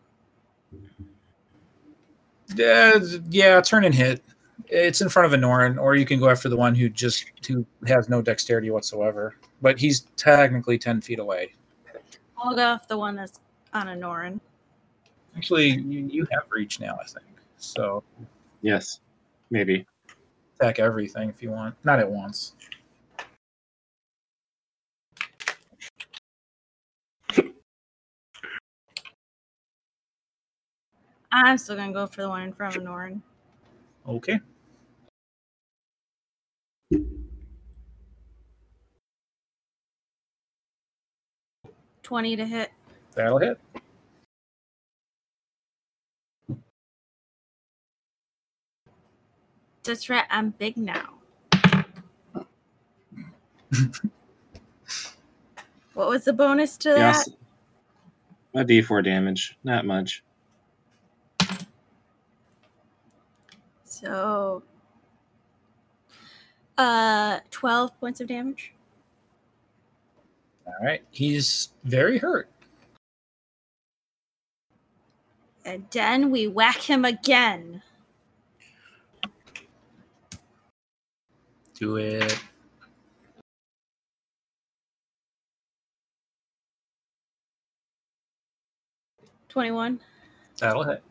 Uh, 2.59 2.99
yeah, 3.29 3.61
turn 3.61 3.85
and 3.85 3.95
hit. 3.95 4.23
It's 4.67 5.01
in 5.01 5.09
front 5.09 5.33
of 5.33 5.39
Anoran, 5.39 5.79
or 5.81 5.95
you 5.95 6.05
can 6.05 6.19
go 6.19 6.29
after 6.29 6.49
the 6.49 6.55
one 6.57 6.75
who 6.75 6.89
just 6.89 7.25
who 7.47 7.65
has 7.87 8.09
no 8.09 8.21
dexterity 8.21 8.69
whatsoever. 8.69 9.35
But 9.61 9.79
he's 9.79 10.01
technically 10.15 10.77
ten 10.77 11.01
feet 11.01 11.19
away. 11.19 11.53
I'll 12.37 12.55
go 12.55 12.65
off 12.65 12.87
the 12.87 12.97
one 12.97 13.15
that's 13.15 13.39
on 13.73 13.87
Anoran. 13.87 14.39
Actually, 15.35 15.69
you, 15.69 16.07
you 16.11 16.27
have 16.31 16.43
reach 16.49 16.79
now, 16.79 16.97
I 17.01 17.05
think. 17.05 17.25
So 17.57 18.03
Yes, 18.61 18.99
maybe. 19.49 19.85
attack 20.59 20.79
everything 20.79 21.29
if 21.29 21.41
you 21.41 21.51
want, 21.51 21.75
not 21.83 21.99
at 21.99 22.09
once. 22.09 22.53
I'm 31.31 31.57
still 31.57 31.75
gonna 31.75 31.93
go 31.93 32.07
for 32.07 32.21
the 32.21 32.29
one 32.29 32.43
in 32.43 32.53
front 32.53 32.75
of 32.75 32.83
Norin. 32.83 33.21
Okay. 34.07 34.39
Twenty 42.03 42.35
to 42.35 42.45
hit. 42.45 42.71
That'll 43.15 43.37
hit. 43.37 43.59
That's 49.83 50.09
right. 50.09 50.25
I'm 50.29 50.51
big 50.51 50.77
now. 50.77 51.13
what 55.93 56.09
was 56.09 56.23
the 56.25 56.33
bonus 56.33 56.77
to 56.77 56.89
that? 56.89 56.97
Yes. 56.97 57.29
A 58.53 58.65
D4 58.65 59.03
damage, 59.03 59.57
not 59.63 59.85
much. 59.85 60.23
So, 64.01 64.63
uh, 66.77 67.39
twelve 67.51 67.99
points 67.99 68.19
of 68.19 68.27
damage. 68.27 68.73
All 70.65 70.73
right. 70.81 71.03
He's 71.11 71.69
very 71.83 72.17
hurt. 72.17 72.49
And 75.63 75.85
then 75.91 76.31
we 76.31 76.47
whack 76.47 76.77
him 76.77 77.05
again. 77.05 77.83
Do 81.75 81.97
it. 81.97 82.39
Twenty-one. 89.49 89.99
That'll 90.57 90.83
hit. 90.83 91.03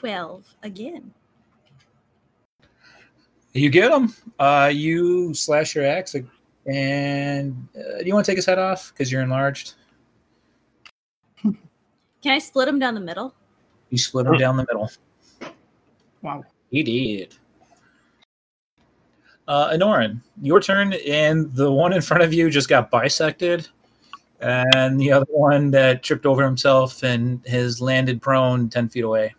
Twelve 0.00 0.56
again. 0.62 1.12
You 3.52 3.68
get 3.68 3.92
him. 3.92 4.14
Uh, 4.38 4.70
you 4.72 5.34
slash 5.34 5.74
your 5.74 5.84
axe, 5.84 6.16
and 6.64 7.68
uh, 7.76 7.98
do 7.98 8.06
you 8.06 8.14
want 8.14 8.24
to 8.24 8.32
take 8.32 8.38
his 8.38 8.46
head 8.46 8.58
off 8.58 8.94
because 8.94 9.12
you're 9.12 9.20
enlarged? 9.20 9.74
Can 11.42 11.54
I 12.24 12.38
split 12.38 12.66
him 12.66 12.78
down 12.78 12.94
the 12.94 13.00
middle? 13.02 13.34
You 13.90 13.98
split 13.98 14.24
him 14.24 14.38
down 14.38 14.56
the 14.56 14.64
middle. 14.70 14.90
Wow. 16.22 16.44
He 16.70 16.82
did. 16.82 17.34
Uh, 19.46 19.68
Anoran, 19.68 20.22
your 20.40 20.60
turn, 20.60 20.94
and 21.06 21.54
the 21.54 21.70
one 21.70 21.92
in 21.92 22.00
front 22.00 22.22
of 22.22 22.32
you 22.32 22.48
just 22.48 22.70
got 22.70 22.90
bisected, 22.90 23.68
and 24.40 24.98
the 24.98 25.12
other 25.12 25.26
one 25.28 25.70
that 25.72 26.02
tripped 26.02 26.24
over 26.24 26.42
himself 26.42 27.02
and 27.02 27.46
has 27.46 27.82
landed 27.82 28.22
prone 28.22 28.70
ten 28.70 28.88
feet 28.88 29.04
away, 29.04 29.34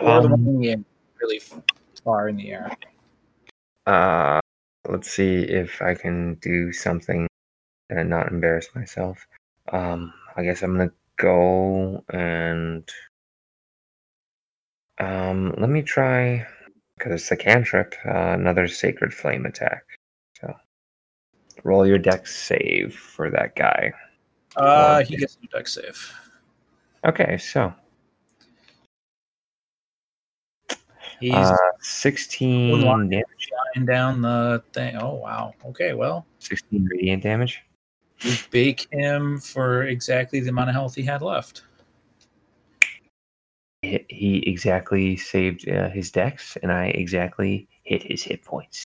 or 0.00 0.20
the 0.20 0.28
Um, 0.28 0.44
one 0.44 0.64
in 0.64 0.80
the 0.80 0.84
really 1.20 1.40
far 2.04 2.28
in 2.28 2.36
the 2.36 2.52
air. 2.52 2.70
Uh, 3.86 4.40
let's 4.88 5.10
see 5.10 5.42
if 5.42 5.80
I 5.80 5.94
can 5.94 6.34
do 6.36 6.72
something 6.72 7.26
and 7.90 8.10
not 8.10 8.30
embarrass 8.30 8.68
myself. 8.74 9.26
Um, 9.72 10.12
I 10.36 10.42
guess 10.42 10.62
I'm 10.62 10.76
gonna 10.76 10.90
go 11.16 12.04
and 12.10 12.88
um, 14.98 15.54
let 15.58 15.70
me 15.70 15.82
try 15.82 16.46
because 16.96 17.12
it's 17.20 17.30
a 17.30 17.36
cantrip. 17.36 17.94
Uh, 18.04 18.32
another 18.32 18.66
sacred 18.68 19.12
flame 19.12 19.46
attack. 19.46 19.84
So 20.40 20.54
roll 21.64 21.86
your 21.86 21.98
dex 21.98 22.36
save 22.36 22.94
for 22.94 23.30
that 23.30 23.54
guy. 23.56 23.92
Uh, 24.56 25.04
he 25.04 25.16
gets 25.16 25.36
a 25.42 25.46
deck 25.56 25.68
save. 25.68 26.12
Okay, 27.04 27.36
so 27.38 27.72
He's 31.20 31.34
uh, 31.34 31.56
16 31.80 32.84
One 32.84 33.08
damage, 33.08 33.50
down 33.84 34.22
the 34.22 34.62
thing. 34.72 34.96
Oh 34.96 35.14
wow. 35.14 35.54
Okay, 35.66 35.94
well, 35.94 36.26
16 36.40 36.88
radiant 36.92 37.22
damage. 37.22 37.62
you 38.20 38.34
bake 38.50 38.86
him 38.90 39.38
for 39.38 39.84
exactly 39.84 40.40
the 40.40 40.50
amount 40.50 40.70
of 40.70 40.74
health 40.74 40.94
he 40.94 41.02
had 41.02 41.22
left. 41.22 41.62
He, 43.82 44.04
he 44.08 44.38
exactly 44.46 45.16
saved 45.16 45.68
uh, 45.68 45.90
his 45.90 46.10
dex, 46.10 46.56
and 46.62 46.72
I 46.72 46.86
exactly 46.86 47.68
hit 47.82 48.02
his 48.02 48.22
hit 48.22 48.42
points. 48.44 48.84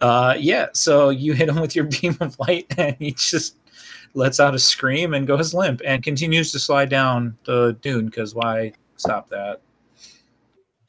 Uh, 0.00 0.34
yeah. 0.38 0.66
So 0.72 1.10
you 1.10 1.32
hit 1.32 1.48
him 1.48 1.60
with 1.60 1.74
your 1.74 1.84
beam 2.00 2.16
of 2.20 2.38
light, 2.38 2.66
and 2.76 2.96
he 2.98 3.12
just 3.12 3.56
lets 4.14 4.40
out 4.40 4.54
a 4.54 4.58
scream 4.58 5.14
and 5.14 5.26
goes 5.26 5.54
limp, 5.54 5.80
and 5.84 6.02
continues 6.02 6.52
to 6.52 6.58
slide 6.58 6.88
down 6.90 7.36
the 7.44 7.76
dune. 7.82 8.06
Because 8.06 8.34
why 8.34 8.72
stop 8.96 9.28
that? 9.30 9.60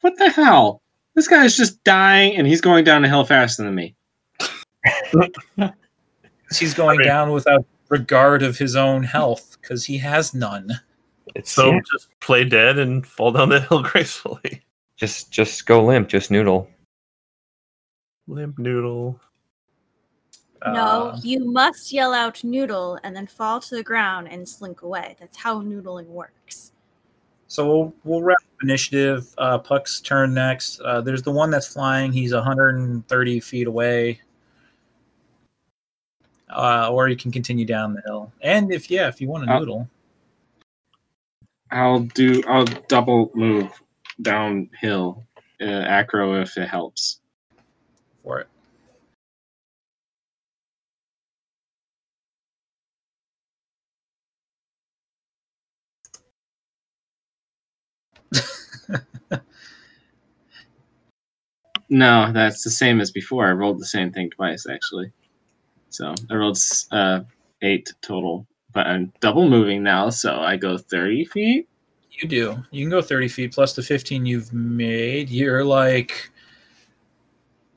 What 0.00 0.16
the 0.18 0.30
hell? 0.30 0.80
This 1.14 1.28
guy 1.28 1.44
is 1.44 1.56
just 1.56 1.82
dying, 1.84 2.36
and 2.36 2.46
he's 2.46 2.60
going 2.60 2.84
down 2.84 3.02
the 3.02 3.08
hill 3.08 3.24
faster 3.24 3.62
than 3.64 3.74
me. 3.74 3.94
He's 6.58 6.74
going 6.74 6.96
I 6.96 7.02
mean- 7.02 7.06
down 7.06 7.30
without 7.32 7.64
regard 7.90 8.42
of 8.42 8.56
his 8.58 8.74
own 8.76 9.02
health 9.04 9.56
because 9.60 9.84
he 9.84 9.98
has 9.98 10.34
none. 10.34 10.68
It's 11.36 11.52
So 11.52 11.70
yeah, 11.72 11.80
just 11.92 12.08
play 12.20 12.44
dead 12.44 12.78
and 12.78 13.06
fall 13.06 13.30
down 13.32 13.50
the 13.50 13.60
hill 13.68 13.82
gracefully. 13.82 14.62
just 14.96 15.30
just 15.30 15.66
go 15.66 15.84
limp, 15.84 16.08
just 16.08 16.30
noodle. 16.30 16.68
Limp 18.26 18.58
noodle. 18.58 19.20
No, 20.66 21.08
Uh, 21.08 21.20
you 21.22 21.44
must 21.44 21.92
yell 21.92 22.12
out 22.12 22.42
noodle 22.44 22.98
and 23.02 23.14
then 23.16 23.26
fall 23.26 23.60
to 23.60 23.76
the 23.76 23.82
ground 23.82 24.28
and 24.30 24.48
slink 24.48 24.82
away. 24.82 25.16
That's 25.18 25.36
how 25.36 25.60
noodling 25.62 26.06
works. 26.06 26.72
So 27.48 27.66
we'll 27.66 27.94
we'll 28.04 28.22
wrap 28.22 28.38
initiative. 28.62 29.26
Uh, 29.38 29.58
Puck's 29.58 30.00
turn 30.00 30.34
next. 30.34 30.80
Uh, 30.80 31.00
there's 31.00 31.22
the 31.22 31.32
one 31.32 31.50
that's 31.50 31.66
flying. 31.66 32.12
He's 32.12 32.32
130 32.32 33.40
feet 33.40 33.66
away. 33.66 34.20
Uh, 36.48 36.90
or 36.92 37.08
you 37.08 37.16
can 37.16 37.30
continue 37.30 37.64
down 37.64 37.94
the 37.94 38.02
hill. 38.06 38.32
And 38.40 38.72
if 38.72 38.90
yeah, 38.90 39.08
if 39.08 39.20
you 39.20 39.28
want 39.28 39.44
to 39.44 39.52
Uh, 39.52 39.58
noodle, 39.60 39.88
I'll 41.70 42.00
do. 42.00 42.42
I'll 42.48 42.64
double 42.88 43.30
move 43.34 43.70
downhill, 44.22 45.24
uh, 45.60 45.64
acro 45.64 46.40
if 46.40 46.56
it 46.58 46.68
helps. 46.68 47.20
for 48.22 48.40
it. 48.40 48.48
No, 61.90 62.30
that's 62.32 62.62
the 62.62 62.70
same 62.70 63.00
as 63.00 63.10
before. 63.10 63.48
I 63.48 63.52
rolled 63.52 63.80
the 63.80 63.86
same 63.86 64.12
thing 64.12 64.30
twice 64.30 64.66
actually. 64.68 65.12
So 65.90 66.14
I 66.30 66.34
rolled 66.34 66.58
uh, 66.92 67.20
eight 67.62 67.92
total, 68.00 68.46
but 68.72 68.86
I'm 68.86 69.12
double 69.20 69.48
moving 69.48 69.82
now, 69.82 70.08
so 70.08 70.36
I 70.36 70.56
go 70.56 70.78
thirty 70.78 71.24
feet. 71.24 71.68
You 72.12 72.28
do. 72.28 72.62
You 72.70 72.84
can 72.84 72.90
go 72.90 73.00
30 73.00 73.28
feet 73.28 73.52
plus 73.54 73.74
the 73.74 73.82
15 73.82 74.26
you've 74.26 74.52
made. 74.52 75.30
You're 75.30 75.64
like 75.64 76.30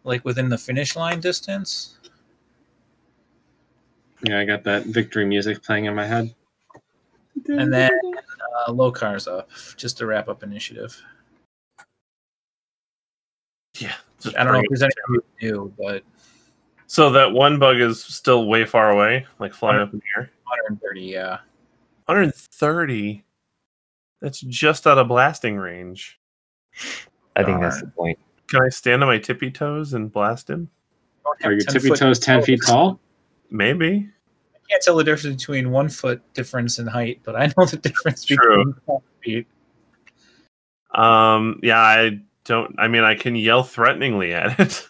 like 0.04 0.26
within 0.26 0.50
the 0.50 0.58
finish 0.58 0.96
line 0.96 1.20
distance. 1.20 1.98
Yeah, 4.24 4.40
I 4.40 4.46
got 4.46 4.64
that 4.64 4.86
victory 4.86 5.26
music 5.26 5.64
playing 5.64 5.86
in 5.86 5.96
my 5.96 6.06
head. 6.06 6.34
And 7.48 7.74
then 7.74 7.92
uh, 8.68 8.72
Lokar's 8.72 9.28
up 9.28 9.50
just 9.78 9.98
to 9.98 10.06
wrap 10.06 10.28
up 10.28 10.44
initiative. 10.44 11.02
Yeah. 13.80 13.94
just 14.22 14.36
I 14.38 14.44
don't 14.44 14.54
know 14.54 14.60
bring 14.60 14.66
if 14.66 14.80
there's 14.80 14.82
anything 14.84 15.04
you 15.10 15.24
can 15.40 15.50
do, 15.50 15.74
but 15.78 16.04
So 16.88 17.10
that 17.12 17.32
one 17.32 17.58
bug 17.60 17.78
is 17.78 18.04
still 18.04 18.48
way 18.48 18.66
far 18.66 18.92
away, 18.92 19.26
like 19.40 19.54
flying 19.54 19.82
up 19.82 19.94
in 19.94 20.00
the 20.00 20.22
air. 20.22 20.32
130, 20.44 21.02
yeah. 21.02 21.40
130. 22.06 23.26
That's 24.22 24.40
just 24.42 24.86
out 24.88 24.98
of 24.98 25.08
blasting 25.08 25.58
range. 25.58 26.20
I 27.36 27.44
think 27.44 27.62
that's 27.62 27.82
the 27.82 27.88
point. 27.88 28.20
Can 28.48 28.62
I 28.62 28.70
stand 28.70 29.02
on 29.04 29.10
my 29.10 29.18
tippy 29.18 29.50
toes 29.52 29.94
and 29.94 30.12
blast 30.12 30.50
him? 30.50 30.70
Are 31.44 31.52
your 31.52 31.62
tippy 31.62 31.90
toes 31.90 32.20
ten 32.20 32.44
feet 32.44 32.60
tall? 32.66 33.00
Maybe. 33.50 34.10
I 34.54 34.58
can't 34.70 34.84
tell 34.84 34.96
the 34.96 35.04
difference 35.04 35.38
between 35.38 35.72
one 35.72 35.90
foot 35.90 36.22
difference 36.34 36.80
in 36.80 36.88
height, 36.88 37.22
but 37.24 37.36
I 37.36 37.48
know 37.58 37.66
the 37.66 37.78
difference 37.78 38.26
True. 38.26 38.38
between 38.38 38.76
five 38.86 39.02
feet. 39.24 39.48
Um. 40.94 41.60
Yeah. 41.64 41.80
I 41.80 42.22
don't. 42.46 42.76
I 42.78 42.88
mean, 42.88 43.04
I 43.04 43.16
can 43.16 43.36
yell 43.36 43.64
threateningly 43.64 44.34
at 44.34 44.60
it. 44.60 44.88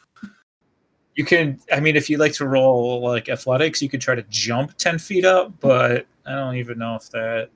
You 1.15 1.23
can, 1.23 1.59
I 1.71 1.79
mean, 1.79 1.95
if 1.95 2.09
you 2.09 2.17
like 2.17 2.33
to 2.33 2.47
roll 2.47 2.99
like 3.01 3.29
athletics, 3.29 3.83
you 3.83 3.89
could 3.89 4.01
try 4.01 4.15
to 4.15 4.23
jump 4.29 4.75
10 4.77 4.97
feet 4.97 5.25
up, 5.25 5.53
but 5.59 6.07
I 6.25 6.31
don't 6.31 6.55
even 6.55 6.79
know 6.79 6.95
if 6.95 7.09
that 7.11 7.49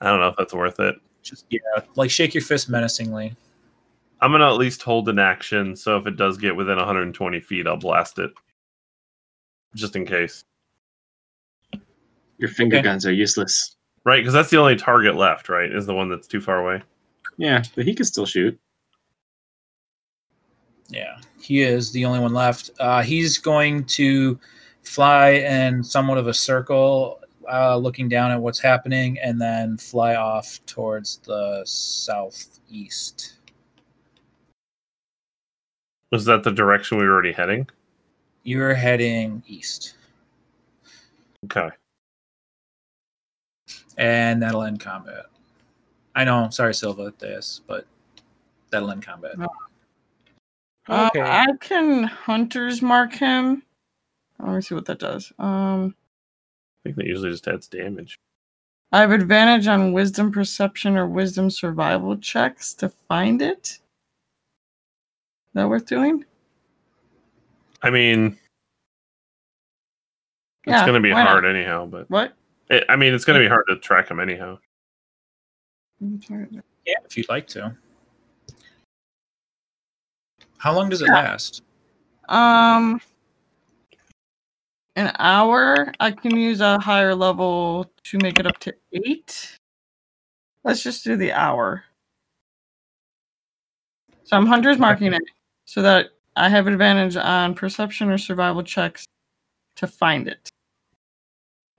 I 0.00 0.06
don't 0.08 0.20
know 0.20 0.28
if 0.28 0.36
that's 0.36 0.54
worth 0.54 0.78
it. 0.78 0.94
just, 1.24 1.46
yeah, 1.50 1.58
like 1.96 2.10
shake 2.10 2.34
your 2.34 2.44
fist 2.44 2.68
menacingly. 2.68 3.34
I'm 4.20 4.30
gonna 4.30 4.46
at 4.46 4.56
least 4.56 4.82
hold 4.82 5.08
an 5.08 5.18
action, 5.18 5.74
so 5.74 5.96
if 5.96 6.06
it 6.06 6.16
does 6.16 6.38
get 6.38 6.54
within 6.54 6.76
120 6.76 7.40
feet, 7.40 7.66
I'll 7.66 7.76
blast 7.76 8.20
it, 8.20 8.30
just 9.74 9.96
in 9.96 10.06
case. 10.06 10.44
Your 12.38 12.50
finger 12.50 12.76
Okay. 12.76 12.84
guns 12.84 13.04
are 13.04 13.12
useless. 13.12 13.74
Right? 14.04 14.20
Because 14.20 14.32
that's 14.32 14.50
the 14.50 14.58
only 14.58 14.76
target 14.76 15.16
left. 15.16 15.48
Right? 15.48 15.72
Is 15.72 15.86
the 15.86 15.94
one 15.94 16.08
that's 16.08 16.28
too 16.28 16.40
far 16.40 16.60
away. 16.60 16.82
Yeah, 17.36 17.64
but 17.74 17.84
he 17.84 17.94
can 17.96 18.06
still 18.06 18.26
shoot. 18.26 18.56
Yeah, 20.88 21.18
he 21.40 21.60
is 21.60 21.92
the 21.92 22.04
only 22.04 22.18
one 22.20 22.32
left. 22.32 22.70
Uh, 22.80 23.02
he's 23.02 23.38
going 23.38 23.84
to 23.84 24.38
fly 24.82 25.30
in 25.30 25.84
somewhat 25.84 26.16
of 26.18 26.26
a 26.28 26.34
circle, 26.34 27.20
uh, 27.50 27.76
looking 27.76 28.08
down 28.08 28.30
at 28.30 28.40
what's 28.40 28.58
happening, 28.58 29.18
and 29.18 29.40
then 29.40 29.76
fly 29.76 30.14
off 30.16 30.60
towards 30.66 31.18
the 31.18 31.62
southeast. 31.66 33.34
Was 36.10 36.24
that 36.24 36.42
the 36.42 36.52
direction 36.52 36.96
we 36.96 37.04
were 37.04 37.12
already 37.12 37.32
heading? 37.32 37.68
You're 38.44 38.72
heading 38.74 39.42
east, 39.46 39.94
Okay. 41.44 41.68
and 43.98 44.42
that'll 44.42 44.62
end 44.62 44.80
combat. 44.80 45.26
I 46.14 46.24
know, 46.24 46.48
sorry, 46.48 46.72
Silva, 46.72 47.12
this, 47.18 47.60
but 47.66 47.86
that'll 48.70 48.90
end 48.90 49.04
combat. 49.04 49.38
Uh, 49.38 49.48
Okay. 50.88 51.20
I 51.20 51.46
can 51.60 52.04
hunters 52.04 52.80
mark 52.82 53.12
him. 53.14 53.62
Let 54.38 54.54
me 54.54 54.60
see 54.62 54.74
what 54.74 54.86
that 54.86 54.98
does. 55.00 55.32
Um, 55.38 55.94
I 55.96 56.88
think 56.88 56.96
that 56.96 57.06
usually 57.06 57.30
just 57.30 57.46
adds 57.48 57.66
damage. 57.68 58.18
I 58.92 59.00
have 59.00 59.10
advantage 59.10 59.66
on 59.66 59.92
wisdom 59.92 60.32
perception 60.32 60.96
or 60.96 61.06
wisdom 61.06 61.50
survival 61.50 62.16
checks 62.16 62.72
to 62.74 62.88
find 62.88 63.42
it. 63.42 63.68
Is 63.68 63.80
that 65.54 65.68
worth 65.68 65.86
doing? 65.86 66.24
I 67.82 67.90
mean, 67.90 68.38
it's 70.66 70.86
gonna 70.86 71.00
be 71.00 71.12
why 71.12 71.24
not? 71.24 71.28
hard 71.30 71.44
anyhow. 71.44 71.86
But 71.86 72.08
What? 72.10 72.32
it, 72.70 72.84
I 72.88 72.96
mean, 72.96 73.12
it's 73.12 73.24
gonna 73.24 73.40
be 73.40 73.48
hard 73.48 73.64
to 73.68 73.76
track 73.76 74.08
him 74.10 74.20
anyhow. 74.20 74.58
Yeah, 76.00 76.94
if 77.04 77.16
you'd 77.16 77.28
like 77.28 77.46
to. 77.48 77.76
How 80.58 80.74
long 80.74 80.88
does 80.88 81.02
it 81.02 81.06
Yeah. 81.08 81.14
last? 81.14 81.62
Um, 82.28 83.00
an 84.96 85.12
hour. 85.18 85.92
I 86.00 86.10
can 86.10 86.36
use 86.36 86.60
a 86.60 86.78
higher 86.78 87.14
level 87.14 87.90
to 88.04 88.18
make 88.18 88.38
it 88.38 88.46
up 88.46 88.58
to 88.58 88.74
eight. 88.92 89.56
Let's 90.64 90.82
just 90.82 91.04
do 91.04 91.16
the 91.16 91.32
hour. 91.32 91.84
So 94.24 94.36
I'm 94.36 94.46
hunters 94.46 94.78
marking 94.78 95.12
it 95.14 95.22
so 95.64 95.80
that 95.82 96.10
I 96.36 96.48
have 96.48 96.66
advantage 96.66 97.16
on 97.16 97.54
perception 97.54 98.10
or 98.10 98.18
survival 98.18 98.62
checks 98.62 99.06
to 99.76 99.86
find 99.86 100.28
it. 100.28 100.50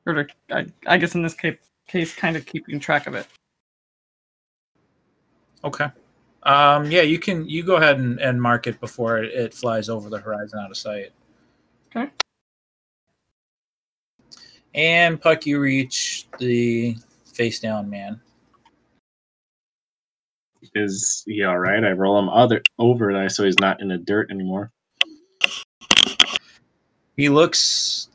Or 0.06 0.24
to, 0.24 0.28
I, 0.50 0.66
I 0.88 0.98
guess 0.98 1.14
in 1.14 1.22
this 1.22 1.36
case, 1.36 1.58
case, 1.88 2.16
kind 2.16 2.36
of 2.36 2.46
keeping 2.46 2.80
track 2.80 3.06
of 3.06 3.14
it. 3.14 3.28
Okay. 5.64 5.90
Um, 6.44 6.90
yeah, 6.90 7.02
you 7.02 7.20
can 7.20 7.48
you 7.48 7.64
go 7.64 7.76
ahead 7.76 8.00
and, 8.00 8.20
and 8.20 8.42
mark 8.42 8.68
it 8.68 8.80
before 8.80 9.18
it, 9.18 9.34
it 9.34 9.54
flies 9.54 9.90
over 9.90 10.10
the 10.10 10.20
horizon 10.20 10.60
out 10.60 10.72
of 10.72 10.78
sight. 10.78 11.12
Okay. 11.96 12.10
And 14.74 15.20
Puck, 15.20 15.46
you 15.46 15.60
reach 15.60 16.28
the 16.38 16.96
face 17.26 17.60
down 17.60 17.90
man. 17.90 18.22
Is 20.76 21.24
he 21.26 21.44
all 21.44 21.58
right? 21.58 21.84
I 21.84 21.92
roll 21.92 22.20
him 22.20 22.30
other 22.30 22.62
over 22.78 23.12
there 23.14 23.30
so 23.30 23.46
he's 23.46 23.60
not 23.60 23.82
in 23.82 23.88
the 23.88 23.98
dirt 23.98 24.30
anymore. 24.30 24.72
He 27.18 27.30
looks. 27.30 28.10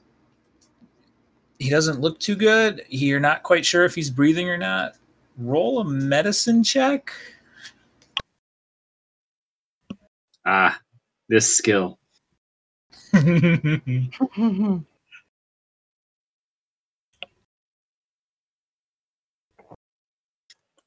He 1.59 1.69
doesn't 1.71 2.01
look 2.01 2.19
too 2.19 2.37
good. 2.37 2.85
You're 2.89 3.21
not 3.21 3.43
quite 3.43 3.65
sure 3.65 3.85
if 3.85 3.95
he's 3.95 4.11
breathing 4.11 4.49
or 4.49 4.57
not. 4.57 4.97
Roll 5.39 5.81
a 5.81 5.85
medicine 5.85 6.63
check. 6.63 7.13
Ah, 10.47 10.79
this 11.29 11.57
skill. 11.57 11.99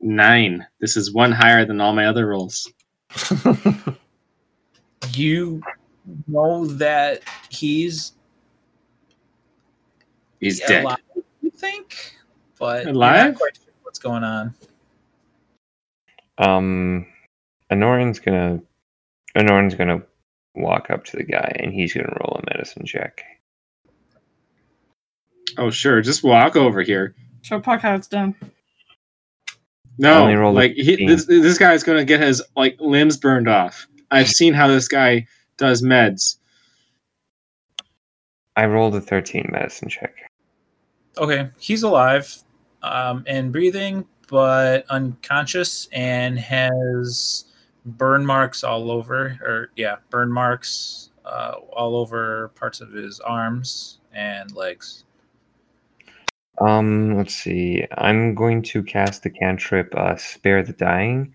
Nine. 0.02 0.68
This 0.82 0.98
is 0.98 1.14
one 1.14 1.32
higher 1.32 1.66
than 1.66 1.82
all 1.82 1.94
my 1.94 2.06
other 2.08 2.28
rolls. 2.28 2.72
you 5.14 5.64
know 6.28 6.66
that 6.68 7.24
he's 7.50 8.14
He's 10.40 10.62
dead. 10.62 10.82
alive, 10.82 10.98
you 11.42 11.52
think, 11.52 12.16
but 12.60 12.86
you're 12.86 12.94
Alive? 12.94 13.16
not 13.16 13.36
quite 13.36 13.56
sure 13.58 13.74
what's 13.84 14.00
going 14.00 14.24
on. 14.24 14.54
Um, 16.38 17.08
Anoran's 17.72 18.20
gonna 18.20 18.62
Anoran's 19.38 19.76
gonna 19.76 20.02
walk 20.56 20.90
up 20.90 21.06
to 21.06 21.18
the 21.18 21.24
guy 21.24 21.56
and 21.60 21.72
he's 21.72 21.94
gonna 21.94 22.16
roll 22.20 22.42
a 22.42 22.54
medicine 22.54 22.86
check. 22.86 23.24
Oh, 25.58 25.70
sure. 25.70 26.02
Just 26.02 26.24
walk 26.24 26.56
over 26.56 26.82
here. 26.82 27.16
Show 27.42 27.60
Puck 27.60 27.82
how 27.82 27.96
it's 27.96 28.08
done. 28.08 28.36
No, 29.98 30.22
Only 30.22 30.36
rolled 30.36 30.56
a 30.56 30.60
like 30.60 30.74
he, 30.74 30.84
15. 30.84 31.08
this, 31.08 31.26
this 31.26 31.58
guy's 31.58 31.84
gonna 31.84 32.06
get 32.06 32.20
his 32.22 32.42
like 32.56 32.78
limbs 32.80 33.18
burned 33.18 33.48
off. 33.48 33.88
I've 34.12 34.30
seen 34.30 34.54
how 34.54 34.68
this 34.68 34.88
guy 34.88 35.28
does 35.58 35.82
meds. 35.82 36.38
I 38.56 38.66
rolled 38.66 38.96
a 38.96 39.02
thirteen 39.02 39.48
medicine 39.52 39.90
check. 39.90 40.16
Okay, 41.18 41.50
he's 41.60 41.84
alive 41.84 42.36
um, 42.84 43.24
and 43.28 43.52
breathing, 43.52 44.06
but 44.30 44.86
unconscious 44.90 45.88
and 45.92 46.38
has 46.40 47.46
burn 47.88 48.26
marks 48.26 48.64
all 48.64 48.92
over, 48.92 49.38
or 49.42 49.72
yeah, 49.76 49.98
burn 50.10 50.32
marks 50.32 51.12
uh, 51.26 51.56
all 51.72 51.96
over 51.96 52.50
parts 52.50 52.82
of 52.82 52.92
his 52.92 53.20
arms 53.22 54.00
and 54.14 54.54
legs. 54.56 55.06
Um, 56.60 57.16
let's 57.16 57.36
see. 57.36 57.86
I'm 57.98 58.34
going 58.34 58.62
to 58.64 58.84
cast 58.84 59.24
the 59.24 59.30
cantrip 59.30 59.94
uh, 59.96 60.16
"Spare 60.18 60.64
the 60.64 60.74
Dying." 60.74 61.34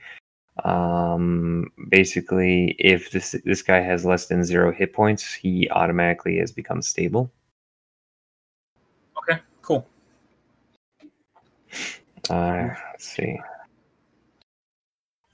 Um, 0.64 1.70
basically, 1.88 2.76
if 2.78 3.10
this 3.10 3.34
this 3.44 3.62
guy 3.62 3.80
has 3.80 4.04
less 4.04 4.26
than 4.26 4.44
zero 4.44 4.72
hit 4.72 4.92
points, 4.92 5.32
he 5.32 5.68
automatically 5.70 6.38
has 6.38 6.52
become 6.52 6.82
stable. 6.82 7.30
Okay, 9.16 9.40
cool. 9.62 9.86
Uh, 12.28 12.68
let's 12.92 13.06
see. 13.06 13.38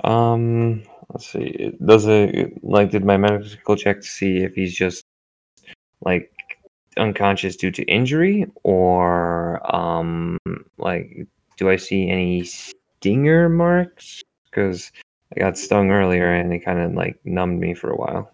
Um, 0.05 0.83
Let's 1.13 1.27
see. 1.27 1.73
Does 1.85 2.07
it 2.07 2.63
like 2.63 2.91
did 2.91 3.05
my 3.05 3.17
medical 3.17 3.77
check 3.77 4.01
to 4.01 4.07
see 4.07 4.39
if 4.39 4.55
he's 4.55 4.75
just 4.75 5.05
like 6.03 6.31
unconscious 6.97 7.57
due 7.57 7.71
to 7.71 7.83
injury 7.85 8.47
or 8.65 9.75
um 9.75 10.37
like 10.79 11.27
do 11.57 11.71
I 11.71 11.77
see 11.77 12.11
any 12.11 12.45
stinger 12.45 13.49
marks? 13.49 14.23
Because 14.45 14.93
I 15.35 15.41
got 15.41 15.59
stung 15.59 15.91
earlier 15.91 16.33
and 16.33 16.53
it 16.53 16.61
kind 16.61 16.79
of 16.79 16.93
like 16.93 17.19
numbed 17.25 17.61
me 17.61 17.75
for 17.75 17.91
a 17.91 17.97
while. 17.97 18.31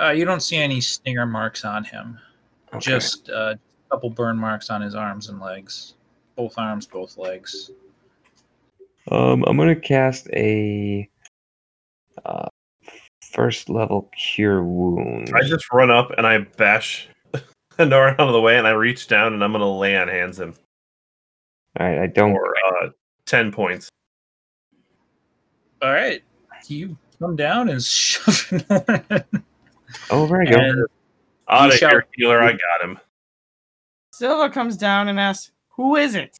Uh, 0.00 0.10
you 0.10 0.24
don't 0.24 0.40
see 0.40 0.56
any 0.56 0.80
stinger 0.80 1.26
marks 1.26 1.64
on 1.64 1.84
him. 1.84 2.18
Okay. 2.72 2.80
Just 2.80 3.28
uh, 3.28 3.54
a 3.54 3.90
couple 3.90 4.08
burn 4.10 4.38
marks 4.38 4.70
on 4.70 4.80
his 4.80 4.94
arms 4.94 5.28
and 5.28 5.40
legs. 5.40 5.94
Both 6.36 6.54
arms, 6.56 6.86
both 6.86 7.18
legs. 7.18 7.70
Um, 9.10 9.44
I'm 9.46 9.56
gonna 9.56 9.74
cast 9.76 10.28
a 10.30 11.08
uh, 12.24 12.48
first 13.32 13.68
level 13.68 14.10
cure 14.16 14.62
wound. 14.62 15.32
I 15.34 15.42
just 15.42 15.72
run 15.72 15.90
up 15.90 16.12
and 16.16 16.26
I 16.26 16.38
bash 16.38 17.08
Nora 17.78 18.12
out 18.12 18.20
of 18.20 18.32
the 18.32 18.40
way, 18.40 18.58
and 18.58 18.66
I 18.66 18.70
reach 18.70 19.08
down 19.08 19.32
and 19.34 19.42
I'm 19.42 19.52
gonna 19.52 19.70
lay 19.78 19.96
on 19.96 20.08
hands 20.08 20.38
him 20.38 20.54
All 21.80 21.86
right, 21.86 21.98
I 21.98 22.06
don't. 22.06 22.32
for 22.32 22.54
uh, 22.56 22.88
ten 23.26 23.50
points. 23.50 23.88
All 25.80 25.92
right. 25.92 26.22
You 26.68 26.96
come 27.18 27.34
down 27.34 27.68
and 27.68 27.82
shove 27.84 28.48
it. 28.52 29.26
Oh, 30.10 30.26
there 30.26 30.42
I 30.42 30.44
go. 30.44 30.86
Out 31.48 31.72
of 31.72 31.74
here, 31.74 32.06
healer! 32.14 32.40
I 32.40 32.52
got 32.52 32.82
him. 32.82 32.98
Silva 34.14 34.48
comes 34.48 34.76
down 34.76 35.08
and 35.08 35.18
asks, 35.18 35.50
"Who 35.70 35.96
is 35.96 36.14
it?" 36.14 36.38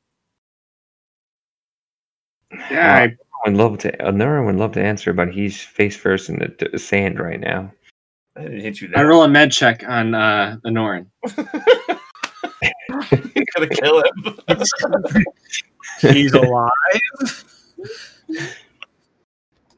Yeah, 2.70 2.94
I, 2.96 3.02
I 3.04 3.16
would 3.46 3.56
love 3.56 3.78
to. 3.78 4.12
Nora 4.12 4.44
would 4.44 4.56
love 4.56 4.72
to 4.72 4.82
answer, 4.82 5.12
but 5.12 5.32
he's 5.32 5.60
face 5.60 5.96
first 5.96 6.28
in 6.28 6.38
the 6.38 6.48
d- 6.48 6.78
sand 6.78 7.18
right 7.18 7.40
now. 7.40 7.72
I 8.36 8.42
didn't 8.42 8.60
hit 8.60 8.80
you 8.80 8.90
I 8.96 9.02
roll 9.02 9.22
a 9.24 9.28
med 9.28 9.52
check 9.52 9.84
on 9.86 10.14
uh, 10.14 10.56
Anoran. 10.66 11.06
you 13.36 13.44
gotta 13.54 13.68
kill 13.68 14.02
him. 14.02 14.34
he's 16.00 16.32
alive. 16.32 16.70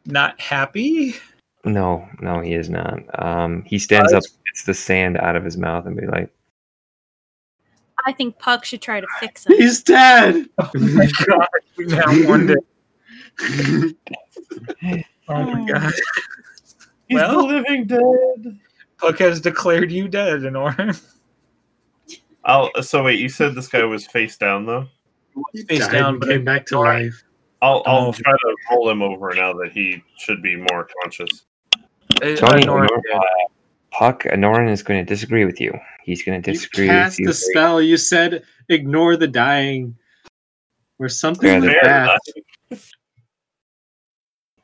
Not 0.06 0.40
happy. 0.40 1.14
No, 1.64 2.06
no, 2.20 2.40
he 2.40 2.54
is 2.54 2.68
not. 2.68 2.98
Um, 3.24 3.62
he 3.66 3.78
stands 3.78 4.12
Uh, 4.12 4.18
up, 4.18 4.22
gets 4.46 4.64
the 4.64 4.74
sand 4.74 5.16
out 5.16 5.34
of 5.36 5.44
his 5.44 5.56
mouth, 5.56 5.86
and 5.86 5.96
be 5.96 6.06
like, 6.06 6.30
I 8.06 8.12
think 8.12 8.38
Puck 8.38 8.64
should 8.64 8.82
try 8.82 9.00
to 9.00 9.06
fix 9.20 9.46
him. 9.46 9.56
He's 9.56 9.82
dead. 9.82 10.46
Oh 10.58 10.70
my 10.74 11.10
god. 11.26 11.48
We 11.76 11.88
found 11.90 12.28
one 12.28 12.46
day. 12.46 12.54
Oh 15.28 15.42
my 15.42 15.64
god. 15.66 15.92
He's 17.08 17.16
Well- 17.16 17.46
the 17.46 17.54
living 17.54 17.86
dead. 17.86 18.58
Puck 18.98 19.18
has 19.18 19.40
declared 19.40 19.90
you 19.90 20.06
dead, 20.08 20.40
Anoran. 20.42 21.02
I'll. 22.44 22.70
So 22.82 23.02
wait, 23.04 23.18
you 23.18 23.28
said 23.28 23.54
this 23.54 23.68
guy 23.68 23.82
was 23.84 24.06
face 24.06 24.36
down 24.36 24.66
though. 24.66 24.86
Face 25.68 25.80
Died 25.80 25.92
down, 25.92 26.18
but 26.18 26.28
came 26.28 26.44
back 26.44 26.66
to 26.66 26.78
life. 26.78 27.22
I'll. 27.62 27.82
I'll 27.86 28.08
Oh. 28.08 28.12
try 28.12 28.32
to 28.32 28.56
roll 28.70 28.88
him 28.90 29.02
over 29.02 29.32
now 29.34 29.52
that 29.54 29.72
he 29.72 30.02
should 30.18 30.42
be 30.42 30.56
more 30.56 30.86
conscious. 31.02 31.44
Tony, 32.20 32.62
Anoran 32.64 32.66
Nor- 32.66 33.16
uh, 33.16 33.20
Puck, 33.90 34.24
Anoran 34.24 34.70
is 34.70 34.82
going 34.82 35.04
to 35.04 35.08
disagree 35.08 35.44
with 35.44 35.60
you. 35.60 35.72
He's 36.04 36.22
going 36.22 36.42
to 36.42 36.52
You 36.52 36.86
cast 36.86 37.18
the 37.24 37.32
spell. 37.32 37.80
You 37.80 37.96
said 37.96 38.44
ignore 38.68 39.16
the 39.16 39.26
dying, 39.26 39.96
or 40.98 41.08
something 41.08 41.62
like 41.62 41.70
Fair 41.70 41.80
that. 41.82 42.20
enough. 42.70 42.80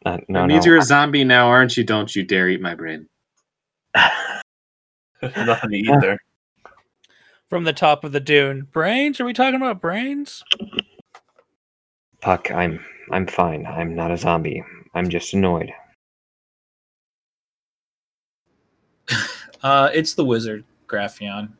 Uh, 0.06 0.16
that 0.16 0.30
no, 0.30 0.46
means 0.46 0.64
no. 0.64 0.70
you're 0.72 0.80
a 0.80 0.82
zombie 0.82 1.24
now, 1.24 1.46
aren't 1.46 1.76
you? 1.76 1.84
Don't 1.84 2.16
you 2.16 2.22
dare 2.22 2.48
eat 2.48 2.62
my 2.62 2.74
brain. 2.74 3.06
Nothing 5.22 5.70
to 5.72 5.76
eat 5.76 6.00
there. 6.00 6.18
From 7.50 7.64
the 7.64 7.74
top 7.74 8.02
of 8.02 8.12
the 8.12 8.18
dune. 8.18 8.66
Brains? 8.72 9.20
Are 9.20 9.26
we 9.26 9.34
talking 9.34 9.56
about 9.56 9.82
brains? 9.82 10.42
Puck, 12.22 12.50
I'm, 12.50 12.82
I'm 13.12 13.26
fine. 13.26 13.66
I'm 13.66 13.94
not 13.94 14.10
a 14.10 14.16
zombie. 14.16 14.64
I'm 14.94 15.10
just 15.10 15.34
annoyed. 15.34 15.70
Uh, 19.62 19.90
it's 19.92 20.14
the 20.14 20.24
wizard, 20.24 20.64
Graphion. 20.90 21.56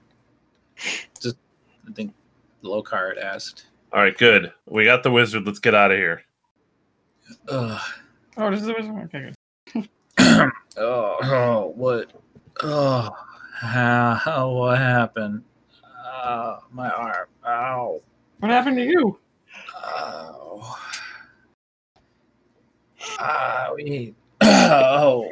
Just, 1.20 1.37
I 1.89 1.93
think 1.93 2.12
Lokar 2.64 3.14
had 3.14 3.18
asked. 3.18 3.66
All 3.93 4.03
right, 4.03 4.16
good. 4.18 4.53
We 4.66 4.85
got 4.85 5.05
the 5.05 5.11
wizard. 5.12 5.47
Let's 5.47 5.61
get 5.61 5.72
out 5.72 5.93
of 5.93 5.99
here. 5.99 6.22
Ugh. 7.49 7.81
Oh, 8.37 8.51
this 8.51 8.62
is 8.62 8.68
okay. 8.68 9.33
Good. 9.72 9.89
oh, 10.76 11.16
oh, 11.22 11.72
what? 11.76 12.11
Oh, 12.62 13.11
how, 13.55 14.14
how, 14.14 14.51
what 14.51 14.78
happened? 14.78 15.45
Uh, 16.05 16.59
my 16.72 16.91
arm. 16.91 17.28
Ow. 17.47 18.03
What 18.41 18.51
happened 18.51 18.78
to 18.78 18.85
you? 18.85 19.16
Ow. 19.76 20.76
Ah, 23.20 23.70
we 23.76 23.85
need. 23.85 24.14
Oh, 24.43 25.31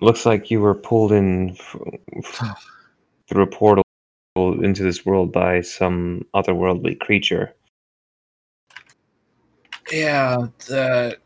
Looks 0.00 0.24
like 0.24 0.52
you 0.52 0.60
were 0.60 0.74
pulled 0.74 1.10
in 1.10 1.50
f- 1.50 1.76
f- 2.16 2.64
through 3.30 3.44
a 3.44 3.46
portal 3.46 3.84
into 4.36 4.82
this 4.82 5.06
world 5.06 5.32
by 5.32 5.60
some 5.60 6.26
otherworldly 6.34 6.98
creature. 6.98 7.54
yeah, 9.92 10.46
that. 10.68 11.18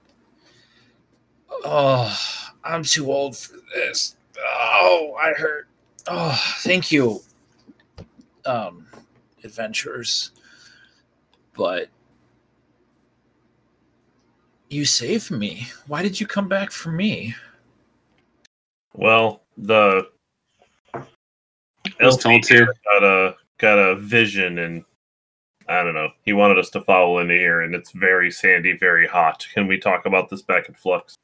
Oh, 1.65 2.15
I'm 2.63 2.83
too 2.83 3.11
old 3.11 3.37
for 3.37 3.57
this. 3.75 4.17
Oh, 4.39 5.17
I 5.19 5.33
hurt. 5.33 5.67
Oh, 6.07 6.39
thank 6.59 6.93
you, 6.93 7.21
um, 8.45 8.87
adventurers. 9.43 10.33
But 11.57 11.89
you 14.69 14.85
saved 14.85 15.31
me. 15.31 15.69
Why 15.87 16.03
did 16.03 16.21
you 16.21 16.27
come 16.27 16.49
back 16.49 16.71
for 16.71 16.91
me? 16.91 17.35
Well, 18.93 19.43
the 19.57 20.09
was 22.01 22.17
told 22.17 22.43
to. 22.45 22.67
got 22.85 23.03
a 23.05 23.35
got 23.59 23.79
a 23.79 23.97
vision, 23.97 24.59
and 24.59 24.85
I 25.69 25.83
don't 25.83 25.95
know. 25.95 26.09
He 26.25 26.33
wanted 26.33 26.59
us 26.59 26.71
to 26.71 26.81
follow 26.83 27.19
into 27.21 27.35
here, 27.35 27.63
and 27.63 27.75
it's 27.75 27.93
very 27.93 28.31
sandy, 28.31 28.77
very 28.77 29.07
hot. 29.07 29.47
Can 29.55 29.67
we 29.67 29.79
talk 29.79 30.07
about 30.07 30.29
this 30.31 30.43
back 30.43 30.69
at 30.69 30.77
Flux? 30.77 31.15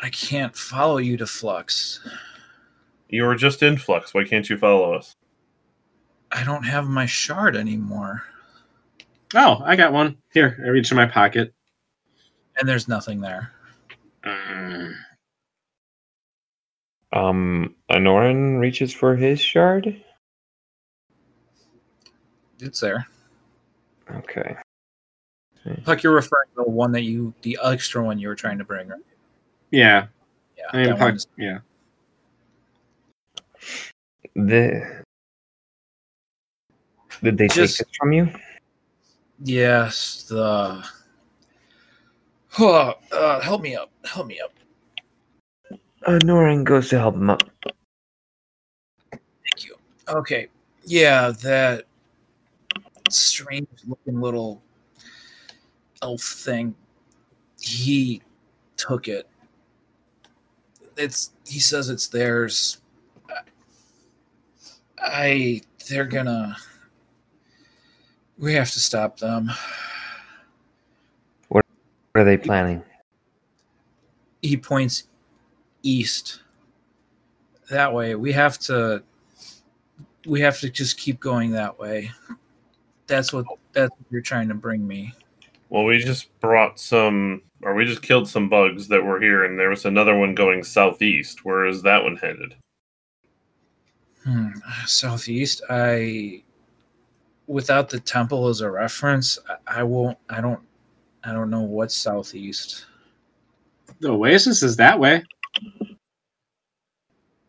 I 0.00 0.10
can't 0.10 0.56
follow 0.56 0.98
you 0.98 1.16
to 1.16 1.26
Flux. 1.26 2.00
You 3.08 3.24
were 3.24 3.34
just 3.34 3.62
in 3.62 3.76
Flux. 3.76 4.14
Why 4.14 4.24
can't 4.24 4.48
you 4.48 4.56
follow 4.56 4.92
us? 4.94 5.14
I 6.30 6.44
don't 6.44 6.62
have 6.64 6.86
my 6.86 7.06
shard 7.06 7.56
anymore, 7.56 8.22
Oh, 9.34 9.60
I 9.64 9.76
got 9.76 9.92
one. 9.92 10.16
Here, 10.32 10.58
I 10.64 10.68
reach 10.68 10.90
in 10.90 10.96
my 10.96 11.06
pocket. 11.06 11.52
and 12.58 12.68
there's 12.68 12.88
nothing 12.88 13.20
there. 13.20 13.52
Um, 17.12 17.74
Anoran 17.90 18.60
reaches 18.60 18.92
for 18.92 19.16
his 19.16 19.40
shard. 19.40 20.02
It's 22.60 22.80
there. 22.80 23.06
Okay. 24.10 24.56
Like 25.86 26.02
you're 26.02 26.14
referring 26.14 26.48
to 26.56 26.64
the 26.64 26.70
one 26.70 26.92
that 26.92 27.02
you, 27.02 27.32
the 27.42 27.58
extra 27.62 28.02
one 28.02 28.18
you 28.18 28.28
were 28.28 28.34
trying 28.34 28.58
to 28.58 28.64
bring. 28.64 28.88
Right? 28.88 29.00
Yeah, 29.70 30.06
Yeah, 30.56 30.64
I 30.72 30.76
mean, 30.78 30.86
that 30.90 30.98
po- 30.98 31.16
yeah. 31.36 31.58
The 34.34 35.04
did 37.22 37.36
they 37.36 37.48
Just- 37.48 37.78
take 37.78 37.86
this 37.88 37.96
from 37.98 38.12
you? 38.12 38.28
Yes, 39.44 40.24
the. 40.28 40.84
Oh, 42.58 42.94
uh, 43.12 43.40
help 43.40 43.62
me 43.62 43.76
up. 43.76 43.90
Help 44.04 44.26
me 44.26 44.40
up. 44.40 44.52
Uh, 46.06 46.12
Anoran 46.12 46.64
goes 46.64 46.88
to 46.90 46.98
help 46.98 47.14
him 47.14 47.30
up. 47.30 47.42
Thank 49.10 49.66
you. 49.66 49.76
Okay. 50.08 50.48
Yeah, 50.84 51.32
that 51.42 51.84
strange 53.10 53.68
looking 53.86 54.20
little 54.20 54.62
elf 56.02 56.22
thing. 56.22 56.74
He 57.60 58.22
took 58.76 59.08
it. 59.08 59.28
It's 60.96 61.32
he 61.46 61.60
says 61.60 61.88
it's 61.88 62.08
theirs. 62.08 62.80
I 64.98 65.62
they're 65.88 66.04
gonna 66.04 66.56
we 68.38 68.54
have 68.54 68.70
to 68.70 68.80
stop 68.80 69.18
them. 69.18 69.50
What 71.48 71.64
are 72.14 72.24
they 72.24 72.36
planning? 72.36 72.82
He 74.42 74.56
points 74.56 75.04
east. 75.82 76.42
That 77.70 77.92
way. 77.92 78.14
We 78.14 78.32
have 78.32 78.58
to 78.60 79.02
we 80.26 80.40
have 80.40 80.58
to 80.60 80.70
just 80.70 80.98
keep 80.98 81.20
going 81.20 81.50
that 81.52 81.78
way. 81.78 82.10
That's 83.06 83.32
what 83.32 83.46
that's 83.72 83.90
what 83.90 84.06
you're 84.10 84.20
trying 84.20 84.48
to 84.48 84.54
bring 84.54 84.86
me. 84.86 85.12
Well, 85.70 85.84
we 85.84 85.98
just 85.98 86.38
brought 86.40 86.80
some, 86.80 87.42
or 87.62 87.74
we 87.74 87.84
just 87.84 88.02
killed 88.02 88.28
some 88.28 88.48
bugs 88.48 88.88
that 88.88 89.04
were 89.04 89.20
here, 89.20 89.44
and 89.44 89.58
there 89.58 89.68
was 89.68 89.84
another 89.84 90.16
one 90.16 90.34
going 90.34 90.64
southeast. 90.64 91.44
Where 91.44 91.66
is 91.66 91.82
that 91.82 92.02
one 92.02 92.16
headed? 92.16 92.54
Hmm, 94.24 94.48
southeast. 94.86 95.62
I, 95.68 96.42
without 97.46 97.90
the 97.90 98.00
temple 98.00 98.48
as 98.48 98.62
a 98.62 98.70
reference, 98.70 99.38
I, 99.66 99.80
I 99.80 99.82
won't. 99.82 100.16
I 100.30 100.40
don't. 100.40 100.60
I 101.24 101.32
don't 101.32 101.50
know 101.50 101.62
what's 101.62 101.96
southeast. 101.96 102.86
The 104.00 104.10
oasis 104.10 104.62
is 104.62 104.76
that 104.76 104.98
way. 104.98 105.24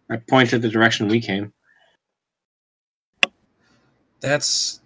I 0.09 0.17
pointed 0.17 0.61
the 0.61 0.69
direction 0.69 1.07
we 1.07 1.21
came. 1.21 1.53
That's 4.21 4.81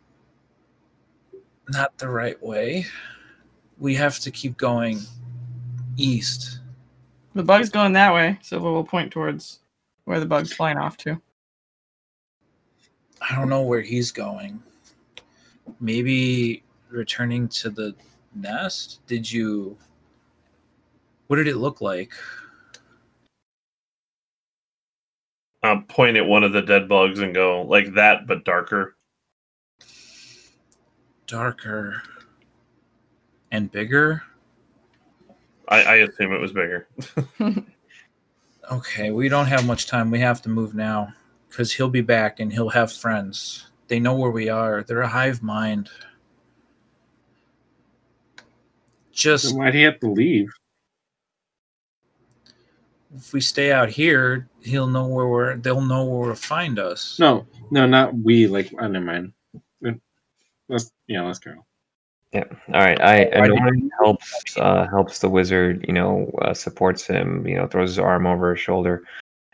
not 1.70 1.98
the 1.98 2.10
right 2.10 2.42
way. 2.44 2.86
We 3.80 3.96
have 3.96 4.20
to 4.20 4.32
keep 4.32 4.58
going 4.58 5.00
east. 5.98 6.60
The 7.36 7.44
bug's 7.44 7.70
going 7.70 7.94
that 7.94 8.14
way, 8.14 8.38
so 8.42 8.60
we'll 8.60 8.84
point 8.84 9.12
towards 9.12 9.60
where 10.06 10.20
the 10.20 10.26
bug's 10.26 10.54
flying 10.54 10.78
off 10.78 10.98
to. 10.98 11.20
I 13.22 13.36
don't 13.36 13.50
know 13.50 13.62
where 13.62 13.82
he's 13.82 14.12
going. 14.12 14.62
Maybe 15.80 16.64
returning 16.90 17.48
to 17.50 17.70
the 17.70 17.96
nest? 18.36 19.00
Did 19.08 19.30
you. 19.30 19.78
What 21.28 21.38
did 21.38 21.48
it 21.48 21.58
look 21.58 21.82
like? 21.82 22.14
Uh, 25.64 25.80
point 25.88 26.18
at 26.18 26.26
one 26.26 26.44
of 26.44 26.52
the 26.52 26.62
dead 26.62 26.90
bugs 26.90 27.20
and 27.20 27.34
go 27.34 27.62
like 27.62 27.94
that, 27.94 28.28
but 28.28 28.44
darker. 28.44 28.96
Darker 31.26 32.04
and 33.52 33.72
bigger? 33.72 34.24
I, 35.70 35.84
I 35.84 35.96
assume 35.96 36.34
it 36.34 36.42
was 36.42 36.52
bigger. 36.52 36.88
Okay, 38.72 39.12
we 39.12 39.28
don't 39.28 39.48
have 39.48 39.66
much 39.66 39.88
time. 39.88 40.10
We 40.10 40.20
have 40.20 40.42
to 40.44 40.50
move 40.50 40.74
now 40.74 41.14
because 41.50 41.74
he'll 41.74 41.90
be 41.90 42.02
back 42.02 42.40
and 42.40 42.52
he'll 42.52 42.70
have 42.70 42.94
friends. 42.94 43.68
They 43.88 44.00
know 44.00 44.16
where 44.16 44.32
we 44.32 44.48
are. 44.48 44.84
They're 44.84 45.02
a 45.02 45.08
hive 45.08 45.44
mind. 45.44 45.90
Just 49.12 49.50
Then 49.50 49.58
why'd 49.58 49.74
he 49.74 49.82
have 49.82 50.00
to 50.00 50.08
leave? 50.08 50.50
If 53.16 53.34
we 53.34 53.42
stay 53.42 53.72
out 53.72 53.90
here, 53.90 54.48
he'll 54.62 54.88
know 54.88 55.08
where 55.08 55.28
we're. 55.28 55.58
They'll 55.58 55.82
know 55.82 56.04
where 56.06 56.30
to 56.30 56.36
find 56.36 56.80
us. 56.80 57.18
No, 57.20 57.46
no, 57.72 57.86
not 57.86 58.16
we. 58.16 58.48
Like, 58.48 58.74
oh, 58.80 58.88
never 58.88 59.06
mind. 59.06 59.34
Let's, 60.70 60.92
yeah, 61.08 61.22
let's 61.24 61.40
go. 61.40 61.54
Yeah. 62.32 62.46
All 62.74 62.80
right. 62.80 63.00
I 63.00 63.30
Why 63.40 63.48
did 63.48 63.92
helps 64.02 64.58
uh, 64.58 64.88
helps 64.88 65.20
the 65.20 65.30
wizard. 65.30 65.86
You 65.88 65.94
know, 65.94 66.32
uh, 66.42 66.54
supports 66.54 67.06
him. 67.06 67.46
You 67.46 67.58
know, 67.58 67.68
throws 67.68 67.90
his 67.90 68.00
arm 68.00 68.26
over 68.26 68.56
his 68.56 68.60
shoulder, 68.60 69.04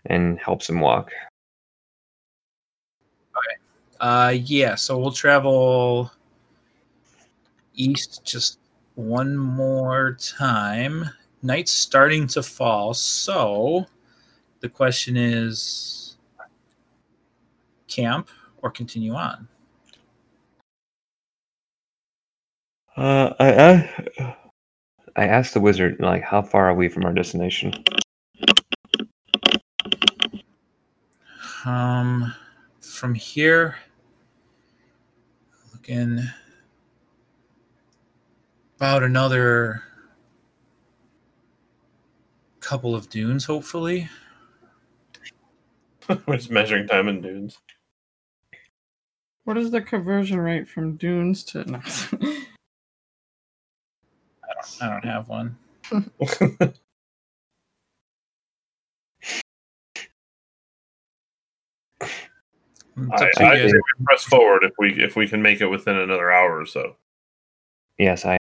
and 0.05 0.39
helps 0.39 0.69
him 0.69 0.79
walk. 0.79 1.11
All 3.35 3.41
right. 3.49 4.27
Uh, 4.27 4.29
yeah. 4.31 4.75
So 4.75 4.97
we'll 4.97 5.11
travel 5.11 6.11
east 7.73 8.23
just 8.23 8.59
one 8.95 9.35
more 9.35 10.17
time. 10.21 11.09
Night's 11.41 11.71
starting 11.71 12.27
to 12.27 12.43
fall, 12.43 12.93
so 12.93 13.85
the 14.59 14.69
question 14.69 15.15
is: 15.15 16.17
camp 17.87 18.29
or 18.57 18.69
continue 18.69 19.13
on? 19.13 19.47
Uh, 22.97 23.33
I, 23.39 23.53
I 23.53 24.35
I 25.15 25.27
asked 25.27 25.53
the 25.53 25.61
wizard 25.61 25.97
like, 25.99 26.23
how 26.23 26.41
far 26.41 26.69
are 26.69 26.73
we 26.73 26.89
from 26.89 27.05
our 27.05 27.13
destination? 27.13 27.73
Um, 31.65 32.33
from 32.81 33.15
here, 33.15 33.77
looking 35.73 36.21
about 38.77 39.03
another 39.03 39.83
couple 42.69 42.93
of 42.93 43.09
dunes, 43.09 43.45
hopefully. 43.45 44.07
We're 46.27 46.37
just 46.37 46.51
measuring 46.51 46.87
time 46.87 47.07
in 47.07 47.19
dunes. 47.19 47.57
What 49.43 49.57
is 49.57 49.71
the 49.71 49.81
conversion 49.81 50.39
rate 50.39 50.67
from 50.67 50.95
dunes 50.95 51.43
to? 51.45 51.63
No. 51.63 51.81
I 54.81 54.87
don't 54.87 55.03
have 55.03 55.27
one. 55.29 55.57
I, 55.91 55.95
up 63.15 63.21
I 63.37 63.55
guys. 63.55 63.73
we 63.73 63.81
press 64.05 64.25
forward 64.25 64.63
if 64.63 64.73
we 64.77 64.91
if 65.03 65.15
we 65.15 65.27
can 65.27 65.41
make 65.41 65.59
it 65.61 65.67
within 65.67 65.97
another 65.97 66.29
hour 66.31 66.59
or 66.59 66.67
so. 66.67 66.97
Yes, 67.97 68.25
I. 68.25 68.37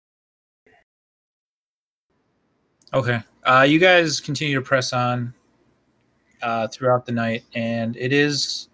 Okay. 2.93 3.20
Uh, 3.47 3.62
you 3.62 3.78
guys 3.78 4.20
continue 4.20 4.57
to 4.57 4.61
press 4.61 4.92
on 4.92 5.32
uh, 6.42 6.66
throughout 6.66 7.07
the 7.07 7.12
night, 7.12 7.44
and 7.55 7.97
it 7.97 8.12
is 8.12 8.68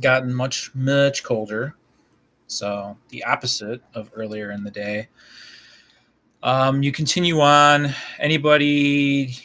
gotten 0.00 0.34
much, 0.34 0.74
much 0.74 1.22
colder. 1.22 1.76
So, 2.48 2.96
the 3.10 3.22
opposite 3.22 3.80
of 3.94 4.10
earlier 4.14 4.50
in 4.50 4.64
the 4.64 4.70
day. 4.70 5.08
Um, 6.42 6.82
you 6.82 6.90
continue 6.90 7.40
on. 7.40 7.94
Anybody. 8.18 9.36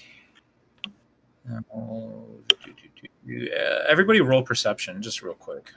Oh, 1.72 2.26
do, 2.50 2.56
do, 2.66 3.08
do, 3.28 3.50
uh, 3.54 3.84
everybody 3.88 4.22
roll 4.22 4.42
perception, 4.42 5.00
just 5.00 5.22
real 5.22 5.36
quick. 5.36 5.70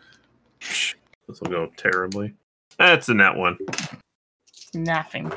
This 0.61 0.95
will 1.43 1.51
go 1.51 1.71
terribly. 1.77 2.35
That's 2.79 3.11
a 3.11 3.15
net 3.15 3.37
one. 3.37 3.59
Nothing. 4.73 5.31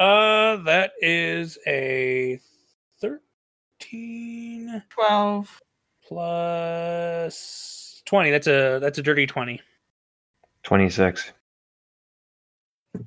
Uh, 0.00 0.56
that 0.56 0.92
is 1.02 1.58
a 1.66 2.40
thirteen 3.00 4.82
12. 4.88 5.60
plus 6.08 8.02
twenty. 8.06 8.30
That's 8.30 8.46
a 8.46 8.78
that's 8.80 8.96
a 8.98 9.02
dirty 9.02 9.26
twenty. 9.26 9.60
Twenty 10.62 10.88
six. 10.88 11.32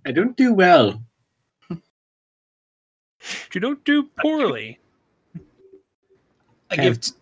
I 0.05 0.11
don't 0.11 0.37
do 0.37 0.53
well. 0.53 1.03
You 3.53 3.61
don't 3.61 3.83
do 3.85 4.03
poorly. 4.21 4.79
I 6.69 6.75
give. 6.75 7.01
T- 7.01 7.13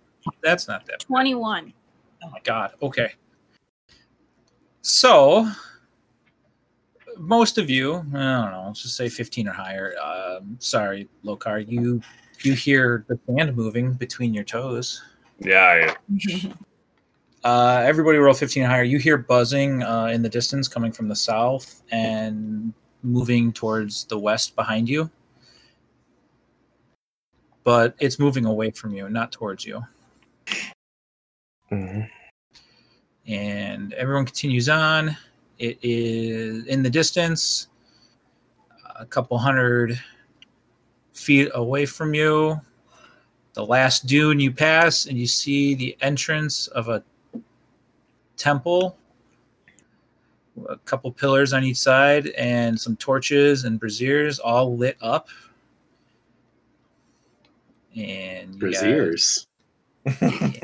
that's 0.41 0.67
not 0.67 0.85
that 0.87 0.99
21. 0.99 1.73
Oh 2.23 2.29
my 2.29 2.39
god. 2.43 2.73
Okay. 2.81 3.13
So, 4.81 5.49
most 7.17 7.57
of 7.57 7.69
you, 7.69 7.95
I 7.95 7.99
don't 7.99 8.51
know, 8.51 8.63
let's 8.67 8.81
just 8.81 8.95
say 8.95 9.09
15 9.09 9.47
or 9.47 9.51
higher. 9.53 9.93
Um, 10.03 10.57
sorry, 10.59 11.07
Lokar, 11.23 11.67
you 11.67 12.01
you 12.43 12.53
hear 12.53 13.05
the 13.07 13.19
sand 13.27 13.55
moving 13.55 13.93
between 13.93 14.33
your 14.33 14.43
toes. 14.43 15.01
Yeah, 15.39 15.93
Uh, 17.43 17.81
everybody 17.83 18.19
roll 18.19 18.35
15 18.35 18.61
or 18.61 18.67
higher. 18.67 18.83
You 18.83 18.99
hear 18.99 19.17
buzzing 19.17 19.81
uh, 19.81 20.05
in 20.13 20.21
the 20.21 20.29
distance 20.29 20.67
coming 20.67 20.91
from 20.91 21.07
the 21.07 21.15
south 21.15 21.81
and 21.91 22.71
moving 23.01 23.51
towards 23.51 24.05
the 24.05 24.19
west 24.19 24.55
behind 24.55 24.87
you. 24.87 25.09
But 27.63 27.95
it's 27.99 28.19
moving 28.19 28.45
away 28.45 28.69
from 28.69 28.93
you, 28.93 29.09
not 29.09 29.31
towards 29.31 29.65
you. 29.65 29.81
hmm 31.69 32.01
and 33.27 33.93
everyone 33.93 34.25
continues 34.25 34.69
on. 34.69 35.15
It 35.61 35.77
is 35.83 36.65
in 36.65 36.81
the 36.81 36.89
distance, 36.89 37.67
a 38.99 39.05
couple 39.05 39.37
hundred 39.37 40.01
feet 41.13 41.51
away 41.53 41.85
from 41.85 42.15
you. 42.15 42.59
The 43.53 43.63
last 43.63 44.07
dune 44.07 44.39
you 44.39 44.51
pass, 44.51 45.05
and 45.05 45.19
you 45.19 45.27
see 45.27 45.75
the 45.75 45.95
entrance 46.01 46.65
of 46.65 46.89
a 46.89 47.03
temple. 48.37 48.97
A 50.67 50.77
couple 50.77 51.11
pillars 51.11 51.53
on 51.53 51.63
each 51.63 51.77
side, 51.77 52.29
and 52.29 52.79
some 52.79 52.95
torches 52.95 53.63
and 53.63 53.79
braziers 53.79 54.39
all 54.39 54.75
lit 54.75 54.97
up. 54.99 55.27
And 57.95 58.57
braziers, 58.57 59.45
guys- 60.05 60.61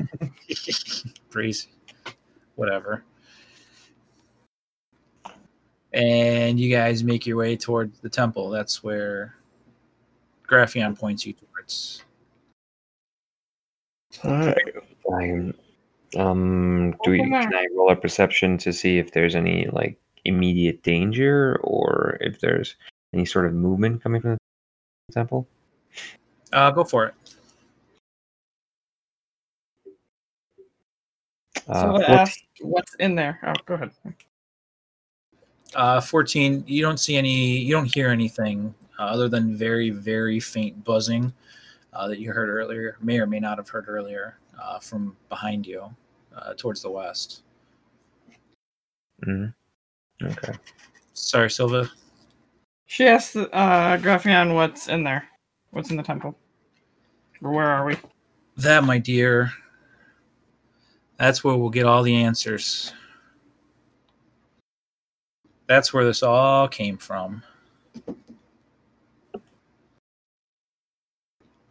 Braziers. 1.29 1.67
Whatever. 2.55 3.03
And 5.97 6.59
you 6.59 6.69
guys 6.69 7.03
make 7.03 7.25
your 7.25 7.37
way 7.37 7.57
towards 7.57 7.99
the 8.01 8.09
temple. 8.09 8.51
That's 8.51 8.83
where 8.83 9.33
Graphion 10.45 10.95
points 10.95 11.25
you 11.25 11.33
towards. 11.33 12.03
I, 14.23 15.53
um, 16.15 16.95
do 17.03 17.11
we, 17.11 17.17
can 17.17 17.53
I 17.55 17.65
roll 17.75 17.89
a 17.91 17.95
perception 17.95 18.59
to 18.59 18.71
see 18.71 18.99
if 18.99 19.11
there's 19.11 19.33
any 19.33 19.67
like 19.71 19.97
immediate 20.23 20.83
danger 20.83 21.59
or 21.63 22.19
if 22.21 22.39
there's 22.41 22.75
any 23.11 23.25
sort 23.25 23.47
of 23.47 23.53
movement 23.53 24.03
coming 24.03 24.21
from 24.21 24.37
the 25.07 25.13
temple? 25.13 25.47
Uh, 26.53 26.69
go 26.69 26.83
for 26.83 27.07
it. 27.07 27.13
Uh, 31.67 31.81
so 31.81 31.95
I 31.95 32.05
14 32.05 32.15
asked 32.15 32.45
what's 32.61 32.93
in 32.99 33.15
there. 33.15 33.39
Oh, 33.47 33.53
go 33.65 33.73
ahead. 33.73 33.91
Uh, 35.75 35.99
14, 36.01 36.63
you 36.65 36.81
don't 36.81 36.99
see 36.99 37.17
any, 37.17 37.57
you 37.57 37.73
don't 37.73 37.93
hear 37.93 38.09
anything 38.09 38.73
uh, 38.99 39.03
other 39.03 39.27
than 39.27 39.55
very, 39.55 39.89
very 39.89 40.39
faint 40.39 40.81
buzzing 40.83 41.31
uh, 41.93 42.07
that 42.07 42.19
you 42.19 42.31
heard 42.31 42.49
earlier, 42.49 42.97
may 43.01 43.19
or 43.19 43.27
may 43.27 43.39
not 43.39 43.57
have 43.57 43.69
heard 43.69 43.85
earlier 43.87 44.39
uh, 44.61 44.79
from 44.79 45.15
behind 45.29 45.67
you 45.67 45.83
uh, 46.35 46.53
towards 46.55 46.81
the 46.81 46.89
west. 46.89 47.43
Mhm. 49.25 49.53
Okay. 50.23 50.53
Sorry, 51.13 51.49
Silva. 51.49 51.89
She 52.85 53.05
asked 53.05 53.35
uh, 53.35 53.97
Graphion 53.97 54.53
what's 54.53 54.87
in 54.87 55.03
there. 55.03 55.27
What's 55.71 55.89
in 55.91 55.97
the 55.97 56.03
temple? 56.03 56.37
Or 57.41 57.51
where 57.51 57.69
are 57.69 57.85
we? 57.85 57.97
That, 58.55 58.83
my 58.83 58.97
dear, 58.97 59.51
that's 61.17 61.43
where 61.43 61.55
we'll 61.55 61.69
get 61.69 61.85
all 61.85 62.03
the 62.03 62.15
answers. 62.15 62.93
That's 65.67 65.93
where 65.93 66.05
this 66.05 66.23
all 66.23 66.67
came 66.67 66.97
from. 66.97 67.43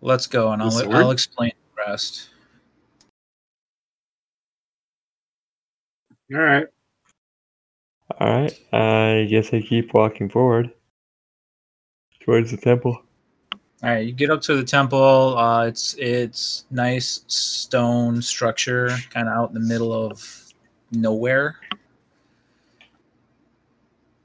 Let's 0.03 0.27
go, 0.27 0.53
and 0.53 0.63
I'll. 0.63 0.95
I'll 0.95 1.11
explain 1.11 1.53
the 1.75 1.83
rest. 1.91 2.29
All 6.33 6.41
right. 6.41 6.67
All 8.21 8.43
right. 8.43 8.59
I 8.73 9.27
guess 9.31 9.53
I 9.53 9.61
keep 9.61 9.95
walking 9.95 10.29
forward 10.29 10.73
towards 12.21 12.51
the 12.51 12.57
temple. 12.57 13.03
All 13.83 13.91
right, 13.91 14.07
you 14.07 14.13
get 14.13 14.31
up 14.31 14.41
to 14.43 14.57
the 14.57 14.65
temple. 14.65 15.37
Uh, 15.37 15.67
it's 15.67 15.95
it's 15.99 16.65
nice 16.71 17.25
stone 17.27 18.23
structure, 18.23 18.89
kind 19.11 19.29
of 19.29 19.35
out 19.35 19.49
in 19.51 19.55
the 19.55 19.61
middle 19.61 19.93
of 19.93 20.53
nowhere. 20.93 21.57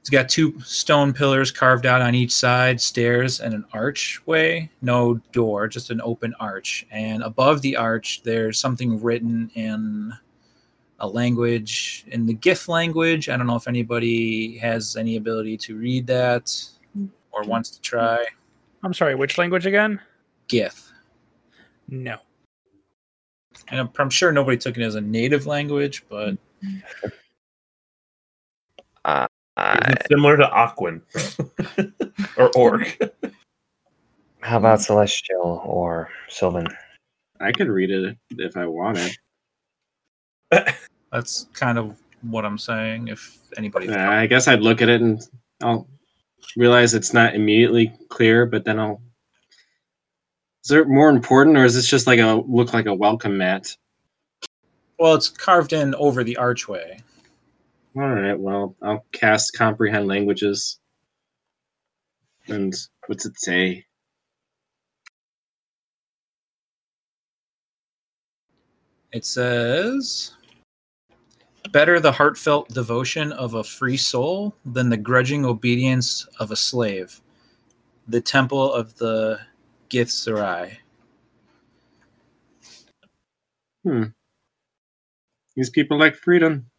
It's 0.02 0.10
got 0.10 0.28
two 0.28 0.58
stone 0.62 1.12
pillars 1.12 1.52
carved 1.52 1.86
out 1.86 2.02
on 2.02 2.12
each 2.12 2.32
side, 2.32 2.80
stairs, 2.80 3.38
and 3.38 3.54
an 3.54 3.64
archway. 3.72 4.68
No 4.80 5.14
door, 5.30 5.68
just 5.68 5.90
an 5.90 6.00
open 6.02 6.34
arch. 6.40 6.84
And 6.90 7.22
above 7.22 7.62
the 7.62 7.76
arch, 7.76 8.20
there's 8.24 8.58
something 8.58 9.00
written 9.00 9.48
in 9.54 10.12
a 10.98 11.06
language, 11.06 12.04
in 12.08 12.26
the 12.26 12.34
Gith 12.34 12.66
language. 12.66 13.28
I 13.28 13.36
don't 13.36 13.46
know 13.46 13.54
if 13.54 13.68
anybody 13.68 14.58
has 14.58 14.96
any 14.96 15.14
ability 15.14 15.56
to 15.58 15.76
read 15.76 16.08
that 16.08 16.52
or 17.30 17.44
wants 17.44 17.70
to 17.70 17.80
try. 17.80 18.26
I'm 18.82 18.92
sorry, 18.94 19.14
which 19.14 19.38
language 19.38 19.66
again? 19.66 20.00
Gith. 20.48 20.90
No. 21.86 22.18
And 23.68 23.78
I'm, 23.78 23.90
I'm 24.00 24.10
sure 24.10 24.32
nobody 24.32 24.56
took 24.56 24.76
it 24.76 24.82
as 24.82 24.96
a 24.96 25.00
native 25.00 25.46
language, 25.46 26.04
but 26.08 26.36
Uh, 29.04 29.26
Is 29.72 29.94
it 29.94 30.06
similar 30.08 30.36
to 30.36 30.44
Aquan 30.44 31.00
or 32.36 32.50
Orc? 32.56 32.98
how 34.40 34.58
about 34.58 34.80
Celestial 34.80 35.62
or 35.64 36.08
Sylvan? 36.28 36.66
I 37.40 37.52
could 37.52 37.68
read 37.68 37.90
it 37.90 38.16
if 38.30 38.56
I 38.56 38.66
wanted. 38.66 39.16
that's 41.12 41.46
kind 41.52 41.78
of 41.78 41.96
what 42.22 42.44
I'm 42.44 42.58
saying. 42.58 43.08
If 43.08 43.38
anybody, 43.56 43.88
Uh, 43.88 44.10
I 44.10 44.26
guess 44.26 44.48
I'd 44.48 44.60
look 44.62 44.82
at 44.82 44.88
it 44.88 45.00
and 45.00 45.20
I'll 45.62 45.88
realize 46.56 46.94
it's 46.94 47.12
not 47.12 47.34
immediately 47.34 47.92
clear, 48.08 48.46
but 48.46 48.64
then 48.64 48.78
I'll. 48.78 49.00
Is 50.64 50.68
there 50.68 50.84
more 50.84 51.08
important, 51.08 51.56
or 51.56 51.64
is 51.64 51.74
this 51.74 51.88
just 51.88 52.06
like 52.06 52.20
a 52.20 52.44
look 52.46 52.72
like 52.72 52.86
a 52.86 52.94
welcome 52.94 53.36
mat? 53.38 53.76
well, 54.98 55.14
it's 55.14 55.28
carved 55.28 55.72
in 55.72 55.96
over 55.96 56.22
the 56.22 56.36
archway. 56.36 57.00
All 57.94 58.08
right. 58.08 58.38
Well, 58.38 58.74
I'll 58.82 59.04
cast 59.12 59.52
comprehend 59.54 60.06
languages. 60.06 60.78
And 62.48 62.74
what's 63.06 63.26
it 63.26 63.38
say? 63.38 63.84
It 69.12 69.26
says, 69.26 70.34
"Better 71.70 72.00
the 72.00 72.12
heartfelt 72.12 72.70
devotion 72.70 73.30
of 73.32 73.54
a 73.54 73.62
free 73.62 73.98
soul 73.98 74.56
than 74.64 74.88
the 74.88 74.96
grudging 74.96 75.44
obedience 75.44 76.26
of 76.40 76.50
a 76.50 76.56
slave." 76.56 77.20
The 78.08 78.22
temple 78.22 78.72
of 78.72 78.96
the 78.96 79.40
Githzerai. 79.90 80.78
Hmm. 83.84 84.04
These 85.54 85.70
people 85.70 85.98
like 85.98 86.16
freedom. 86.16 86.71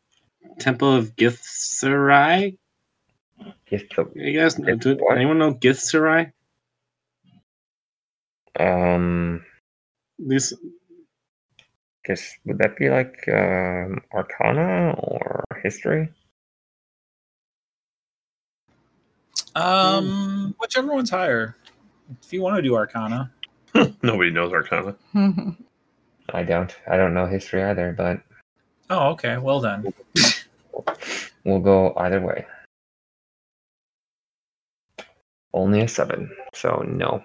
Temple 0.59 0.93
of 0.93 1.15
Githzerai? 1.15 2.57
Yes, 3.69 3.81
so, 3.95 4.09
You 4.15 4.39
guys, 4.39 4.55
Gith 4.55 4.79
do 4.81 5.05
anyone 5.07 5.39
know 5.39 5.53
Githzerai? 5.53 6.31
um, 8.59 9.43
this. 10.19 10.53
guess 12.05 12.35
would 12.45 12.59
that 12.59 12.77
be 12.77 12.89
like 12.89 13.27
um, 13.27 14.01
Arcana 14.13 14.91
or 14.99 15.43
History? 15.63 16.09
Um, 19.55 20.55
whichever 20.59 20.93
one's 20.93 21.09
higher. 21.09 21.55
If 22.21 22.33
you 22.33 22.41
want 22.41 22.57
to 22.57 22.61
do 22.61 22.75
Arcana, 22.75 23.31
Nobody 24.03 24.29
knows 24.29 24.53
Arcana. 24.53 24.95
I 26.33 26.43
don't. 26.43 26.75
I 26.87 26.97
don't 26.97 27.13
know 27.13 27.25
history 27.25 27.63
either, 27.63 27.93
but 27.97 28.21
oh, 28.89 29.09
okay. 29.11 29.37
Well 29.37 29.59
then, 29.59 29.91
we'll 31.45 31.59
go 31.59 31.93
either 31.97 32.21
way. 32.21 32.45
Only 35.53 35.81
a 35.81 35.87
seven, 35.87 36.35
so 36.53 36.83
no. 36.87 37.23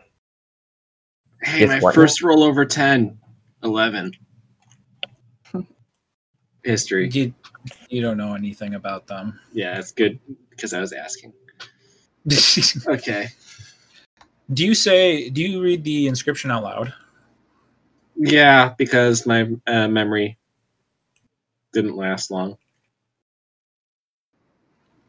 Hey, 1.43 1.61
Guess 1.61 1.69
my 1.69 1.81
what? 1.81 1.95
first 1.95 2.23
roll 2.23 2.43
over 2.43 2.65
10. 2.65 3.19
11. 3.63 4.13
History. 6.65 7.09
you 7.11 7.33
you 7.89 8.03
don't 8.03 8.17
know 8.17 8.35
anything 8.35 8.75
about 8.75 9.07
them. 9.07 9.39
Yeah, 9.53 9.79
it's 9.79 9.93
good 9.93 10.19
because 10.51 10.73
I 10.75 10.81
was 10.81 10.93
asking. 10.93 11.33
Okay. 12.87 13.29
do 14.53 14.67
you 14.67 14.75
say? 14.75 15.31
Do 15.31 15.41
you 15.43 15.63
read 15.63 15.83
the 15.85 16.09
inscription 16.09 16.51
out 16.51 16.63
loud? 16.65 16.93
Yeah, 18.17 18.75
because 18.77 19.27
my 19.27 19.49
uh, 19.67 19.89
memory 19.89 20.37
didn't 21.73 21.97
last 21.97 22.31
long. 22.31 22.59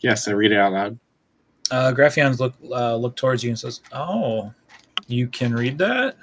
Yes, 0.02 0.28
I 0.28 0.32
read 0.32 0.52
it 0.52 0.58
out 0.58 0.74
loud. 0.74 1.00
Uh, 1.72 1.92
Graphions 1.92 2.40
look 2.40 2.54
uh, 2.72 2.96
look 2.96 3.16
towards 3.16 3.44
you 3.44 3.50
and 3.50 3.60
says, 3.60 3.82
"Oh, 3.92 4.52
you 5.08 5.28
can 5.28 5.54
read 5.54 5.78
that." 5.78 6.16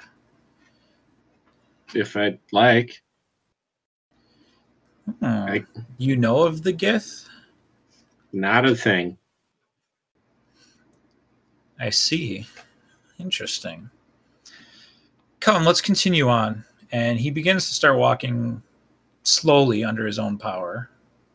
If 1.94 2.16
I'd 2.16 2.38
like. 2.52 3.00
Hmm. 5.20 5.24
I- 5.24 5.64
You 5.98 6.16
know 6.16 6.42
of 6.42 6.62
the 6.62 6.72
Gith? 6.72 7.28
Not 8.32 8.66
a 8.68 8.74
thing. 8.74 9.16
I 11.78 11.90
see. 11.90 12.44
Interesting. 13.18 13.88
Come, 15.38 15.64
let's 15.64 15.80
continue 15.80 16.28
on. 16.28 16.64
And 16.90 17.20
he 17.20 17.30
begins 17.30 17.66
to 17.68 17.74
start 17.74 17.98
walking 17.98 18.60
slowly 19.22 19.84
under 19.84 20.06
his 20.06 20.18
own 20.18 20.38
power 20.38 20.90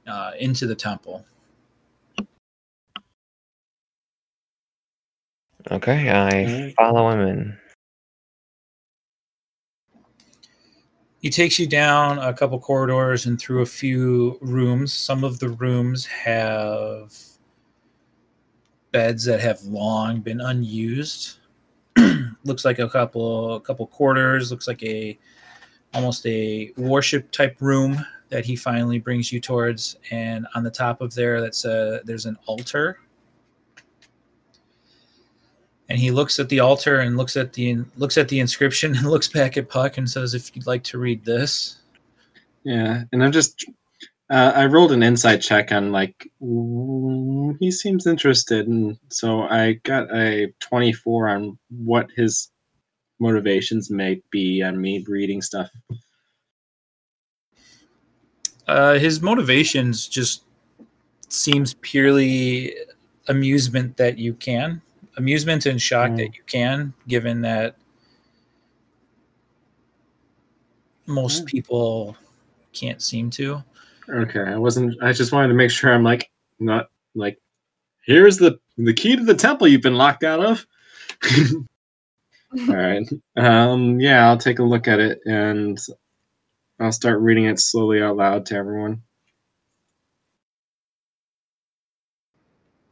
uh, 0.05 0.31
into 0.39 0.67
the 0.67 0.75
temple. 0.75 1.25
Okay, 5.69 6.09
I 6.09 6.73
follow 6.77 7.09
him 7.09 7.19
in. 7.27 7.57
He 11.21 11.29
takes 11.29 11.59
you 11.59 11.67
down 11.67 12.17
a 12.17 12.33
couple 12.33 12.59
corridors 12.59 13.27
and 13.27 13.39
through 13.39 13.61
a 13.61 13.65
few 13.65 14.39
rooms. 14.41 14.91
Some 14.91 15.23
of 15.23 15.37
the 15.37 15.49
rooms 15.49 16.05
have 16.05 17.13
beds 18.91 19.23
that 19.25 19.39
have 19.39 19.61
long 19.63 20.21
been 20.21 20.41
unused. 20.41 21.37
looks 22.43 22.65
like 22.65 22.79
a 22.79 22.89
couple 22.89 23.55
a 23.55 23.61
couple 23.61 23.85
quarters. 23.85 24.49
Looks 24.49 24.67
like 24.67 24.81
a 24.83 25.17
almost 25.93 26.25
a 26.25 26.71
worship 26.77 27.31
type 27.31 27.57
room 27.59 28.03
that 28.29 28.45
he 28.45 28.55
finally 28.55 28.97
brings 28.97 29.31
you 29.31 29.39
towards. 29.39 29.97
And 30.09 30.47
on 30.55 30.63
the 30.63 30.71
top 30.71 31.01
of 31.01 31.13
there, 31.13 31.39
that's 31.39 31.65
a 31.65 32.01
there's 32.03 32.25
an 32.25 32.37
altar. 32.47 32.97
And 35.91 35.99
he 35.99 36.09
looks 36.09 36.39
at 36.39 36.47
the 36.47 36.61
altar 36.61 37.01
and 37.01 37.17
looks 37.17 37.35
at 37.35 37.51
the 37.51 37.79
looks 37.97 38.17
at 38.17 38.29
the 38.29 38.39
inscription 38.39 38.95
and 38.95 39.09
looks 39.09 39.27
back 39.27 39.57
at 39.57 39.67
Puck 39.67 39.97
and 39.97 40.09
says, 40.09 40.33
"If 40.33 40.55
you'd 40.55 40.65
like 40.65 40.85
to 40.85 40.97
read 40.97 41.25
this." 41.25 41.81
Yeah, 42.63 43.03
and 43.11 43.21
I'm 43.21 43.33
just 43.33 43.65
Uh, 44.29 44.53
I 44.55 44.67
rolled 44.67 44.93
an 44.93 45.03
insight 45.03 45.41
check 45.41 45.73
on 45.73 45.91
like 45.91 46.31
he 47.59 47.71
seems 47.71 48.07
interested, 48.07 48.69
and 48.69 48.97
so 49.09 49.41
I 49.41 49.81
got 49.83 50.07
a 50.15 50.53
twenty-four 50.61 51.27
on 51.27 51.59
what 51.67 52.09
his 52.15 52.49
motivations 53.19 53.91
may 53.91 54.21
be 54.31 54.63
on 54.63 54.79
me 54.79 55.03
reading 55.09 55.41
stuff. 55.41 55.69
Uh, 58.65 58.93
his 58.93 59.21
motivations 59.21 60.07
just 60.07 60.43
seems 61.27 61.73
purely 61.81 62.75
amusement 63.27 63.97
that 63.97 64.17
you 64.17 64.33
can 64.35 64.81
amusement 65.17 65.65
and 65.65 65.81
shock 65.81 66.11
Mm. 66.11 66.17
that 66.17 66.35
you 66.35 66.43
can 66.47 66.93
given 67.07 67.41
that 67.41 67.75
most 71.07 71.43
Mm. 71.43 71.47
people 71.47 72.17
can't 72.73 73.01
seem 73.01 73.29
to 73.31 73.63
Okay, 74.09 74.41
I 74.41 74.57
wasn't. 74.57 75.01
I 75.01 75.13
just 75.13 75.31
wanted 75.31 75.49
to 75.49 75.53
make 75.53 75.71
sure 75.71 75.93
I'm 75.93 76.03
like 76.03 76.29
not 76.59 76.89
like 77.15 77.39
here's 78.05 78.37
the 78.37 78.59
the 78.77 78.93
key 78.93 79.15
to 79.15 79.23
the 79.23 79.35
temple 79.35 79.67
you've 79.67 79.81
been 79.81 79.95
locked 79.95 80.23
out 80.23 80.43
of. 80.43 80.65
All 82.67 82.75
right. 82.75 83.07
Um. 83.37 83.99
Yeah, 84.01 84.27
I'll 84.27 84.37
take 84.37 84.59
a 84.59 84.63
look 84.63 84.87
at 84.89 84.99
it 84.99 85.19
and 85.25 85.79
I'll 86.79 86.91
start 86.91 87.21
reading 87.21 87.45
it 87.45 87.59
slowly 87.59 88.01
out 88.01 88.17
loud 88.17 88.45
to 88.47 88.55
everyone. 88.55 89.01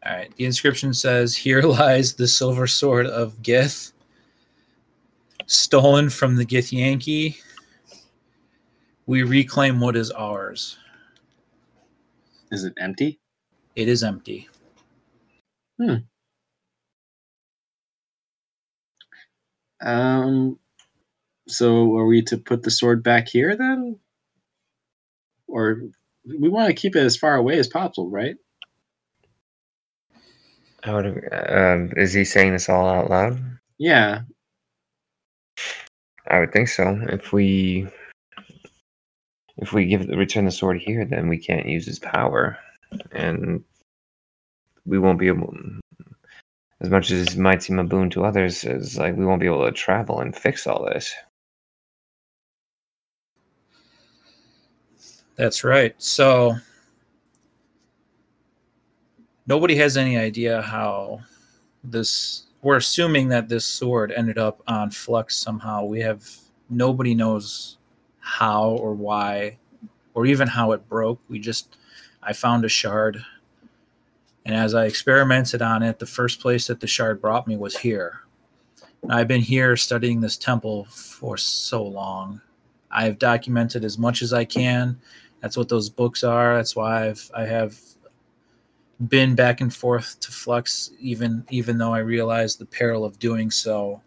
All 0.06 0.14
right 0.16 0.36
the 0.38 0.46
inscription 0.46 0.94
says 0.94 1.36
here 1.36 1.62
lies 1.64 2.14
the 2.16 2.28
silver 2.28 2.68
sword 2.68 3.08
of 3.08 3.42
gith 3.42 3.94
stolen 5.48 6.10
from 6.10 6.36
the 6.36 6.46
githyanki 6.46 7.38
we 9.08 9.24
reclaim 9.24 9.80
what 9.80 9.96
is 9.98 10.12
ours 10.12 10.78
Is 12.52 12.64
it 12.66 12.74
empty? 12.80 13.20
it 13.76 13.88
is 13.90 14.04
empty 14.04 14.48
Hmm. 15.80 15.96
Um. 19.82 20.60
So, 21.48 21.98
are 21.98 22.06
we 22.08 22.22
to 22.24 22.38
put 22.38 22.64
the 22.64 22.72
sword 22.72 23.04
back 23.04 23.28
here 23.28 23.56
then, 23.56 24.00
or 25.48 25.82
we 26.26 26.50
want 26.50 26.70
to 26.70 26.74
keep 26.76 26.96
it 26.96 27.04
as 27.04 27.18
far 27.18 27.36
away 27.36 27.60
as 27.60 27.68
possible, 27.68 28.10
right? 28.10 28.36
I 30.84 30.94
would. 30.94 31.30
Uh, 31.32 31.88
is 31.98 32.14
he 32.14 32.24
saying 32.24 32.54
this 32.54 32.70
all 32.70 32.88
out 32.88 33.10
loud? 33.10 33.40
Yeah. 33.78 34.22
I 36.28 36.40
would 36.40 36.52
think 36.52 36.68
so. 36.68 37.00
If 37.10 37.34
we 37.34 37.88
if 39.58 39.74
we 39.74 39.86
give 39.86 40.08
return 40.08 40.46
the 40.46 40.52
sword 40.52 40.80
here, 40.80 41.06
then 41.06 41.28
we 41.28 41.38
can't 41.38 41.68
use 41.68 41.86
his 41.86 42.00
power, 42.00 42.58
and 43.12 43.64
we 44.86 45.00
won't 45.00 45.20
be 45.20 45.28
able. 45.28 45.54
As 46.82 46.90
much 46.90 47.12
as 47.12 47.34
it 47.34 47.38
might 47.38 47.62
seem 47.62 47.78
a 47.78 47.84
boon 47.84 48.10
to 48.12 48.24
others, 48.24 48.64
is 48.64 48.98
like 48.98 49.18
we 49.18 49.26
won't 49.26 49.42
be 49.42 49.48
able 49.48 49.66
to 49.66 49.72
travel 49.72 50.22
and 50.22 50.36
fix 50.36 50.66
all 50.66 50.86
this. 50.86 51.14
That's 55.36 55.64
right. 55.64 55.94
So 55.98 56.56
nobody 59.50 59.76
has 59.76 59.98
any 59.98 60.18
idea 60.18 60.62
how 60.62 61.20
this. 61.84 62.44
We're 62.62 62.78
assuming 62.78 63.30
that 63.30 63.48
this 63.48 63.66
sword 63.66 64.12
ended 64.12 64.38
up 64.38 64.62
on 64.68 64.92
Flux 64.92 65.36
somehow. 65.36 65.86
We 65.86 66.02
have 66.02 66.28
nobody 66.70 67.16
knows 67.16 67.78
how 68.20 68.72
or 68.72 68.94
why, 68.94 69.58
or 70.14 70.26
even 70.26 70.48
how 70.48 70.74
it 70.74 70.88
broke. 70.90 71.20
We 71.30 71.40
just, 71.40 71.78
I 72.22 72.34
found 72.34 72.66
a 72.66 72.70
shard, 72.70 73.24
and 74.46 74.56
as 74.56 74.76
I 74.76 74.86
experimented 74.86 75.62
on 75.62 75.84
it, 75.84 76.00
the 76.00 76.06
first 76.06 76.42
place 76.42 76.68
that 76.68 76.82
the 76.82 76.88
shard 76.88 77.22
brought 77.22 77.48
me 77.48 77.56
was 77.56 77.78
here. 77.78 78.20
And 79.04 79.14
I've 79.14 79.28
been 79.30 79.42
here 79.42 79.78
studying 79.78 80.20
this 80.20 80.38
temple 80.38 80.86
for 80.86 81.38
so 81.38 81.82
long. 81.82 82.42
I 82.92 83.06
have 83.06 83.20
documented 83.20 83.86
as 83.86 83.98
much 83.98 84.22
as 84.22 84.34
I 84.34 84.44
can 84.44 85.00
that's 85.42 85.58
what 85.58 85.70
those 85.70 85.90
books 85.90 86.24
are 86.24 86.56
that's 86.56 86.76
why 86.76 87.08
i've 87.08 87.32
i 87.36 87.46
have 87.46 87.80
been 89.08 89.34
back 89.34 89.62
and 89.62 89.74
forth 89.74 90.20
to 90.20 90.32
flux 90.32 90.92
even 91.00 91.46
even 91.50 91.78
though 91.78 91.94
i 91.94 92.00
realized 92.00 92.60
the 92.60 92.66
peril 92.66 93.06
of 93.06 93.18
doing 93.18 93.50
so 93.50 94.02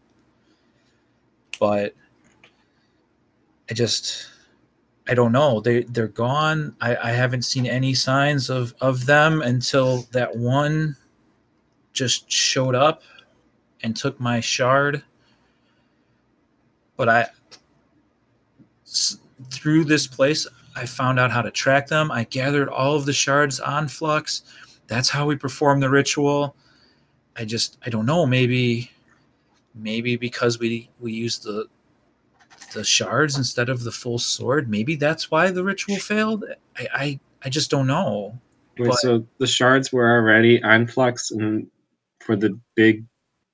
but 1.58 1.94
i 3.70 3.74
just 3.74 4.28
i 5.08 5.14
don't 5.14 5.32
know 5.32 5.60
they 5.60 5.82
they're 5.84 6.08
gone 6.08 6.76
i 6.82 6.94
i 6.96 7.10
haven't 7.10 7.42
seen 7.42 7.64
any 7.64 7.94
signs 7.94 8.50
of 8.50 8.74
of 8.82 9.06
them 9.06 9.40
until 9.40 10.02
that 10.12 10.34
one 10.36 10.94
just 11.94 12.30
showed 12.30 12.74
up 12.74 13.02
and 13.82 13.96
took 13.96 14.20
my 14.20 14.40
shard 14.40 15.02
but 16.98 17.08
i 17.08 17.26
through 19.50 19.84
this 19.84 20.06
place 20.06 20.46
I 20.74 20.86
found 20.86 21.20
out 21.20 21.30
how 21.30 21.42
to 21.42 21.50
track 21.50 21.86
them. 21.86 22.10
I 22.10 22.24
gathered 22.24 22.68
all 22.68 22.96
of 22.96 23.04
the 23.04 23.12
shards 23.12 23.60
on 23.60 23.88
Flux. 23.88 24.42
That's 24.92 25.08
how 25.08 25.24
we 25.24 25.36
perform 25.36 25.80
the 25.80 25.88
ritual. 25.88 26.54
I 27.34 27.46
just 27.46 27.78
I 27.86 27.88
don't 27.88 28.04
know, 28.04 28.26
maybe 28.26 28.90
maybe 29.74 30.16
because 30.16 30.58
we 30.58 30.90
we 31.00 31.14
use 31.14 31.38
the 31.38 31.66
the 32.74 32.84
shards 32.84 33.38
instead 33.38 33.70
of 33.70 33.84
the 33.84 33.90
full 33.90 34.18
sword, 34.18 34.68
maybe 34.68 34.96
that's 34.96 35.30
why 35.30 35.50
the 35.50 35.64
ritual 35.64 35.96
failed. 35.96 36.44
I 36.76 36.88
I, 36.94 37.20
I 37.42 37.48
just 37.48 37.70
don't 37.70 37.86
know. 37.86 38.38
Wait, 38.78 38.88
But- 38.90 38.98
so 38.98 39.26
the 39.38 39.46
shards 39.46 39.94
were 39.94 40.14
already 40.14 40.62
on 40.62 40.86
Flux, 40.86 41.30
and 41.30 41.66
for 42.20 42.36
the 42.36 42.58
big 42.74 43.02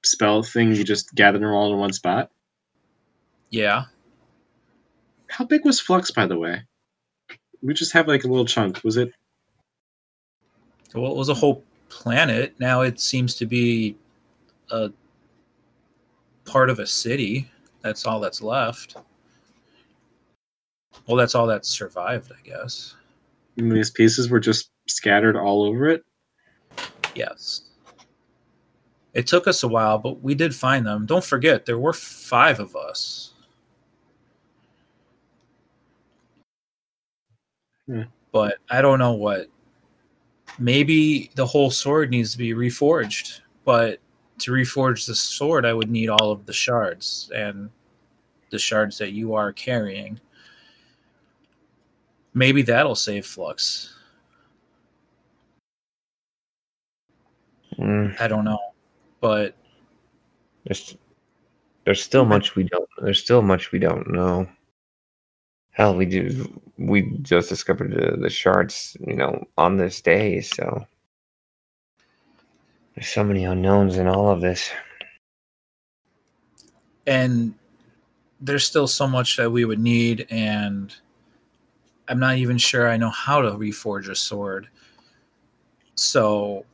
spell 0.03 0.43
thing, 0.43 0.75
you 0.75 0.83
just 0.83 1.15
gathered 1.15 1.43
them 1.43 1.53
all 1.53 1.73
in 1.73 1.79
one 1.79 1.93
spot. 1.93 2.33
Yeah. 3.51 3.85
How 5.29 5.45
big 5.45 5.65
was 5.65 5.79
Flux, 5.81 6.11
by 6.11 6.27
the 6.27 6.37
way? 6.37 6.63
We 7.63 7.75
just 7.75 7.93
have 7.93 8.09
like 8.09 8.25
a 8.25 8.29
little 8.29 8.45
chunk. 8.45 8.83
Was 8.83 8.97
it? 8.97 9.13
Well, 10.95 11.11
it 11.11 11.17
was 11.17 11.29
a 11.29 11.35
whole 11.35 11.63
planet. 11.89 12.55
Now 12.59 12.81
it 12.83 13.01
seems 13.01 13.35
to 13.37 13.47
be 13.47 13.97
a 14.71 14.91
part 16.45 16.71
of 16.71 16.79
a 16.79 16.87
city. 16.87 17.51
That's 17.83 18.07
all 18.07 18.21
that's 18.21 18.43
left. 18.43 18.97
Well, 21.07 21.17
that's 21.17 21.35
all 21.35 21.47
that's 21.47 21.69
survived, 21.69 22.33
I 22.33 22.47
guess. 22.47 22.95
These 23.57 23.91
pieces 23.91 24.31
were 24.31 24.41
just 24.41 24.71
scattered 24.87 25.37
all 25.37 25.63
over 25.65 25.89
it. 25.89 26.05
Yes. 27.15 27.63
It 29.15 29.27
took 29.27 29.49
us 29.49 29.63
a 29.63 29.69
while, 29.69 29.99
but 29.99 30.23
we 30.23 30.35
did 30.35 30.55
find 30.55 30.87
them. 30.87 31.07
Don't 31.07 31.25
forget, 31.25 31.67
there 31.67 31.79
were 31.79 31.93
five 31.93 32.61
of 32.61 32.77
us. 32.77 33.33
Hmm. 37.87 38.03
But 38.33 38.59
I 38.71 38.83
don't 38.83 38.99
know 38.99 39.13
what. 39.13 39.49
Maybe 40.59 41.31
the 41.35 41.47
whole 41.47 41.71
sword 41.71 42.11
needs 42.11 42.33
to 42.33 42.39
be 42.39 42.53
reforged, 42.53 43.41
but 43.65 44.01
to 44.39 44.53
reforge 44.53 45.07
the 45.07 45.15
sword, 45.15 45.65
I 45.65 45.73
would 45.73 45.91
need 45.91 46.09
all 46.09 46.31
of 46.31 46.47
the 46.47 46.53
shards 46.53 47.31
and 47.35 47.71
the 48.51 48.59
shards 48.59 48.99
that 48.99 49.13
you 49.13 49.35
are 49.35 49.53
carrying. 49.53 50.19
Maybe 52.35 52.63
that'll 52.63 52.95
save 52.95 53.27
Flux. 53.27 53.95
Mm, 57.79 58.21
I 58.21 58.29
don't 58.29 58.45
know. 58.45 58.59
But 59.21 59.55
there's 60.65 60.97
there's 61.85 62.03
still 62.03 62.25
much 62.25 62.55
we 62.55 62.65
don't. 62.65 62.89
There's 63.01 63.21
still 63.21 63.43
much 63.43 63.73
we 63.73 63.79
don't 63.79 64.09
know. 64.11 64.49
Hell, 65.79 65.95
we 65.95 66.07
do. 66.07 66.61
We 66.77 67.03
just 67.23 67.49
discovered 67.49 67.93
the, 67.93 68.17
the 68.17 68.29
shards, 68.29 68.97
you 69.07 69.15
know, 69.15 69.45
on 69.57 69.77
this 69.77 70.01
day. 70.01 70.41
So 70.41 70.85
there's 72.97 73.09
so 73.09 73.23
many 73.23 73.45
unknowns 73.45 73.97
in 73.97 74.09
all 74.09 74.29
of 74.29 74.41
this. 74.41 74.71
and 77.07 77.55
there's 78.41 78.65
still 78.65 78.87
so 78.87 79.07
much 79.09 79.37
that 79.37 79.51
we 79.51 79.65
would 79.65 79.79
need 79.79 80.27
and 80.31 80.95
i'm 82.09 82.21
not 82.21 82.37
even 82.37 82.59
sure 82.59 82.89
i 82.89 82.97
know 82.99 83.09
how 83.11 83.41
to 83.41 83.51
reforge 83.53 84.09
a 84.11 84.15
sword 84.15 84.69
so 85.95 86.65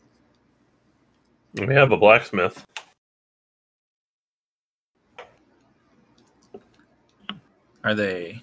We 1.54 1.72
have 1.72 1.92
a 1.92 1.96
blacksmith. 1.96 2.64
are 7.84 7.94
they 7.94 8.42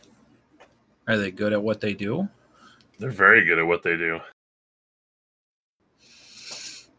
are 1.08 1.18
they 1.18 1.32
good 1.32 1.54
at 1.54 1.62
what 1.62 1.82
they 1.82 1.94
do 1.94 2.28
They're 3.00 3.10
very 3.12 3.46
good 3.46 3.60
at 3.60 3.66
what 3.66 3.84
they 3.84 3.98
do. 3.98 4.20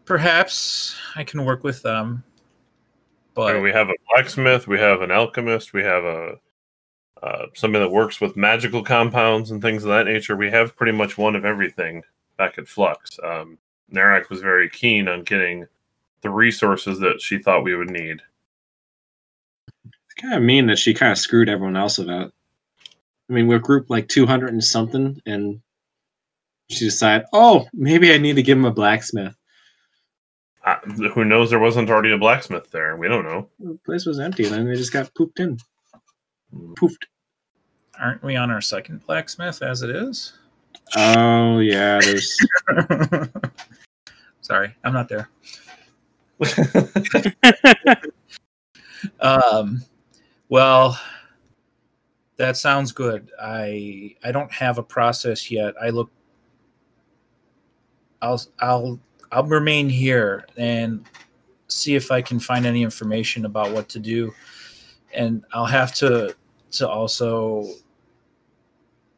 perhaps 0.05 0.97
i 1.17 1.23
can 1.25 1.45
work 1.45 1.63
with 1.65 1.81
them 1.83 2.23
I 2.25 3.35
but 3.35 3.55
mean, 3.55 3.63
we 3.63 3.73
have 3.73 3.89
a 3.89 3.95
blacksmith, 4.11 4.67
we 4.69 4.79
have 4.79 5.01
an 5.01 5.11
alchemist, 5.11 5.73
we 5.73 5.83
have 5.83 6.05
a 6.05 6.35
uh, 7.23 7.47
somebody 7.55 7.83
that 7.85 7.91
works 7.91 8.21
with 8.21 8.37
magical 8.37 8.83
compounds 8.83 9.51
and 9.53 9.63
things 9.63 9.85
of 9.85 9.89
that 9.91 10.05
nature. 10.07 10.37
We 10.37 10.51
have 10.51 10.77
pretty 10.77 10.93
much 10.93 11.17
one 11.17 11.35
of 11.37 11.45
everything 11.47 12.03
back 12.37 12.59
at 12.59 12.67
Flux. 12.69 13.19
Um, 13.25 13.57
Narak 13.91 14.29
was 14.29 14.41
very 14.41 14.69
keen 14.69 15.09
on 15.09 15.23
getting 15.23 15.67
the 16.23 16.29
resources 16.31 16.99
that 16.99 17.23
she 17.23 17.39
thought 17.39 17.63
we 17.65 17.75
would 17.77 17.91
need. 17.91 18.21
It's 19.87 20.15
kind 20.21 20.35
of 20.35 20.43
mean 20.43 20.67
that 20.67 20.79
she 20.79 20.93
kind 20.93 21.13
of 21.13 21.17
screwed 21.19 21.49
everyone 21.49 21.77
else 21.77 21.99
about. 21.99 22.35
I 23.33 23.35
mean, 23.35 23.47
we're 23.47 23.59
grouped 23.59 23.89
like 23.89 24.09
200 24.09 24.53
and 24.53 24.63
something, 24.63 25.19
and 25.25 25.59
she 26.69 26.85
decided, 26.85 27.27
oh, 27.33 27.67
maybe 27.73 28.13
I 28.13 28.19
need 28.19 28.37
to 28.37 28.43
give 28.43 28.59
him 28.59 28.67
a 28.67 28.71
blacksmith. 28.71 29.35
Uh, 30.67 30.77
who 31.15 31.25
knows? 31.25 31.49
There 31.49 31.59
wasn't 31.59 31.89
already 31.89 32.13
a 32.13 32.19
blacksmith 32.19 32.71
there. 32.71 32.99
We 32.99 33.09
don't 33.09 33.25
know. 33.25 33.49
The 33.59 33.79
place 33.87 34.05
was 34.05 34.21
empty, 34.21 34.45
and 34.45 34.53
then 34.53 34.69
they 34.69 34.75
just 34.75 34.93
got 34.93 35.15
pooped 35.15 35.41
in. 35.41 35.57
Poofed. 36.55 37.07
Aren't 37.99 38.23
we 38.23 38.37
on 38.37 38.51
our 38.51 38.61
second 38.61 39.01
blacksmith 39.07 39.63
as 39.63 39.81
it 39.81 39.89
is? 39.89 40.35
Oh, 40.95 41.59
yeah, 41.61 42.01
there's. 42.03 42.37
Sorry, 44.43 44.75
I'm 44.85 44.93
not 44.93 45.09
there. 45.09 45.31
Um, 49.21 49.83
well, 50.49 50.97
that 52.37 52.57
sounds 52.57 52.93
good. 52.93 53.31
I 53.41 54.15
I 54.25 54.33
don't 54.33 54.53
have 54.53 54.79
a 54.79 54.83
process 54.83 55.51
yet. 55.51 55.75
I 55.81 55.91
look. 55.91 56.11
I'll 58.21 58.41
I'll 58.61 59.01
I'll 59.31 59.45
remain 59.45 59.89
here 59.89 60.47
and 60.57 61.05
see 61.69 61.95
if 61.95 62.11
I 62.11 62.23
can 62.23 62.39
find 62.39 62.67
any 62.67 62.83
information 62.83 63.45
about 63.45 63.73
what 63.73 63.89
to 63.91 63.99
do, 63.99 64.33
and 65.15 65.45
I'll 65.53 65.67
have 65.67 65.95
to 65.97 66.35
to 66.73 66.89
also 66.89 67.67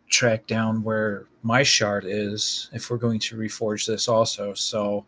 track 0.08 0.46
down 0.46 0.82
where 0.82 1.26
my 1.42 1.62
shard 1.62 2.04
is 2.06 2.70
if 2.72 2.90
we're 2.90 2.96
going 2.96 3.18
to 3.18 3.36
reforge 3.36 3.86
this 3.86 4.08
also. 4.08 4.54
So 4.54 5.04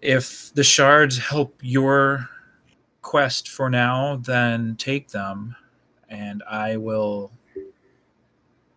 if 0.00 0.52
the 0.54 0.62
shards 0.62 1.18
help 1.18 1.54
your 1.60 2.28
quest 3.02 3.48
for 3.48 3.68
now, 3.68 4.16
then 4.16 4.76
take 4.76 5.08
them, 5.08 5.56
and 6.08 6.42
I 6.48 6.76
will 6.76 7.30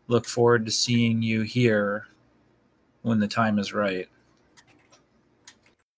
look 0.08 0.26
forward 0.26 0.66
to 0.66 0.72
seeing 0.72 1.22
you 1.22 1.42
here 1.42 2.08
when 3.02 3.20
the 3.20 3.28
time 3.28 3.60
is 3.60 3.74
right. 3.74 4.08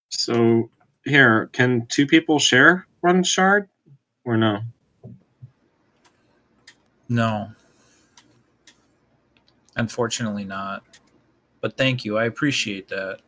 So, 0.09 0.69
here, 1.03 1.49
can 1.53 1.85
two 1.87 2.05
people 2.05 2.39
share 2.39 2.87
one 3.01 3.23
shard? 3.23 3.67
Or 4.25 4.37
no? 4.37 4.61
No. 7.09 7.51
Unfortunately, 9.75 10.45
not. 10.45 10.83
But 11.61 11.77
thank 11.77 12.05
you. 12.05 12.17
I 12.17 12.25
appreciate 12.25 12.87
that. 12.89 13.19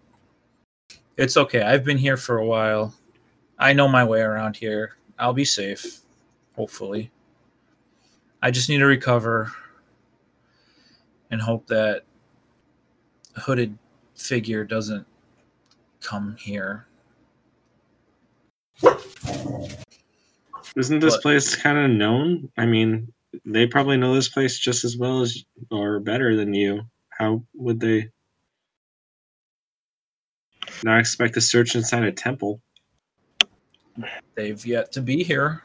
It's 1.18 1.38
okay. 1.38 1.62
I've 1.62 1.84
been 1.84 1.98
here 1.98 2.18
for 2.18 2.38
a 2.38 2.46
while. 2.46 2.94
I 3.58 3.74
know 3.74 3.88
my 3.88 4.04
way 4.04 4.22
around 4.22 4.58
here. 4.58 4.96
I'll 5.18 5.34
be 5.34 5.46
safe, 5.46 6.02
hopefully. 6.56 7.10
I 8.46 8.52
just 8.52 8.70
need 8.70 8.78
to 8.78 8.86
recover 8.86 9.52
and 11.32 11.42
hope 11.42 11.66
that 11.66 12.04
a 13.36 13.40
hooded 13.40 13.76
figure 14.16 14.64
doesn't 14.64 15.08
come 16.00 16.36
here. 16.40 16.86
Isn't 20.76 21.00
this 21.00 21.14
What? 21.14 21.22
place 21.24 21.56
kind 21.56 21.80
of 21.80 21.90
known? 21.90 22.52
I 22.56 22.68
mean, 22.68 23.12
they 23.46 23.66
probably 23.66 23.98
know 23.98 24.14
this 24.14 24.30
place 24.30 24.60
just 24.60 24.86
as 24.86 24.96
well 24.96 25.22
as 25.22 25.44
or 25.72 26.00
better 26.00 26.36
than 26.36 26.54
you. 26.54 26.84
How 27.10 27.44
would 27.56 27.80
they 27.80 28.12
not 30.84 31.00
expect 31.00 31.34
to 31.34 31.42
search 31.42 31.74
inside 31.74 32.04
a 32.04 32.12
temple? 32.12 32.62
They've 34.36 34.64
yet 34.64 34.92
to 34.92 35.02
be 35.02 35.24
here. 35.24 35.64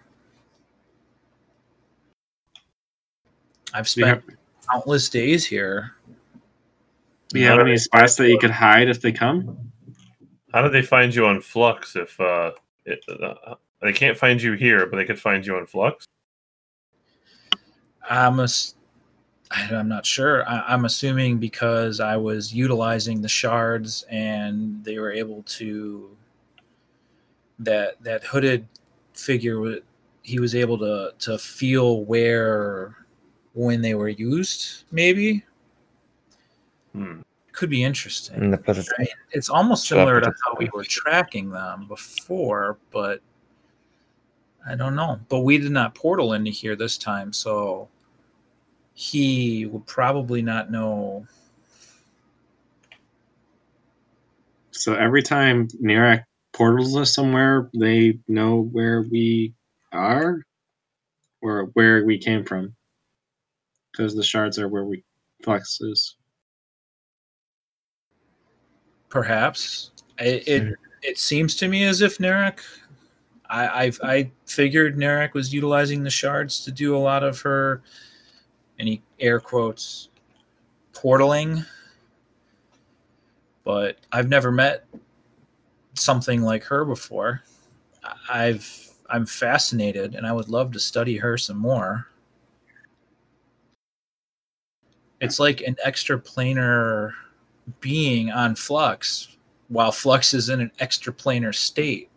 I've 3.75 3.89
Do 3.89 4.01
you 4.01 4.07
have, 4.07 4.23
spent 4.23 4.39
countless 4.71 5.09
days 5.09 5.45
here. 5.45 5.95
do 7.29 7.41
you 7.41 7.47
have 7.47 7.61
any 7.61 7.77
spots 7.77 8.17
that 8.17 8.29
you 8.29 8.39
could 8.39 8.51
hide 8.51 8.89
if 8.89 9.01
they 9.01 9.13
come? 9.13 9.57
How 10.53 10.63
did 10.63 10.73
they 10.73 10.83
find 10.83 11.15
you 11.15 11.27
on 11.27 11.41
Flux 11.41 11.95
if 11.95 12.19
uh, 12.21 12.53
it, 12.85 13.05
uh, 13.09 13.55
they 13.81 13.93
can't 13.93 14.19
find 14.19 14.43
you 14.43 14.55
here, 14.55 14.87
but 14.87 14.97
they 14.97 15.05
could 15.05 15.21
find 15.21 15.47
you 15.47 15.57
on 15.57 15.67
Flux? 15.67 16.05
I'm 18.09 18.41
ass- 18.41 18.75
I- 19.53 19.73
I'm 19.75 19.89
not 19.89 20.05
sure. 20.05 20.49
I, 20.49 20.65
I'm 20.67 20.85
assuming 20.85 21.39
because 21.39 22.01
I 22.01 22.17
was 22.17 22.53
utilizing 22.53 23.21
the 23.23 23.29
shards 23.29 24.05
and 24.11 24.83
they 24.85 24.99
were 24.99 25.13
able 25.13 25.43
to 25.45 26.17
that 27.61 28.03
that 28.03 28.25
hooded 28.25 28.67
figure 29.15 29.79
he 30.23 30.41
was 30.41 30.55
able 30.55 30.79
to 30.79 31.13
to 31.19 31.39
feel 31.39 32.05
where 32.05 32.97
when 33.53 33.81
they 33.81 33.95
were 33.95 34.09
used 34.09 34.85
maybe 34.93 35.45
Hmm. 36.93 37.21
could 37.53 37.71
be 37.71 37.85
interesting 37.85 38.37
And 38.37 38.53
the 38.53 38.59
put 38.59 38.79
I 38.79 38.83
mean, 38.99 39.09
it's 39.33 39.49
almost 39.49 39.87
similar 39.87 40.21
to 40.21 40.35
how 40.45 40.57
we 40.59 40.69
were 40.73 40.85
tracking 40.85 41.51
them 41.51 41.87
before, 41.87 42.79
but 42.91 43.21
I 44.67 44.75
don't 44.75 44.95
know. 44.95 45.21
But 45.29 45.41
we 45.41 45.59
did 45.59 45.73
not 45.73 45.95
portal 45.95 46.33
into 46.35 46.51
here 46.51 46.77
this 46.77 46.99
time, 46.99 47.33
so 47.33 47.89
he 48.95 49.67
would 49.67 49.87
probably 49.87 50.43
not 50.43 50.71
know. 50.71 51.27
So 54.73 54.95
every 54.95 55.23
time 55.23 55.69
Nirak 55.83 56.25
portals 56.53 56.97
us 56.97 57.15
somewhere, 57.15 57.71
they 57.75 58.19
know 58.29 58.69
where 58.73 59.03
we 59.03 59.55
are 59.93 60.43
or 61.43 61.65
where 61.75 62.05
we 62.05 62.19
came 62.19 62.45
from. 62.45 62.75
Because 63.93 64.15
the 64.15 64.23
shards 64.23 64.59
are 64.59 64.69
where 64.69 64.85
we 64.85 65.03
flex 65.43 65.81
is. 65.81 66.17
Perhaps 69.09 69.91
it 70.19 70.47
it, 70.47 70.75
it 71.03 71.19
seems 71.19 71.57
to 71.57 71.69
me 71.69 71.85
as 71.85 72.01
if 72.01 72.19
Narek. 72.19 72.61
I 73.49 73.85
I've, 73.85 74.01
I 74.05 74.31
figured 74.47 74.97
Narek 74.97 75.35
was 75.35 75.53
utilizing 75.53 76.05
the 76.05 76.11
shards 76.11 76.65
to 76.65 76.71
do 76.71 76.97
a 76.97 76.99
lot 76.99 77.25
of 77.25 77.41
her, 77.41 77.83
any 78.79 79.03
air 79.19 79.41
quotes, 79.41 80.11
portaling. 80.93 81.67
But 83.65 83.99
I've 84.13 84.29
never 84.29 84.53
met 84.53 84.87
something 85.95 86.43
like 86.43 86.63
her 86.65 86.85
before. 86.85 87.43
I- 88.05 88.15
I've 88.31 88.87
I'm 89.13 89.27
fascinated, 89.27 90.15
and 90.15 90.25
I 90.25 90.33
would 90.33 90.49
love 90.49 90.71
to 90.73 90.79
study 90.79 91.17
her 91.17 91.37
some 91.37 91.57
more. 91.57 92.07
It's 95.21 95.39
like 95.39 95.61
an 95.61 95.77
extra 95.85 96.19
planar 96.19 97.13
being 97.81 98.31
on 98.31 98.55
Flux, 98.55 99.37
while 99.69 99.93
Flux 99.93 100.35
is 100.35 100.49
in 100.49 100.61
an 100.61 100.73
extra 100.81 101.13
planar 101.13 101.55
state. 101.55 102.11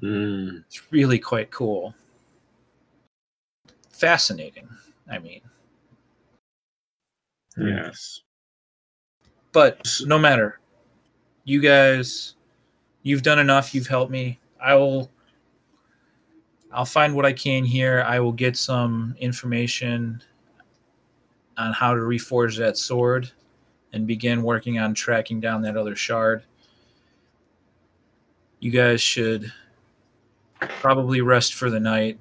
Mm. 0.00 0.64
It's 0.66 0.90
really 0.90 1.18
quite 1.18 1.50
cool. 1.50 1.94
Fascinating, 3.90 4.68
I 5.10 5.18
mean. 5.18 5.42
Yes. 7.56 8.22
But 9.52 9.86
no 10.06 10.18
matter. 10.18 10.58
You 11.44 11.60
guys, 11.60 12.34
you've 13.02 13.22
done 13.22 13.38
enough. 13.38 13.74
You've 13.74 13.86
helped 13.86 14.10
me. 14.10 14.38
I 14.60 14.74
will. 14.74 15.10
I'll 16.72 16.84
find 16.84 17.14
what 17.14 17.26
I 17.26 17.32
can 17.32 17.64
here. 17.64 18.02
I 18.06 18.18
will 18.20 18.32
get 18.32 18.56
some 18.56 19.14
information 19.20 20.22
on 21.58 21.72
how 21.72 21.94
to 21.94 22.00
reforge 22.00 22.56
that 22.58 22.78
sword 22.78 23.30
and 23.92 24.06
begin 24.06 24.42
working 24.42 24.78
on 24.78 24.94
tracking 24.94 25.38
down 25.38 25.60
that 25.62 25.76
other 25.76 25.94
shard. 25.94 26.44
You 28.60 28.70
guys 28.70 29.00
should 29.02 29.52
probably 30.80 31.20
rest 31.20 31.54
for 31.54 31.68
the 31.68 31.80
night 31.80 32.18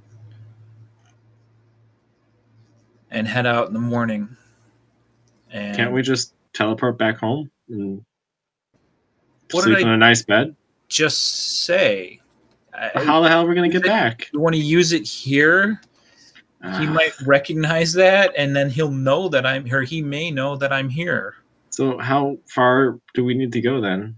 and 3.09 3.27
head 3.27 3.45
out 3.45 3.67
in 3.67 3.73
the 3.73 3.79
morning. 3.79 4.35
And 5.51 5.75
Can't 5.75 5.93
we 5.93 6.01
just 6.01 6.33
teleport 6.53 6.97
back 6.97 7.17
home 7.19 7.49
and 7.69 8.03
sleep 9.51 9.77
I- 9.77 9.81
in 9.81 9.87
a 9.89 9.97
nice 9.97 10.23
bed? 10.23 10.55
just 10.89 11.63
say? 11.63 12.20
I, 12.73 12.91
How 13.03 13.21
the 13.21 13.29
hell 13.29 13.43
are 13.43 13.47
we 13.47 13.55
gonna 13.55 13.69
get 13.69 13.83
back? 13.83 14.29
you 14.33 14.39
want 14.39 14.55
to 14.55 14.61
use 14.61 14.91
it 14.91 15.05
here? 15.07 15.81
He 16.61 16.67
Ah, 16.87 16.93
might 16.93 17.19
recognize 17.25 17.91
that, 17.93 18.33
and 18.37 18.55
then 18.55 18.69
he'll 18.69 18.91
know 18.91 19.27
that 19.29 19.47
I'm 19.47 19.65
here. 19.65 19.81
He 19.81 20.01
may 20.01 20.29
know 20.29 20.55
that 20.57 20.71
I'm 20.71 20.89
here. 20.89 21.35
So 21.71 21.97
how 21.97 22.37
far 22.47 22.99
do 23.15 23.25
we 23.25 23.33
need 23.33 23.51
to 23.53 23.61
go 23.61 23.81
then? 23.81 24.15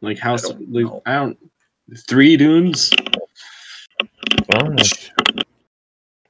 Like 0.00 0.18
how? 0.18 0.32
I 0.32 0.34
s- 0.34 0.42
don't 0.48 0.72
like. 0.72 1.02
I 1.06 1.14
don't. 1.14 1.38
Three 2.08 2.36
dunes. 2.36 2.90
Well, 4.48 4.64
know. 4.70 4.74
Let's- 4.76 5.10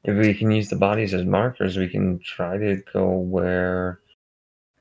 If 0.04 0.16
we 0.16 0.32
can 0.34 0.50
use 0.50 0.68
the 0.68 0.76
bodies 0.76 1.14
as 1.14 1.24
markers, 1.24 1.76
we 1.76 1.88
can 1.88 2.18
try 2.20 2.56
to 2.58 2.76
go 2.92 3.08
where 3.18 4.00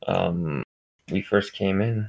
um, 0.06 0.64
we 1.12 1.22
first 1.22 1.54
came 1.54 1.82
in. 1.82 2.08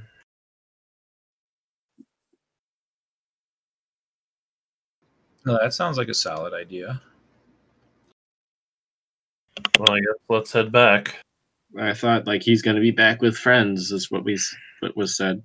No, 5.45 5.57
that 5.61 5.73
sounds 5.73 5.97
like 5.97 6.09
a 6.09 6.13
solid 6.13 6.53
idea. 6.53 7.01
Well, 9.79 9.91
I 9.91 9.99
guess 9.99 10.19
let's 10.27 10.51
head 10.51 10.71
back. 10.71 11.15
I 11.77 11.93
thought 11.93 12.27
like 12.27 12.43
he's 12.43 12.61
gonna 12.61 12.81
be 12.81 12.91
back 12.91 13.21
with 13.21 13.37
friends 13.37 13.91
is 13.91 14.11
what 14.11 14.23
we 14.23 14.37
what 14.79 14.97
was 14.97 15.15
said. 15.15 15.43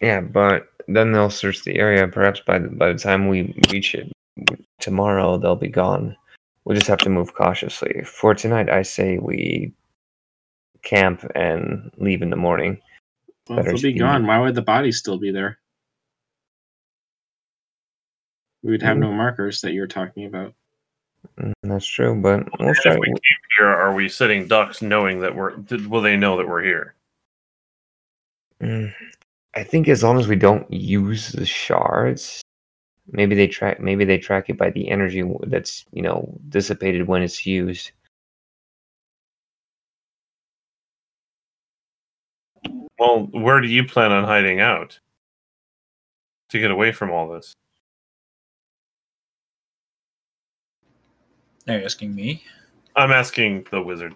Yeah, 0.00 0.20
but 0.20 0.68
then 0.88 1.12
they'll 1.12 1.30
search 1.30 1.64
the 1.64 1.78
area. 1.78 2.06
Perhaps 2.06 2.40
by 2.46 2.58
the, 2.58 2.68
by 2.68 2.92
the 2.92 2.98
time 2.98 3.28
we 3.28 3.54
reach 3.70 3.94
it 3.94 4.12
tomorrow, 4.80 5.38
they'll 5.38 5.56
be 5.56 5.68
gone. 5.68 6.16
We'll 6.64 6.76
just 6.76 6.88
have 6.88 6.98
to 7.00 7.10
move 7.10 7.34
cautiously. 7.34 8.02
For 8.04 8.34
tonight, 8.34 8.68
I 8.68 8.82
say 8.82 9.18
we 9.18 9.72
camp 10.82 11.24
and 11.34 11.90
leave 11.98 12.22
in 12.22 12.30
the 12.30 12.36
morning. 12.36 12.80
Well, 13.48 13.60
if 13.60 13.66
they'll 13.66 13.80
be 13.80 13.98
gone. 13.98 14.26
Why 14.26 14.38
would 14.38 14.54
the 14.54 14.62
bodies 14.62 14.98
still 14.98 15.18
be 15.18 15.30
there? 15.30 15.58
We 18.62 18.72
would 18.72 18.82
have 18.82 18.96
Mm. 18.96 19.00
no 19.00 19.12
markers 19.12 19.60
that 19.60 19.72
you're 19.72 19.86
talking 19.86 20.26
about. 20.26 20.54
Mm, 21.38 21.52
That's 21.62 21.86
true, 21.86 22.14
but 22.20 22.44
we'll 22.58 22.68
And 22.68 22.76
try. 22.76 22.92
if 22.94 22.98
we 23.00 23.06
came 23.06 23.16
here, 23.58 23.68
are 23.68 23.94
we 23.94 24.08
sitting 24.08 24.46
ducks 24.46 24.80
knowing 24.82 25.20
that 25.20 25.34
we're? 25.34 25.56
did- 25.56 25.86
Will 25.86 26.00
they 26.00 26.16
know 26.16 26.36
that 26.36 26.48
we're 26.48 26.62
here? 26.62 26.94
Mm, 28.60 28.94
I 29.54 29.62
think 29.64 29.88
as 29.88 30.02
long 30.02 30.18
as 30.18 30.28
we 30.28 30.36
don't 30.36 30.70
use 30.72 31.32
the 31.32 31.44
shards, 31.44 32.40
maybe 33.12 33.34
they 33.34 33.46
track. 33.48 33.80
Maybe 33.80 34.04
they 34.04 34.18
track 34.18 34.48
it 34.48 34.56
by 34.56 34.70
the 34.70 34.88
energy 34.88 35.22
that's 35.46 35.84
you 35.92 36.02
know 36.02 36.38
dissipated 36.48 37.06
when 37.06 37.22
it's 37.22 37.44
used. 37.46 37.92
Well, 42.98 43.26
where 43.26 43.60
do 43.60 43.68
you 43.68 43.84
plan 43.86 44.10
on 44.12 44.24
hiding 44.24 44.60
out 44.60 44.98
to 46.50 46.58
get 46.60 46.70
away 46.70 46.92
from 46.92 47.10
all 47.10 47.28
this? 47.28 47.52
Are 51.68 51.78
you 51.78 51.84
asking 51.84 52.14
me? 52.14 52.44
I'm 52.94 53.10
asking 53.10 53.66
the 53.70 53.82
wizard. 53.82 54.14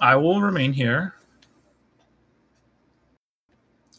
I 0.00 0.16
will 0.16 0.40
remain 0.40 0.72
here. 0.72 1.14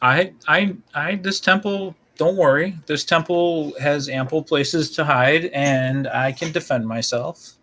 I, 0.01 0.33
I, 0.47 0.75
I. 0.93 1.15
This 1.15 1.39
temple. 1.39 1.95
Don't 2.15 2.37
worry. 2.37 2.77
This 2.85 3.03
temple 3.05 3.73
has 3.79 4.07
ample 4.07 4.43
places 4.43 4.91
to 4.91 5.03
hide, 5.03 5.45
and 5.45 6.07
I 6.07 6.31
can 6.31 6.51
defend 6.51 6.87
myself. 6.87 7.53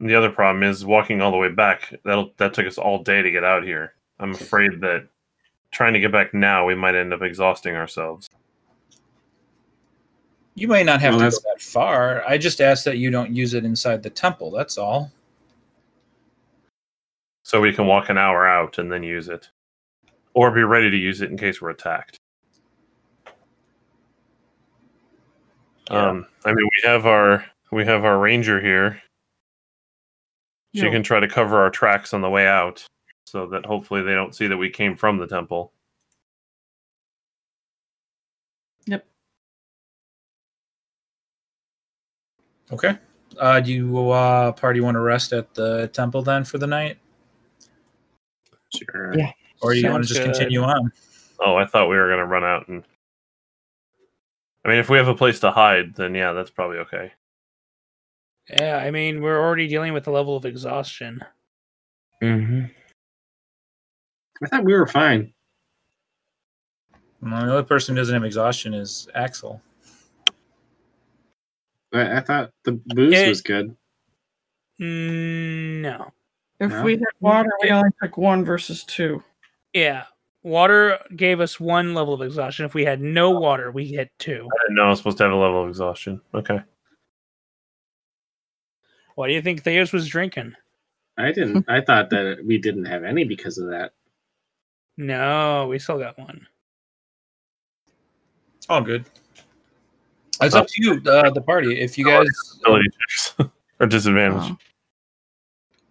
And 0.00 0.10
the 0.10 0.14
other 0.14 0.30
problem 0.30 0.62
is 0.62 0.84
walking 0.84 1.22
all 1.22 1.30
the 1.30 1.38
way 1.38 1.48
back. 1.48 1.94
That'll 2.04 2.32
that 2.36 2.52
took 2.52 2.66
us 2.66 2.78
all 2.78 3.02
day 3.02 3.22
to 3.22 3.30
get 3.30 3.44
out 3.44 3.64
here. 3.64 3.94
I'm 4.20 4.32
afraid 4.32 4.80
that 4.82 5.08
trying 5.70 5.94
to 5.94 6.00
get 6.00 6.12
back 6.12 6.34
now, 6.34 6.66
we 6.66 6.74
might 6.74 6.94
end 6.94 7.14
up 7.14 7.22
exhausting 7.22 7.74
ourselves. 7.76 8.28
You 10.58 10.66
may 10.66 10.82
not 10.82 11.00
have 11.00 11.14
Well, 11.14 11.30
to 11.30 11.36
go 11.36 11.42
that 11.54 11.62
far. 11.62 12.24
I 12.26 12.36
just 12.36 12.60
ask 12.60 12.82
that 12.84 12.98
you 12.98 13.10
don't 13.10 13.32
use 13.32 13.54
it 13.54 13.64
inside 13.64 14.02
the 14.02 14.10
temple. 14.10 14.50
That's 14.50 14.76
all. 14.76 15.12
So 17.44 17.60
we 17.60 17.72
can 17.72 17.86
walk 17.86 18.08
an 18.08 18.18
hour 18.18 18.44
out 18.44 18.78
and 18.78 18.90
then 18.90 19.04
use 19.04 19.28
it, 19.28 19.48
or 20.34 20.50
be 20.50 20.64
ready 20.64 20.90
to 20.90 20.96
use 20.96 21.20
it 21.20 21.30
in 21.30 21.38
case 21.38 21.62
we're 21.62 21.70
attacked. 21.70 22.16
Yeah. 25.92 26.08
Um, 26.08 26.26
I 26.44 26.52
mean, 26.52 26.64
we 26.64 26.88
have 26.88 27.06
our 27.06 27.46
we 27.70 27.84
have 27.84 28.04
our 28.04 28.18
ranger 28.18 28.60
here. 28.60 29.00
She 30.74 30.82
Yeah. 30.82 30.90
can 30.90 31.04
try 31.04 31.20
to 31.20 31.28
cover 31.28 31.62
our 31.62 31.70
tracks 31.70 32.12
on 32.12 32.20
the 32.20 32.28
way 32.28 32.48
out, 32.48 32.84
so 33.26 33.46
that 33.46 33.64
hopefully 33.64 34.02
they 34.02 34.14
don't 34.14 34.34
see 34.34 34.48
that 34.48 34.56
we 34.56 34.70
came 34.70 34.96
from 34.96 35.18
the 35.18 35.26
temple. 35.28 35.72
Okay. 42.72 42.98
Uh, 43.38 43.60
do 43.60 43.72
you 43.72 44.10
uh, 44.10 44.52
party 44.52 44.80
want 44.80 44.94
to 44.94 45.00
rest 45.00 45.32
at 45.32 45.54
the 45.54 45.88
temple 45.88 46.22
then 46.22 46.44
for 46.44 46.58
the 46.58 46.66
night, 46.66 46.98
Sure. 48.74 49.16
Yeah. 49.16 49.32
or 49.62 49.72
do 49.72 49.80
you 49.80 49.90
want 49.90 50.04
to 50.04 50.08
just 50.08 50.20
good. 50.20 50.32
continue 50.32 50.62
on? 50.62 50.92
Oh, 51.40 51.56
I 51.56 51.66
thought 51.66 51.88
we 51.88 51.96
were 51.96 52.08
gonna 52.08 52.26
run 52.26 52.44
out 52.44 52.68
and. 52.68 52.84
I 54.64 54.70
mean, 54.70 54.78
if 54.78 54.90
we 54.90 54.98
have 54.98 55.08
a 55.08 55.14
place 55.14 55.40
to 55.40 55.50
hide, 55.50 55.94
then 55.94 56.14
yeah, 56.14 56.32
that's 56.32 56.50
probably 56.50 56.78
okay. 56.78 57.12
Yeah, 58.50 58.76
I 58.76 58.90
mean, 58.90 59.22
we're 59.22 59.38
already 59.40 59.68
dealing 59.68 59.92
with 59.92 60.06
a 60.08 60.10
level 60.10 60.36
of 60.36 60.44
exhaustion. 60.44 61.20
Mm-hmm. 62.22 62.64
I 64.42 64.46
thought 64.48 64.64
we 64.64 64.74
were 64.74 64.86
fine. 64.86 65.32
Well, 67.22 67.46
the 67.46 67.52
only 67.52 67.64
person 67.64 67.94
who 67.94 68.00
doesn't 68.00 68.14
have 68.14 68.24
exhaustion 68.24 68.74
is 68.74 69.08
Axel. 69.14 69.60
But 71.90 72.12
I 72.12 72.20
thought 72.20 72.52
the 72.64 72.72
booze 72.72 73.12
It- 73.14 73.28
was 73.28 73.40
good. 73.42 73.76
Mm, 74.80 75.80
no. 75.80 76.12
If 76.60 76.70
No? 76.70 76.82
we 76.82 76.92
had 76.92 77.02
water, 77.20 77.50
we 77.62 77.70
only 77.70 77.90
took 78.02 78.16
one 78.16 78.44
versus 78.44 78.84
two. 78.84 79.22
Yeah. 79.72 80.06
Water 80.42 80.98
gave 81.16 81.40
us 81.40 81.58
one 81.58 81.94
level 81.94 82.14
of 82.14 82.22
exhaustion. 82.22 82.64
If 82.64 82.74
we 82.74 82.84
had 82.84 83.00
no 83.00 83.30
water, 83.30 83.70
we 83.70 83.86
hit 83.86 84.10
two. 84.18 84.48
I 84.52 84.62
didn't 84.64 84.76
know 84.76 84.84
I 84.84 84.88
was 84.90 84.98
supposed 84.98 85.18
to 85.18 85.24
have 85.24 85.32
a 85.32 85.36
level 85.36 85.62
of 85.64 85.68
exhaustion. 85.68 86.20
Okay. 86.34 86.60
What 89.14 89.26
do 89.28 89.32
you 89.32 89.42
think 89.42 89.62
Theos 89.62 89.92
was 89.92 90.06
drinking? 90.08 90.54
I 91.16 91.32
didn't. 91.32 91.64
I 91.68 91.80
thought 91.80 92.10
that 92.10 92.44
we 92.44 92.58
didn't 92.58 92.84
have 92.84 93.02
any 93.04 93.24
because 93.24 93.58
of 93.58 93.70
that. 93.70 93.92
No, 94.96 95.66
we 95.68 95.78
still 95.78 95.98
got 95.98 96.18
one. 96.18 96.46
All 98.68 98.80
good. 98.82 99.04
It's 100.40 100.54
up 100.54 100.66
to 100.68 100.74
you, 100.82 100.92
uh, 101.10 101.30
the 101.30 101.40
party. 101.40 101.80
If 101.80 101.98
you 101.98 102.04
guys, 102.04 102.28
Ability 102.62 102.88
checks 103.08 103.34
or 103.80 103.86
disadvantage. 103.86 104.52
Oh. 104.52 104.58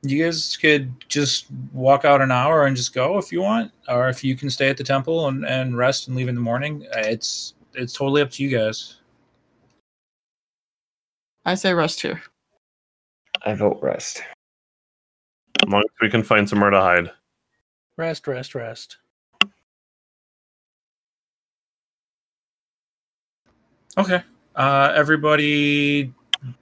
you 0.03 0.23
guys 0.23 0.55
could 0.57 0.93
just 1.09 1.47
walk 1.73 2.05
out 2.05 2.21
an 2.21 2.31
hour 2.31 2.65
and 2.65 2.75
just 2.75 2.93
go 2.93 3.17
if 3.17 3.31
you 3.31 3.41
want, 3.41 3.71
or 3.89 4.07
if 4.09 4.23
you 4.23 4.35
can 4.35 4.49
stay 4.49 4.69
at 4.69 4.77
the 4.77 4.83
temple 4.83 5.27
and, 5.27 5.45
and 5.45 5.77
rest 5.77 6.07
and 6.07 6.15
leave 6.15 6.29
in 6.29 6.35
the 6.35 6.41
morning. 6.41 6.85
uh, 6.95 6.99
It's 6.99 7.53
it's 7.73 7.93
totally 7.93 8.21
up 8.21 8.31
to 8.31 8.43
you 8.43 8.49
guys. 8.57 8.95
I 11.45 11.55
say 11.55 11.73
rest 11.73 12.01
here. 12.01 12.21
I 13.45 13.53
vote 13.53 13.79
rest. 13.81 14.21
As 15.65 15.69
long 15.69 15.81
as 15.81 15.89
we 16.01 16.09
can 16.09 16.23
find 16.23 16.47
somewhere 16.47 16.69
to 16.69 16.79
hide. 16.79 17.11
Rest, 17.97 18.27
rest, 18.27 18.53
rest. 18.55 18.97
Okay. 23.97 24.21
Uh, 24.57 24.91
everybody 24.95 26.11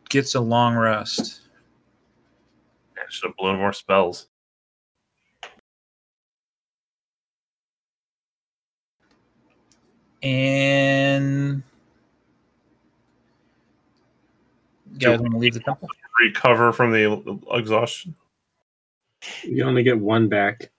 gets 0.09 0.35
a 0.35 0.39
long 0.39 0.75
rest. 0.75 1.39
I 2.97 3.01
should 3.09 3.29
have 3.29 3.37
blown 3.37 3.57
more 3.57 3.71
spells. 3.71 4.27
And 10.21 11.63
you 14.91 14.99
guys 14.99 15.19
want 15.19 15.31
to 15.31 15.37
leave 15.37 15.53
the 15.53 15.61
temple? 15.61 15.87
Recover 16.19 16.73
from 16.73 16.91
the 16.91 17.39
exhaustion. 17.51 18.13
You 19.43 19.63
only 19.63 19.83
get 19.83 19.97
one 19.97 20.27
back. 20.27 20.69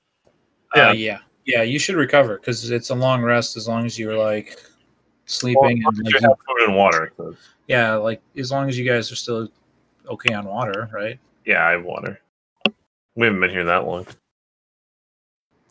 Yeah, 0.75 0.83
Yeah. 0.83 0.89
uh, 0.89 0.93
yeah, 0.93 1.19
yeah. 1.47 1.63
You 1.63 1.79
should 1.79 1.95
recover 1.97 2.37
because 2.37 2.71
it's 2.71 2.91
a 2.91 2.95
long 2.95 3.23
rest 3.23 3.57
as 3.57 3.67
long 3.69 3.87
as 3.87 3.99
you're 3.99 4.19
like 4.19 4.59
sleeping 5.27 5.61
Well, 5.61 5.71
and 5.71 5.99
you 5.99 6.05
like, 6.05 6.23
have 6.23 6.39
food 6.47 6.67
and 6.67 6.75
water. 6.77 7.13
so- 7.17 7.37
yeah, 7.69 7.95
like 7.95 8.23
as 8.37 8.51
long 8.51 8.69
as 8.69 8.79
you 8.79 8.85
guys 8.89 9.11
are 9.13 9.17
still 9.17 9.49
okay 10.09 10.33
on 10.35 10.47
water, 10.47 10.89
right? 10.93 11.19
Yeah, 11.45 11.67
I 11.67 11.73
have 11.73 11.85
water. 11.85 12.21
We 13.17 13.27
haven't 13.27 13.41
been 13.41 13.51
here 13.51 13.65
that 13.65 13.85
long. 13.87 14.07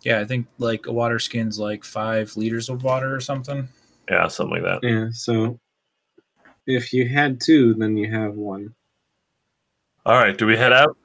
Yeah, 0.01 0.19
I 0.19 0.25
think 0.25 0.47
like 0.57 0.85
a 0.87 0.91
water 0.91 1.19
skin's 1.19 1.57
like 1.57 1.83
five 1.83 2.35
liters 2.37 2.69
of 2.69 2.83
water 2.83 3.15
or 3.15 3.19
something. 3.21 3.67
Yeah, 4.09 4.27
something 4.27 4.61
like 4.61 4.81
that. 4.81 4.87
Yeah. 4.87 5.07
So 5.11 5.59
if 6.67 6.93
you 6.93 7.07
had 7.07 7.39
two, 7.41 7.73
then 7.75 7.97
you 7.97 8.11
have 8.11 8.35
one. 8.35 8.73
All 10.05 10.15
right, 10.15 10.37
do 10.37 10.45
we 10.45 10.55
head 10.57 10.73
out? 10.73 10.95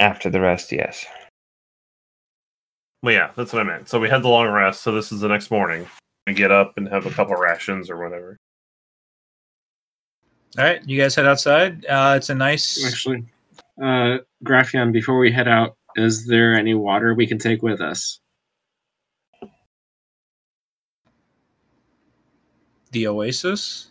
After 0.00 0.30
the 0.30 0.40
rest, 0.40 0.70
yes. 0.72 1.06
Well, 3.02 3.14
yeah, 3.14 3.30
that's 3.36 3.52
what 3.52 3.60
I 3.60 3.64
meant. 3.64 3.88
So 3.88 4.00
we 4.00 4.08
had 4.08 4.22
the 4.22 4.28
long 4.28 4.48
rest. 4.48 4.82
So 4.82 4.92
this 4.92 5.12
is 5.12 5.20
the 5.20 5.28
next 5.28 5.50
morning. 5.50 5.86
We 6.26 6.34
get 6.34 6.50
up 6.50 6.74
and 6.76 6.88
have 6.88 7.06
a 7.06 7.10
couple 7.10 7.36
rations 7.36 7.90
or 7.90 7.96
whatever. 7.96 8.36
All 10.58 10.64
right, 10.64 10.86
you 10.88 11.00
guys 11.00 11.14
head 11.14 11.26
outside. 11.26 11.86
Uh, 11.86 12.14
it's 12.16 12.30
a 12.30 12.34
nice. 12.34 12.84
Actually, 12.84 13.24
uh, 13.82 14.18
Graphion, 14.42 14.92
before 14.92 15.18
we 15.18 15.30
head 15.30 15.46
out, 15.46 15.76
is 15.96 16.26
there 16.26 16.54
any 16.54 16.74
water 16.74 17.14
we 17.14 17.26
can 17.26 17.38
take 17.38 17.62
with 17.62 17.80
us? 17.80 18.20
The 22.90 23.06
oasis? 23.06 23.88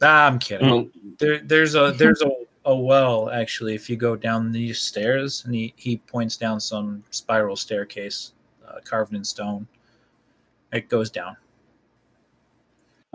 Nah, 0.00 0.26
I'm 0.26 0.38
kidding. 0.38 0.68
Well, 0.68 0.88
there, 1.18 1.38
there's 1.38 1.74
a 1.74 1.94
there's 1.96 2.20
a 2.20 2.30
a 2.70 2.76
well 2.76 3.30
actually. 3.30 3.74
If 3.74 3.90
you 3.90 3.96
go 3.96 4.16
down 4.16 4.52
these 4.52 4.78
stairs, 4.78 5.44
and 5.44 5.54
he, 5.54 5.74
he 5.76 5.98
points 5.98 6.36
down 6.36 6.60
some 6.60 7.02
spiral 7.10 7.56
staircase 7.56 8.32
uh, 8.66 8.78
carved 8.84 9.14
in 9.14 9.24
stone. 9.24 9.66
It 10.72 10.88
goes 10.88 11.10
down. 11.10 11.36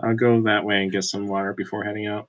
I'll 0.02 0.14
go 0.14 0.42
that 0.42 0.62
way 0.62 0.82
and 0.82 0.92
get 0.92 1.04
some 1.04 1.26
water 1.26 1.54
before 1.54 1.82
heading 1.82 2.06
out. 2.06 2.28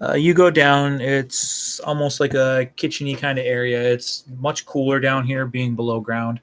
Uh, 0.00 0.14
you 0.14 0.34
go 0.34 0.50
down. 0.50 1.00
It's 1.00 1.80
almost 1.80 2.20
like 2.20 2.34
a 2.34 2.70
kitcheny 2.76 3.18
kind 3.18 3.38
of 3.38 3.44
area. 3.44 3.82
It's 3.82 4.24
much 4.38 4.66
cooler 4.66 5.00
down 5.00 5.26
here, 5.26 5.46
being 5.46 5.74
below 5.74 5.98
ground. 6.00 6.40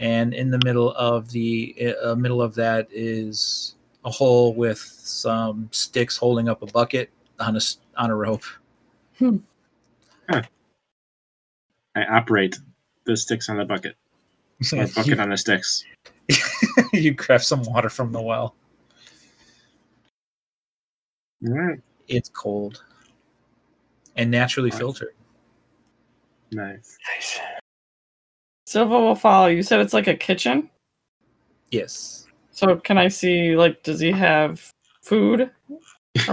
And 0.00 0.34
in 0.34 0.50
the 0.50 0.60
middle 0.64 0.92
of 0.94 1.30
the 1.30 1.94
uh, 2.02 2.16
middle 2.16 2.42
of 2.42 2.54
that 2.56 2.88
is 2.90 3.76
a 4.04 4.10
hole 4.10 4.52
with 4.54 4.78
some 4.78 5.68
sticks 5.70 6.16
holding 6.16 6.48
up 6.48 6.62
a 6.62 6.66
bucket 6.66 7.10
on 7.40 7.54
a 7.54 7.58
s- 7.58 7.78
on 7.96 8.10
a 8.10 8.14
rope. 8.16 8.44
Hmm. 9.18 9.38
I 10.28 10.44
operate 12.04 12.58
the 13.04 13.16
sticks 13.16 13.48
on 13.48 13.56
the 13.56 13.64
bucket. 13.64 13.96
Or 14.72 14.86
bucket 14.88 15.18
on 15.18 15.30
the 15.30 15.36
sticks. 15.36 15.84
you 16.92 17.12
grab 17.14 17.40
some 17.42 17.62
water 17.62 17.88
from 17.88 18.12
the 18.12 18.20
well. 18.20 18.54
All 21.46 21.52
right. 21.54 21.80
It's 22.08 22.28
cold 22.28 22.82
and 24.16 24.30
naturally 24.30 24.70
Nice. 24.70 24.78
filtered. 24.78 25.14
Nice. 26.52 26.98
Nice. 27.14 27.40
Silva 28.66 28.98
will 28.98 29.14
follow. 29.14 29.46
You 29.46 29.62
said 29.62 29.80
it's 29.80 29.92
like 29.94 30.06
a 30.06 30.14
kitchen. 30.14 30.68
Yes. 31.70 32.26
So 32.50 32.76
can 32.76 32.98
I 32.98 33.08
see 33.08 33.56
like 33.56 33.82
does 33.82 34.00
he 34.00 34.10
have 34.12 34.70
food? 35.02 35.50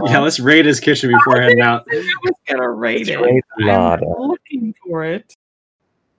Yeah, 0.06 0.20
let's 0.20 0.40
raid 0.40 0.66
his 0.66 0.80
kitchen 0.80 1.12
before 1.12 1.42
heading 1.42 1.62
out. 1.62 1.86
I 1.92 1.96
was 2.24 2.34
gonna 2.48 2.70
rate 2.70 3.10
it. 3.10 3.18
Great 3.18 3.44
I'm 3.60 4.02
looking 4.02 4.74
for 4.84 5.04
it. 5.04 5.36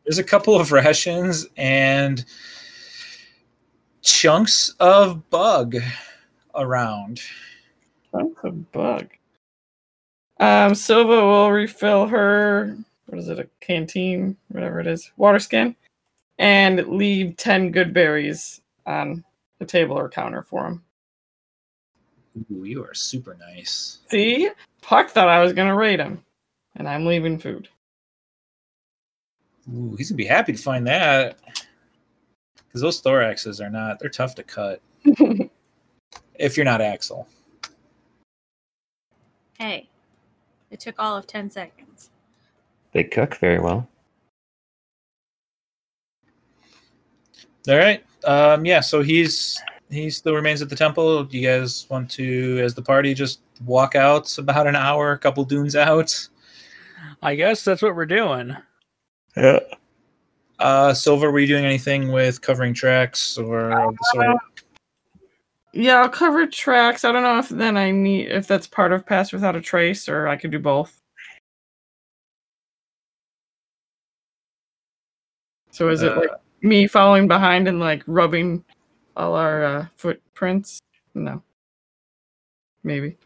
There's 0.05 0.19
a 0.19 0.25
couple 0.25 0.55
of 0.55 0.73
rations 0.73 1.47
and 1.57 2.25
chunks 4.03 4.75
of 4.81 5.31
bug 5.31 5.77
around. 6.55 7.23
That's 8.13 8.29
a 8.45 8.51
bug. 8.51 9.09
Um, 10.41 10.75
Silva 10.75 11.25
will 11.25 11.51
refill 11.51 12.07
her. 12.07 12.77
What 13.07 13.19
is 13.19 13.29
it? 13.29 13.39
A 13.39 13.49
canteen, 13.61 14.37
whatever 14.49 14.81
it 14.81 14.87
is, 14.87 15.11
water 15.17 15.39
skin, 15.39 15.75
and 16.39 16.87
leave 16.89 17.37
ten 17.37 17.71
good 17.71 17.95
berries 17.95 18.61
on 18.87 19.25
the 19.59 19.65
table 19.65 19.97
or 19.97 20.09
counter 20.09 20.43
for 20.43 20.67
him. 20.67 20.83
Ooh, 22.37 22.65
you 22.65 22.85
are 22.85 22.95
super 22.95 23.37
nice. 23.39 23.99
See, 24.11 24.51
Puck 24.83 25.11
thought 25.11 25.29
I 25.29 25.41
was 25.41 25.53
gonna 25.53 25.75
raid 25.75 26.01
him, 26.01 26.25
and 26.77 26.89
I'm 26.89 27.07
leaving 27.07 27.39
food. 27.39 27.69
Ooh, 29.73 29.95
he's 29.97 30.11
gonna 30.11 30.17
be 30.17 30.25
happy 30.25 30.53
to 30.53 30.59
find 30.59 30.87
that. 30.87 31.39
Because 32.57 32.81
those 32.81 33.01
thoraxes 33.01 33.65
are 33.65 33.71
not, 33.71 34.01
they're 34.01 34.09
tough 34.11 34.35
to 34.35 34.43
cut 34.43 34.81
if 36.35 36.57
you're 36.57 36.65
not 36.65 36.81
Axel. 36.81 37.29
Hey, 39.59 39.89
it 40.71 40.81
took 40.81 40.97
all 40.99 41.17
of 41.17 41.27
10 41.29 41.51
seconds. 41.51 42.11
They 42.93 43.05
cook 43.05 43.37
very 43.37 43.61
well. 43.61 43.89
All 47.69 47.77
right. 47.77 48.05
Um, 48.25 48.67
yeah, 48.67 48.81
so 48.81 49.03
he's 49.03 49.63
he 49.95 50.11
still 50.11 50.35
remains 50.35 50.61
at 50.61 50.69
the 50.69 50.77
temple. 50.77 51.25
Do 51.25 51.39
you 51.39 51.47
guys 51.47 51.87
want 51.89 52.11
to, 52.13 52.61
as 52.63 52.75
the 52.75 52.83
party, 52.83 53.15
just 53.15 53.41
walk 53.65 53.95
out 53.95 54.37
about 54.39 54.67
an 54.67 54.77
hour, 54.77 55.13
a 55.13 55.19
couple 55.19 55.45
dunes 55.45 55.77
out? 55.77 56.29
I 57.23 57.35
guess 57.35 57.65
that's 57.65 57.83
what 57.83 57.95
we're 57.95 58.07
doing. 58.07 58.57
Yeah. 59.37 59.61
Uh, 60.59 60.95
Silver, 60.95 61.31
were 61.31 61.41
you 61.41 61.47
doing 61.47 61.65
anything 61.65 62.13
with 62.13 62.41
covering 62.41 62.75
tracks 62.75 63.37
or 63.37 63.71
of 63.73 63.97
the 63.97 64.05
sort? 64.13 64.37
Yeah, 65.73 66.03
I'll 66.03 66.09
cover 66.09 66.47
tracks. 66.47 67.05
I 67.05 67.11
don't 67.11 67.25
know 67.25 67.39
if 67.39 67.49
then 67.49 67.77
I 67.77 67.91
need 67.91 68.31
if 68.31 68.47
that's 68.47 68.69
part 68.69 68.93
of 68.93 69.05
Pass 69.05 69.33
Without 69.33 69.57
a 69.57 69.61
Trace 69.61 70.09
or 70.09 70.29
I 70.29 70.37
could 70.37 70.53
do 70.53 70.61
both. 70.61 71.01
So 75.73 75.89
is 75.89 76.03
it 76.03 76.17
like 76.17 76.31
Uh, 76.31 76.37
me 76.63 76.87
following 76.87 77.27
behind 77.27 77.67
and 77.67 77.81
like 77.81 78.05
rubbing 78.07 78.65
all 79.17 79.35
our 79.35 79.65
uh, 79.65 79.87
footprints? 79.97 80.81
No. 81.15 81.43
Maybe. 82.83 83.17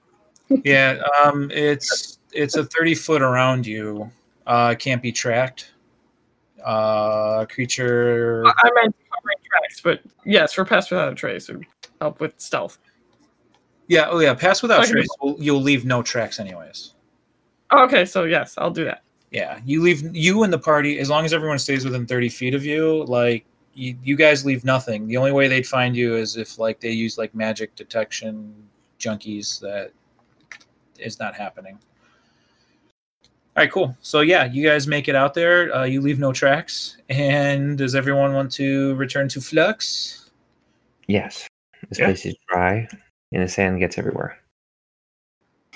yeah, 0.65 1.02
um, 1.23 1.51
it's 1.52 2.19
it's 2.32 2.56
a 2.56 2.65
thirty 2.65 2.94
foot 2.94 3.23
around 3.23 3.66
you. 3.66 4.10
Uh, 4.47 4.74
can't 4.74 5.02
be 5.02 5.12
tracked. 5.12 5.73
Uh, 6.65 7.44
creature. 7.47 8.44
I 8.47 8.70
meant 8.74 8.94
covering 9.12 9.36
tracks, 9.44 9.81
but 9.81 10.01
yes, 10.24 10.52
for 10.52 10.65
Pass 10.65 10.90
Without 10.90 11.12
a 11.12 11.15
Trace 11.15 11.48
would 11.48 11.66
help 12.01 12.20
with 12.20 12.35
stealth. 12.39 12.78
Yeah, 13.89 14.09
oh 14.10 14.19
yeah. 14.20 14.35
Pass 14.35 14.62
without 14.62 14.85
Okay. 14.85 14.93
trace. 14.93 15.09
You'll 15.39 15.62
leave 15.62 15.85
no 15.85 16.02
tracks, 16.02 16.39
anyways. 16.39 16.94
Okay, 17.73 18.05
so 18.05 18.24
yes, 18.24 18.55
I'll 18.59 18.70
do 18.70 18.85
that. 18.85 19.02
Yeah, 19.31 19.60
you 19.65 19.82
leave 19.82 20.15
you 20.15 20.43
and 20.43 20.52
the 20.52 20.59
party 20.59 20.98
as 20.98 21.10
long 21.10 21.24
as 21.24 21.32
everyone 21.32 21.59
stays 21.59 21.85
within 21.85 22.06
thirty 22.06 22.28
feet 22.28 22.55
of 22.55 22.65
you. 22.65 23.05
Like 23.05 23.44
you, 23.78 23.96
you 24.02 24.16
guys 24.16 24.44
leave 24.44 24.64
nothing. 24.64 25.06
The 25.06 25.16
only 25.16 25.32
way 25.32 25.46
they'd 25.48 25.66
find 25.66 25.96
you 25.96 26.16
is 26.16 26.36
if 26.36 26.59
like 26.59 26.80
they 26.80 26.90
use 26.90 27.16
like 27.16 27.34
magic 27.34 27.74
detection 27.76 28.52
junkies. 28.98 29.60
That 29.60 29.92
is 30.98 31.18
not 31.20 31.34
happening. 31.36 31.78
All 33.56 33.62
right, 33.64 33.70
cool. 33.70 33.96
So 34.00 34.20
yeah, 34.20 34.44
you 34.46 34.66
guys 34.68 34.86
make 34.86 35.09
it 35.09 35.14
out 35.14 35.34
there. 35.34 35.74
Uh, 35.74 35.84
you 35.84 36.00
leave 36.00 36.18
no 36.18 36.32
tracks. 36.32 36.96
And 37.09 37.78
does 37.78 37.94
everyone 37.94 38.32
want 38.34 38.50
to 38.52 38.94
return 38.96 39.28
to 39.28 39.40
Flux? 39.40 40.30
Yes. 41.06 41.46
This 41.88 41.98
Yeah. 41.98 42.06
place 42.06 42.26
is 42.26 42.34
dry 42.48 42.88
and 43.32 43.42
the 43.42 43.48
sand 43.48 43.78
gets 43.78 43.96
everywhere. 43.98 44.38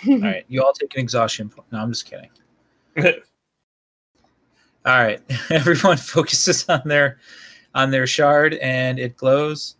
All 0.09 0.19
right, 0.19 0.45
you 0.49 0.61
all 0.63 0.73
take 0.73 0.95
an 0.97 1.01
exhaustion 1.01 1.49
point. 1.49 1.71
No, 1.71 1.79
I'm 1.79 1.93
just 1.93 2.07
kidding. 2.07 2.31
All 4.85 4.99
right, 5.01 5.21
everyone 5.51 5.97
focuses 6.15 6.69
on 6.69 6.83
their 6.85 7.19
on 7.75 7.91
their 7.91 8.07
shard, 8.07 8.55
and 8.55 8.99
it 8.99 9.17
glows, 9.17 9.77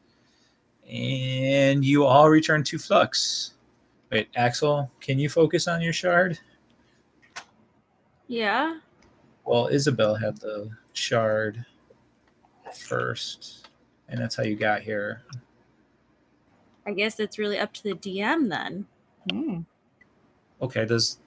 and 0.89 1.85
you 1.85 2.05
all 2.05 2.29
return 2.29 2.63
to 2.65 2.79
flux. 2.79 3.55
Wait, 4.11 4.29
Axel, 4.37 4.91
can 5.01 5.19
you 5.19 5.29
focus 5.29 5.69
on 5.69 5.81
your 5.81 5.93
shard? 5.93 6.39
Yeah. 8.29 8.79
Well, 9.45 9.69
Isabel 9.69 10.15
had 10.15 10.37
the 10.39 10.71
shard 10.93 11.65
first, 12.75 13.69
and 14.09 14.21
that's 14.21 14.35
how 14.35 14.43
you 14.43 14.57
got 14.57 14.83
here. 14.83 15.23
I 16.87 16.93
guess 16.93 17.21
it's 17.21 17.39
really 17.39 17.59
up 17.59 17.73
to 17.75 17.83
the 17.83 17.95
DM 17.95 18.49
then. 18.49 18.87
Hmm. 19.31 19.61
Okay, 20.61 20.85
does 20.85 21.19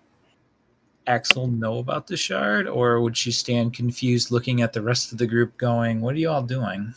Axel 1.08 1.48
know 1.48 1.78
about 1.80 2.08
the 2.08 2.18
shard, 2.18 2.68
or 2.68 3.00
would 3.02 3.16
she 3.16 3.32
stand 3.32 3.74
confused 3.74 4.32
looking 4.32 4.62
at 4.62 4.74
the 4.74 4.82
rest 4.82 5.12
of 5.12 5.18
the 5.18 5.28
group, 5.28 5.56
going, 5.58 6.02
"What 6.02 6.16
are 6.16 6.20
you 6.20 6.30
all 6.30 6.42
doing?" 6.44 6.94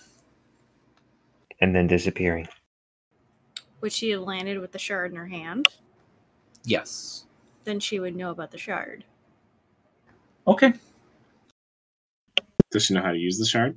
And 1.60 1.74
then 1.74 1.86
disappearing. 1.86 2.48
Would 3.80 3.92
she 3.92 4.10
have 4.10 4.22
landed 4.22 4.58
with 4.58 4.72
the 4.72 4.78
shard 4.78 5.10
in 5.10 5.16
her 5.16 5.26
hand? 5.26 5.66
Yes. 6.64 7.24
Then 7.64 7.80
she 7.80 8.00
would 8.00 8.16
know 8.16 8.30
about 8.30 8.50
the 8.50 8.58
shard. 8.58 9.04
Okay. 10.46 10.72
Does 12.70 12.84
she 12.86 12.94
know 12.94 13.02
how 13.02 13.12
to 13.12 13.18
use 13.18 13.38
the 13.38 13.46
shard? 13.46 13.76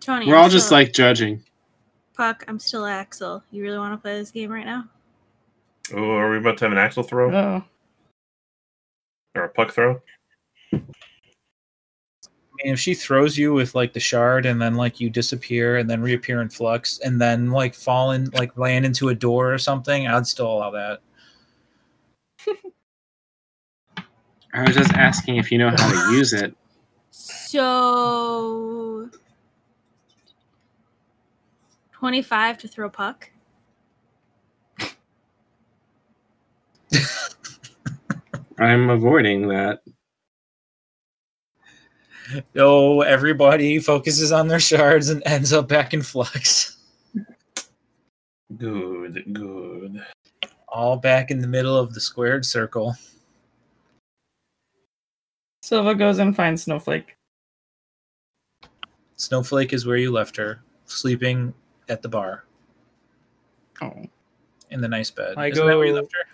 Tony, 0.00 0.26
We're 0.26 0.36
I'm 0.36 0.44
all 0.44 0.48
just 0.48 0.66
still- 0.66 0.78
like 0.78 0.92
judging. 0.92 1.42
Puck. 2.14 2.44
I'm 2.48 2.58
still 2.58 2.84
Axel. 2.86 3.42
You 3.50 3.62
really 3.62 3.78
want 3.78 3.92
to 3.94 3.98
play 3.98 4.18
this 4.18 4.30
game 4.30 4.50
right 4.50 4.64
now? 4.66 4.84
Oh, 5.94 6.10
are 6.12 6.30
we 6.30 6.38
about 6.38 6.58
to 6.58 6.64
have 6.64 6.72
an 6.72 6.78
Axel 6.78 7.02
throw 7.02 7.34
Oh. 7.34 7.64
or 9.34 9.44
a 9.44 9.48
puck 9.48 9.72
throw? 9.72 10.00
I 10.72 10.80
mean, 12.64 12.72
if 12.74 12.80
she 12.80 12.92
throws 12.94 13.38
you 13.38 13.52
with 13.54 13.74
like 13.76 13.92
the 13.92 14.00
shard 14.00 14.44
and 14.44 14.60
then 14.60 14.74
like 14.74 14.98
you 15.00 15.08
disappear 15.10 15.76
and 15.76 15.88
then 15.88 16.02
reappear 16.02 16.42
in 16.42 16.48
flux 16.48 16.98
and 16.98 17.20
then 17.20 17.50
like 17.52 17.74
fall 17.74 18.10
in 18.12 18.26
like 18.30 18.56
land 18.58 18.84
into 18.84 19.10
a 19.10 19.14
door 19.14 19.52
or 19.54 19.58
something, 19.58 20.08
I'd 20.08 20.26
still 20.26 20.50
allow 20.50 20.70
that. 20.72 21.00
I 24.52 24.62
was 24.64 24.74
just 24.74 24.92
asking 24.94 25.36
if 25.36 25.52
you 25.52 25.58
know 25.58 25.70
how 25.70 26.08
to 26.10 26.16
use 26.16 26.32
it. 26.32 26.54
So, 27.10 29.08
twenty-five 31.92 32.58
to 32.58 32.66
throw 32.68 32.90
puck. 32.90 33.30
I'm 38.58 38.90
avoiding 38.90 39.48
that. 39.48 39.80
oh, 42.56 43.00
everybody 43.02 43.78
focuses 43.78 44.32
on 44.32 44.48
their 44.48 44.60
shards 44.60 45.08
and 45.08 45.22
ends 45.26 45.52
up 45.52 45.68
back 45.68 45.94
in 45.94 46.02
flux. 46.02 46.76
Good, 48.56 49.24
good. 49.32 50.04
All 50.68 50.96
back 50.96 51.30
in 51.30 51.38
the 51.40 51.46
middle 51.46 51.76
of 51.76 51.94
the 51.94 52.00
squared 52.00 52.44
circle. 52.44 52.96
Silva 55.62 55.94
goes 55.94 56.18
and 56.18 56.34
finds 56.34 56.62
Snowflake. 56.62 57.14
Snowflake 59.16 59.72
is 59.72 59.84
where 59.86 59.96
you 59.96 60.10
left 60.12 60.36
her, 60.36 60.62
sleeping 60.86 61.52
at 61.88 62.02
the 62.02 62.08
bar 62.08 62.44
Oh. 63.82 64.06
in 64.70 64.80
the 64.80 64.88
nice 64.88 65.10
bed. 65.10 65.34
I 65.36 65.48
Isn't 65.48 65.66
that 65.66 65.76
where 65.76 65.86
you 65.86 65.92
go- 65.92 66.00
left 66.00 66.12
her? 66.14 66.24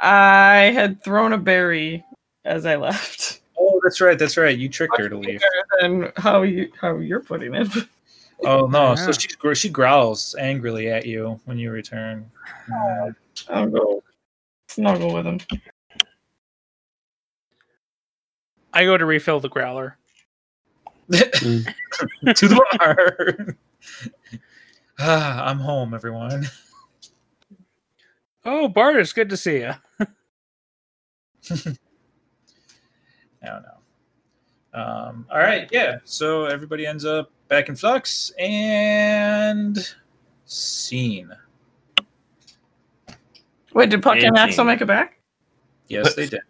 I 0.00 0.72
had 0.74 1.02
thrown 1.02 1.32
a 1.32 1.38
berry 1.38 2.04
as 2.44 2.66
I 2.66 2.76
left. 2.76 3.40
Oh, 3.58 3.80
that's 3.82 4.00
right. 4.00 4.18
That's 4.18 4.36
right. 4.36 4.56
You 4.56 4.68
tricked 4.68 4.98
her 4.98 5.08
to 5.08 5.16
leave. 5.16 5.42
And 5.80 6.12
how 6.16 6.42
you 6.42 6.70
how 6.80 6.98
you're 6.98 7.20
putting 7.20 7.54
it. 7.54 7.68
Oh 8.44 8.66
no! 8.66 8.94
So 8.94 9.12
she 9.12 9.28
she 9.54 9.68
growls 9.68 10.34
angrily 10.38 10.90
at 10.90 11.06
you 11.06 11.40
when 11.44 11.58
you 11.58 11.70
return. 11.70 12.30
Uh, 12.72 13.10
I'll 13.48 13.70
go 13.70 14.02
snuggle 14.68 15.14
with 15.14 15.26
him. 15.26 15.40
I 18.72 18.84
go 18.84 18.98
to 18.98 19.06
refill 19.06 19.40
the 19.40 19.48
growler. 19.48 19.96
to 21.12 21.64
the 22.22 22.66
bar. 22.78 23.56
ah, 24.98 25.48
I'm 25.48 25.58
home, 25.58 25.94
everyone. 25.94 26.46
Oh, 28.44 28.68
Bart, 28.68 28.96
it's 28.96 29.12
good 29.12 29.30
to 29.30 29.36
see 29.36 29.58
you. 29.58 29.72
I 31.50 31.76
don't 33.42 33.62
know. 33.62 33.78
Um, 34.74 35.26
all 35.30 35.38
right, 35.38 35.68
yeah. 35.70 35.98
So 36.04 36.44
everybody 36.46 36.86
ends 36.86 37.04
up 37.04 37.30
back 37.48 37.68
in 37.68 37.76
flux 37.76 38.30
and 38.38 39.94
scene. 40.46 41.30
Wait, 43.72 43.90
did 43.90 44.02
Puck 44.02 44.18
and 44.18 44.36
Axel 44.36 44.64
make 44.64 44.80
it 44.80 44.86
back? 44.86 45.18
Yes, 45.88 46.14
they 46.14 46.26
did. 46.26 46.40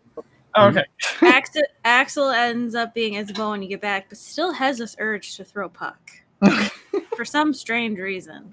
Oh, 0.54 0.68
okay. 0.68 0.84
Axel, 1.22 1.62
Axel 1.84 2.30
ends 2.30 2.74
up 2.74 2.94
being 2.94 3.14
Isabel 3.14 3.50
when 3.50 3.62
you 3.62 3.68
get 3.68 3.80
back, 3.80 4.08
but 4.08 4.18
still 4.18 4.52
has 4.52 4.78
this 4.78 4.94
urge 4.98 5.36
to 5.36 5.44
throw 5.44 5.68
Puck 5.68 5.98
for 7.16 7.24
some 7.24 7.52
strange 7.52 7.98
reason. 7.98 8.52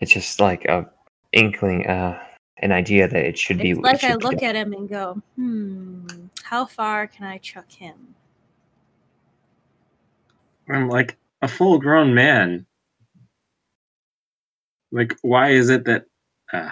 It's 0.00 0.12
just 0.12 0.40
like 0.40 0.64
a 0.66 0.90
inkling, 1.32 1.86
uh, 1.86 2.18
an 2.58 2.72
idea 2.72 3.08
that 3.08 3.24
it 3.24 3.38
should 3.38 3.58
be. 3.58 3.70
It's 3.70 3.78
it 3.78 3.82
like 3.82 4.04
I 4.04 4.10
should 4.10 4.18
be 4.20 4.24
look 4.24 4.38
done. 4.38 4.50
at 4.50 4.56
him 4.56 4.72
and 4.72 4.88
go, 4.88 5.20
hmm, 5.36 6.06
how 6.42 6.64
far 6.64 7.06
can 7.06 7.26
I 7.26 7.38
chuck 7.38 7.70
him? 7.70 8.14
I'm 10.68 10.88
like 10.88 11.16
a 11.42 11.48
full 11.48 11.78
grown 11.78 12.14
man. 12.14 12.66
Like, 14.92 15.16
why 15.22 15.50
is 15.50 15.68
it 15.70 15.84
that. 15.84 16.06
Uh, 16.52 16.70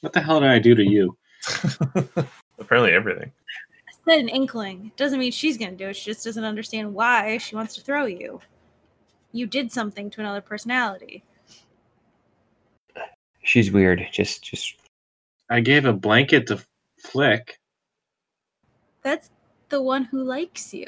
what 0.00 0.12
the 0.12 0.20
hell 0.20 0.40
did 0.40 0.50
I 0.50 0.58
do 0.58 0.74
to 0.74 0.82
you? 0.82 1.16
Apparently 2.58 2.92
everything. 2.92 3.32
I 3.88 4.10
said 4.10 4.20
an 4.20 4.28
inkling. 4.28 4.92
Doesn't 4.96 5.18
mean 5.18 5.32
she's 5.32 5.58
gonna 5.58 5.72
do 5.72 5.88
it. 5.88 5.96
She 5.96 6.10
just 6.10 6.24
doesn't 6.24 6.44
understand 6.44 6.92
why 6.92 7.38
she 7.38 7.54
wants 7.54 7.74
to 7.76 7.80
throw 7.80 8.06
you. 8.06 8.40
You 9.32 9.46
did 9.46 9.72
something 9.72 10.10
to 10.10 10.20
another 10.20 10.40
personality. 10.40 11.24
She's 13.42 13.72
weird. 13.72 14.06
Just, 14.12 14.42
just 14.42 14.74
I 15.50 15.60
gave 15.60 15.84
a 15.84 15.92
blanket 15.92 16.46
to 16.48 16.62
Flick. 16.98 17.58
That's 19.02 19.30
the 19.68 19.82
one 19.82 20.04
who 20.04 20.22
likes 20.22 20.72
you. 20.72 20.86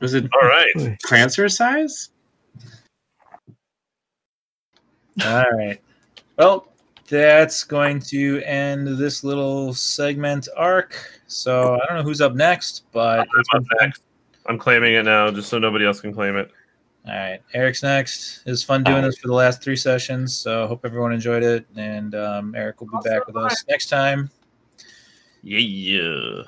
Was 0.00 0.14
it 0.14 0.28
All 0.34 0.48
right. 0.48 0.98
Prancer 1.02 1.48
size? 1.48 2.10
All 5.24 5.44
right. 5.52 5.80
Well, 6.36 6.68
that's 7.08 7.64
going 7.64 8.00
to 8.00 8.42
end 8.42 8.98
this 8.98 9.22
little 9.22 9.72
segment 9.72 10.48
arc. 10.56 10.96
So 11.26 11.74
I 11.76 11.86
don't 11.86 11.96
know 11.98 12.02
who's 12.02 12.20
up 12.20 12.34
next, 12.34 12.84
but 12.92 13.20
I'm 13.20 13.60
up 13.60 13.64
next. 13.80 14.02
I'm 14.46 14.58
claiming 14.58 14.94
it 14.94 15.04
now, 15.04 15.30
just 15.30 15.48
so 15.48 15.58
nobody 15.58 15.86
else 15.86 16.00
can 16.00 16.12
claim 16.12 16.36
it. 16.36 16.50
All 17.06 17.12
right, 17.14 17.40
Eric's 17.52 17.82
next. 17.82 18.40
It 18.46 18.50
was 18.50 18.62
fun 18.62 18.82
doing 18.82 19.02
this 19.02 19.18
for 19.18 19.28
the 19.28 19.34
last 19.34 19.62
three 19.62 19.76
sessions, 19.76 20.34
so 20.34 20.66
hope 20.66 20.86
everyone 20.86 21.12
enjoyed 21.12 21.42
it. 21.42 21.66
And 21.76 22.14
um, 22.14 22.54
Eric 22.54 22.80
will 22.80 22.88
be 22.88 22.96
back 23.04 23.26
with 23.26 23.36
us 23.36 23.62
next 23.68 23.88
time. 23.88 24.30
Yeah. 25.42 26.42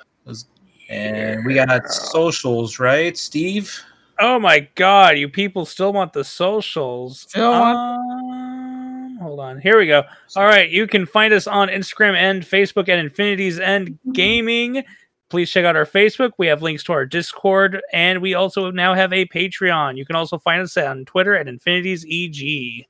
And 0.88 1.44
we 1.44 1.54
got 1.54 1.86
socials, 1.90 2.78
right, 2.78 3.16
Steve? 3.18 3.70
Oh 4.18 4.38
my 4.38 4.60
god, 4.76 5.18
you 5.18 5.28
people 5.28 5.66
still 5.66 5.92
want 5.92 6.12
the 6.14 6.24
socials. 6.24 7.20
Still 7.28 7.50
want- 7.50 7.76
Um, 7.76 9.18
hold 9.20 9.40
on. 9.40 9.60
Here 9.60 9.76
we 9.78 9.86
go. 9.86 10.04
All 10.36 10.46
right, 10.46 10.70
you 10.70 10.86
can 10.86 11.04
find 11.04 11.34
us 11.34 11.46
on 11.46 11.68
Instagram 11.68 12.14
and 12.14 12.42
Facebook 12.42 12.88
at 12.88 12.98
Infinities 12.98 13.58
and 13.58 13.98
Gaming. 14.12 14.84
Please 15.28 15.50
check 15.50 15.64
out 15.64 15.74
our 15.76 15.86
Facebook. 15.86 16.32
We 16.38 16.46
have 16.46 16.62
links 16.62 16.84
to 16.84 16.92
our 16.92 17.04
Discord, 17.04 17.82
and 17.92 18.22
we 18.22 18.34
also 18.34 18.70
now 18.70 18.94
have 18.94 19.12
a 19.12 19.26
Patreon. 19.26 19.96
You 19.96 20.06
can 20.06 20.14
also 20.14 20.38
find 20.38 20.62
us 20.62 20.76
on 20.76 21.04
Twitter 21.04 21.34
at 21.34 21.48
Infinities 21.48 22.06
E 22.06 22.26
EG. 22.26 22.86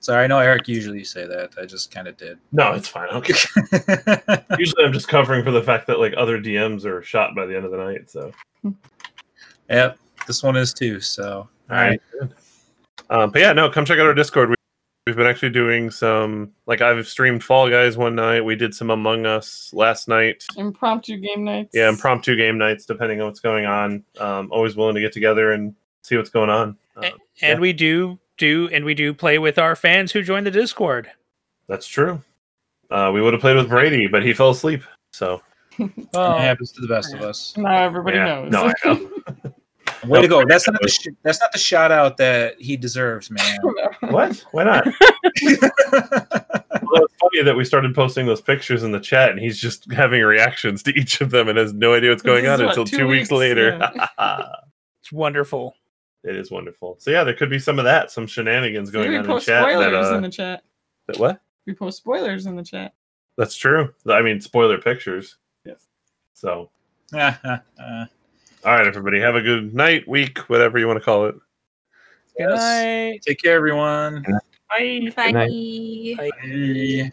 Sorry, 0.00 0.24
I 0.24 0.26
know 0.26 0.38
Eric 0.38 0.66
usually 0.66 1.04
say 1.04 1.26
that. 1.26 1.50
I 1.60 1.66
just 1.66 1.92
kind 1.92 2.08
of 2.08 2.16
did. 2.16 2.38
No, 2.52 2.72
it's 2.72 2.88
fine. 2.88 3.10
Okay. 3.10 3.34
Usually 4.58 4.82
I'm 4.82 4.94
just 4.94 5.08
covering 5.08 5.44
for 5.44 5.50
the 5.50 5.62
fact 5.62 5.86
that 5.88 5.98
like 5.98 6.14
other 6.16 6.40
DMs 6.40 6.86
are 6.86 7.02
shot 7.02 7.34
by 7.34 7.44
the 7.44 7.54
end 7.54 7.66
of 7.66 7.70
the 7.70 7.76
night. 7.76 8.08
So 8.08 8.32
yep, 9.68 9.98
this 10.26 10.42
one 10.42 10.56
is 10.56 10.72
too. 10.72 11.00
So 11.00 11.46
all 11.70 11.76
right. 11.76 12.00
Um, 13.10 13.30
but 13.30 13.42
yeah, 13.42 13.52
no, 13.52 13.68
come 13.68 13.84
check 13.84 13.98
out 13.98 14.06
our 14.06 14.14
Discord. 14.14 14.48
We, 14.48 14.54
we've 15.06 15.16
been 15.16 15.26
actually 15.26 15.50
doing 15.50 15.90
some 15.90 16.52
like 16.66 16.80
I've 16.80 17.06
streamed 17.06 17.42
Fall 17.42 17.68
Guys 17.68 17.96
one 17.96 18.14
night. 18.14 18.44
We 18.44 18.56
did 18.56 18.74
some 18.74 18.90
Among 18.90 19.26
Us 19.26 19.70
last 19.72 20.08
night. 20.08 20.44
Impromptu 20.56 21.18
game 21.18 21.44
nights. 21.44 21.70
Yeah, 21.72 21.88
impromptu 21.88 22.36
game 22.36 22.58
nights, 22.58 22.86
depending 22.86 23.20
on 23.20 23.26
what's 23.26 23.40
going 23.40 23.66
on. 23.66 24.04
Um, 24.18 24.48
always 24.50 24.76
willing 24.76 24.94
to 24.94 25.00
get 25.00 25.12
together 25.12 25.52
and 25.52 25.74
see 26.02 26.16
what's 26.16 26.30
going 26.30 26.50
on. 26.50 26.76
Um, 26.96 27.04
and 27.04 27.14
yeah. 27.42 27.58
we 27.58 27.72
do 27.72 28.18
do 28.38 28.68
and 28.72 28.84
we 28.84 28.94
do 28.94 29.12
play 29.12 29.38
with 29.38 29.58
our 29.58 29.76
fans 29.76 30.12
who 30.12 30.22
join 30.22 30.44
the 30.44 30.50
Discord. 30.50 31.10
that's 31.68 31.86
true. 31.86 32.22
Uh, 32.90 33.10
we 33.14 33.22
would 33.22 33.32
have 33.32 33.40
played 33.40 33.56
with 33.56 33.68
Brady, 33.68 34.08
but 34.08 34.24
he 34.24 34.32
fell 34.32 34.50
asleep. 34.50 34.82
So 35.12 35.40
Well, 35.78 36.36
it 36.36 36.40
happens 36.40 36.72
to 36.72 36.80
the 36.80 36.88
best 36.88 37.14
of 37.14 37.22
us. 37.22 37.56
Now 37.56 37.84
everybody 37.84 38.16
yeah. 38.16 38.24
knows. 38.24 38.52
No, 38.52 38.64
I 38.66 38.72
know. 38.84 39.10
Way 40.06 40.22
to 40.22 40.28
go! 40.28 40.44
That's 40.46 40.66
not 40.68 40.80
the 40.80 40.88
sh- 40.88 41.08
that's 41.22 41.40
not 41.40 41.52
the 41.52 41.58
shout 41.58 41.92
out 41.92 42.16
that 42.18 42.60
he 42.60 42.76
deserves, 42.76 43.30
man. 43.30 43.58
what? 44.10 44.44
Why 44.52 44.64
not? 44.64 44.86
Well, 46.92 47.04
it's 47.04 47.14
funny 47.20 47.42
that 47.44 47.54
we 47.54 47.64
started 47.64 47.94
posting 47.94 48.26
those 48.26 48.40
pictures 48.40 48.82
in 48.82 48.90
the 48.90 48.98
chat, 48.98 49.30
and 49.30 49.38
he's 49.38 49.60
just 49.60 49.90
having 49.92 50.22
reactions 50.22 50.82
to 50.84 50.90
each 50.98 51.20
of 51.20 51.30
them 51.30 51.48
and 51.48 51.56
has 51.56 51.72
no 51.72 51.94
idea 51.94 52.10
what's 52.10 52.22
going 52.22 52.46
on 52.48 52.58
what, 52.58 52.70
until 52.70 52.84
two 52.84 52.96
two 52.98 53.06
weeks, 53.06 53.30
weeks? 53.30 53.38
later. 53.38 53.78
it's 55.00 55.12
wonderful. 55.12 55.74
it 56.24 56.34
is 56.34 56.50
wonderful. 56.50 56.96
So 56.98 57.10
yeah, 57.12 57.22
there 57.22 57.34
could 57.34 57.50
be 57.50 57.60
some 57.60 57.78
of 57.78 57.84
that, 57.84 58.10
some 58.10 58.26
shenanigans 58.26 58.90
going 58.90 59.08
on 59.14 59.20
in 59.20 59.26
post 59.26 59.46
chat. 59.46 59.62
That, 59.62 59.70
spoilers 59.72 60.06
uh, 60.06 60.16
in 60.16 60.22
the 60.22 60.30
chat. 60.30 60.62
that 61.06 61.18
what? 61.18 61.40
We 61.66 61.74
post 61.74 61.98
spoilers 61.98 62.46
in 62.46 62.56
the 62.56 62.64
chat. 62.64 62.92
That's 63.36 63.54
true. 63.54 63.94
I 64.08 64.22
mean, 64.22 64.40
spoiler 64.40 64.78
pictures. 64.78 65.36
Yes. 65.64 65.86
So, 66.34 66.70
Ah, 67.14 67.38
ah, 67.44 67.60
ah. 67.80 68.06
All 68.64 68.72
right, 68.72 68.86
everybody, 68.86 69.20
have 69.20 69.36
a 69.36 69.40
good 69.40 69.74
night, 69.74 70.06
week, 70.06 70.38
whatever 70.50 70.78
you 70.78 70.86
want 70.86 70.98
to 70.98 71.04
call 71.04 71.26
it. 71.26 71.34
Good 72.36 72.50
Yes. 72.50 72.58
night. 72.58 73.22
Take 73.26 73.40
care, 73.42 73.56
everyone. 73.56 74.22
Bye. 74.68 75.12
Bye. 75.16 75.32
night. 75.32 76.30
Bye. 76.42 77.12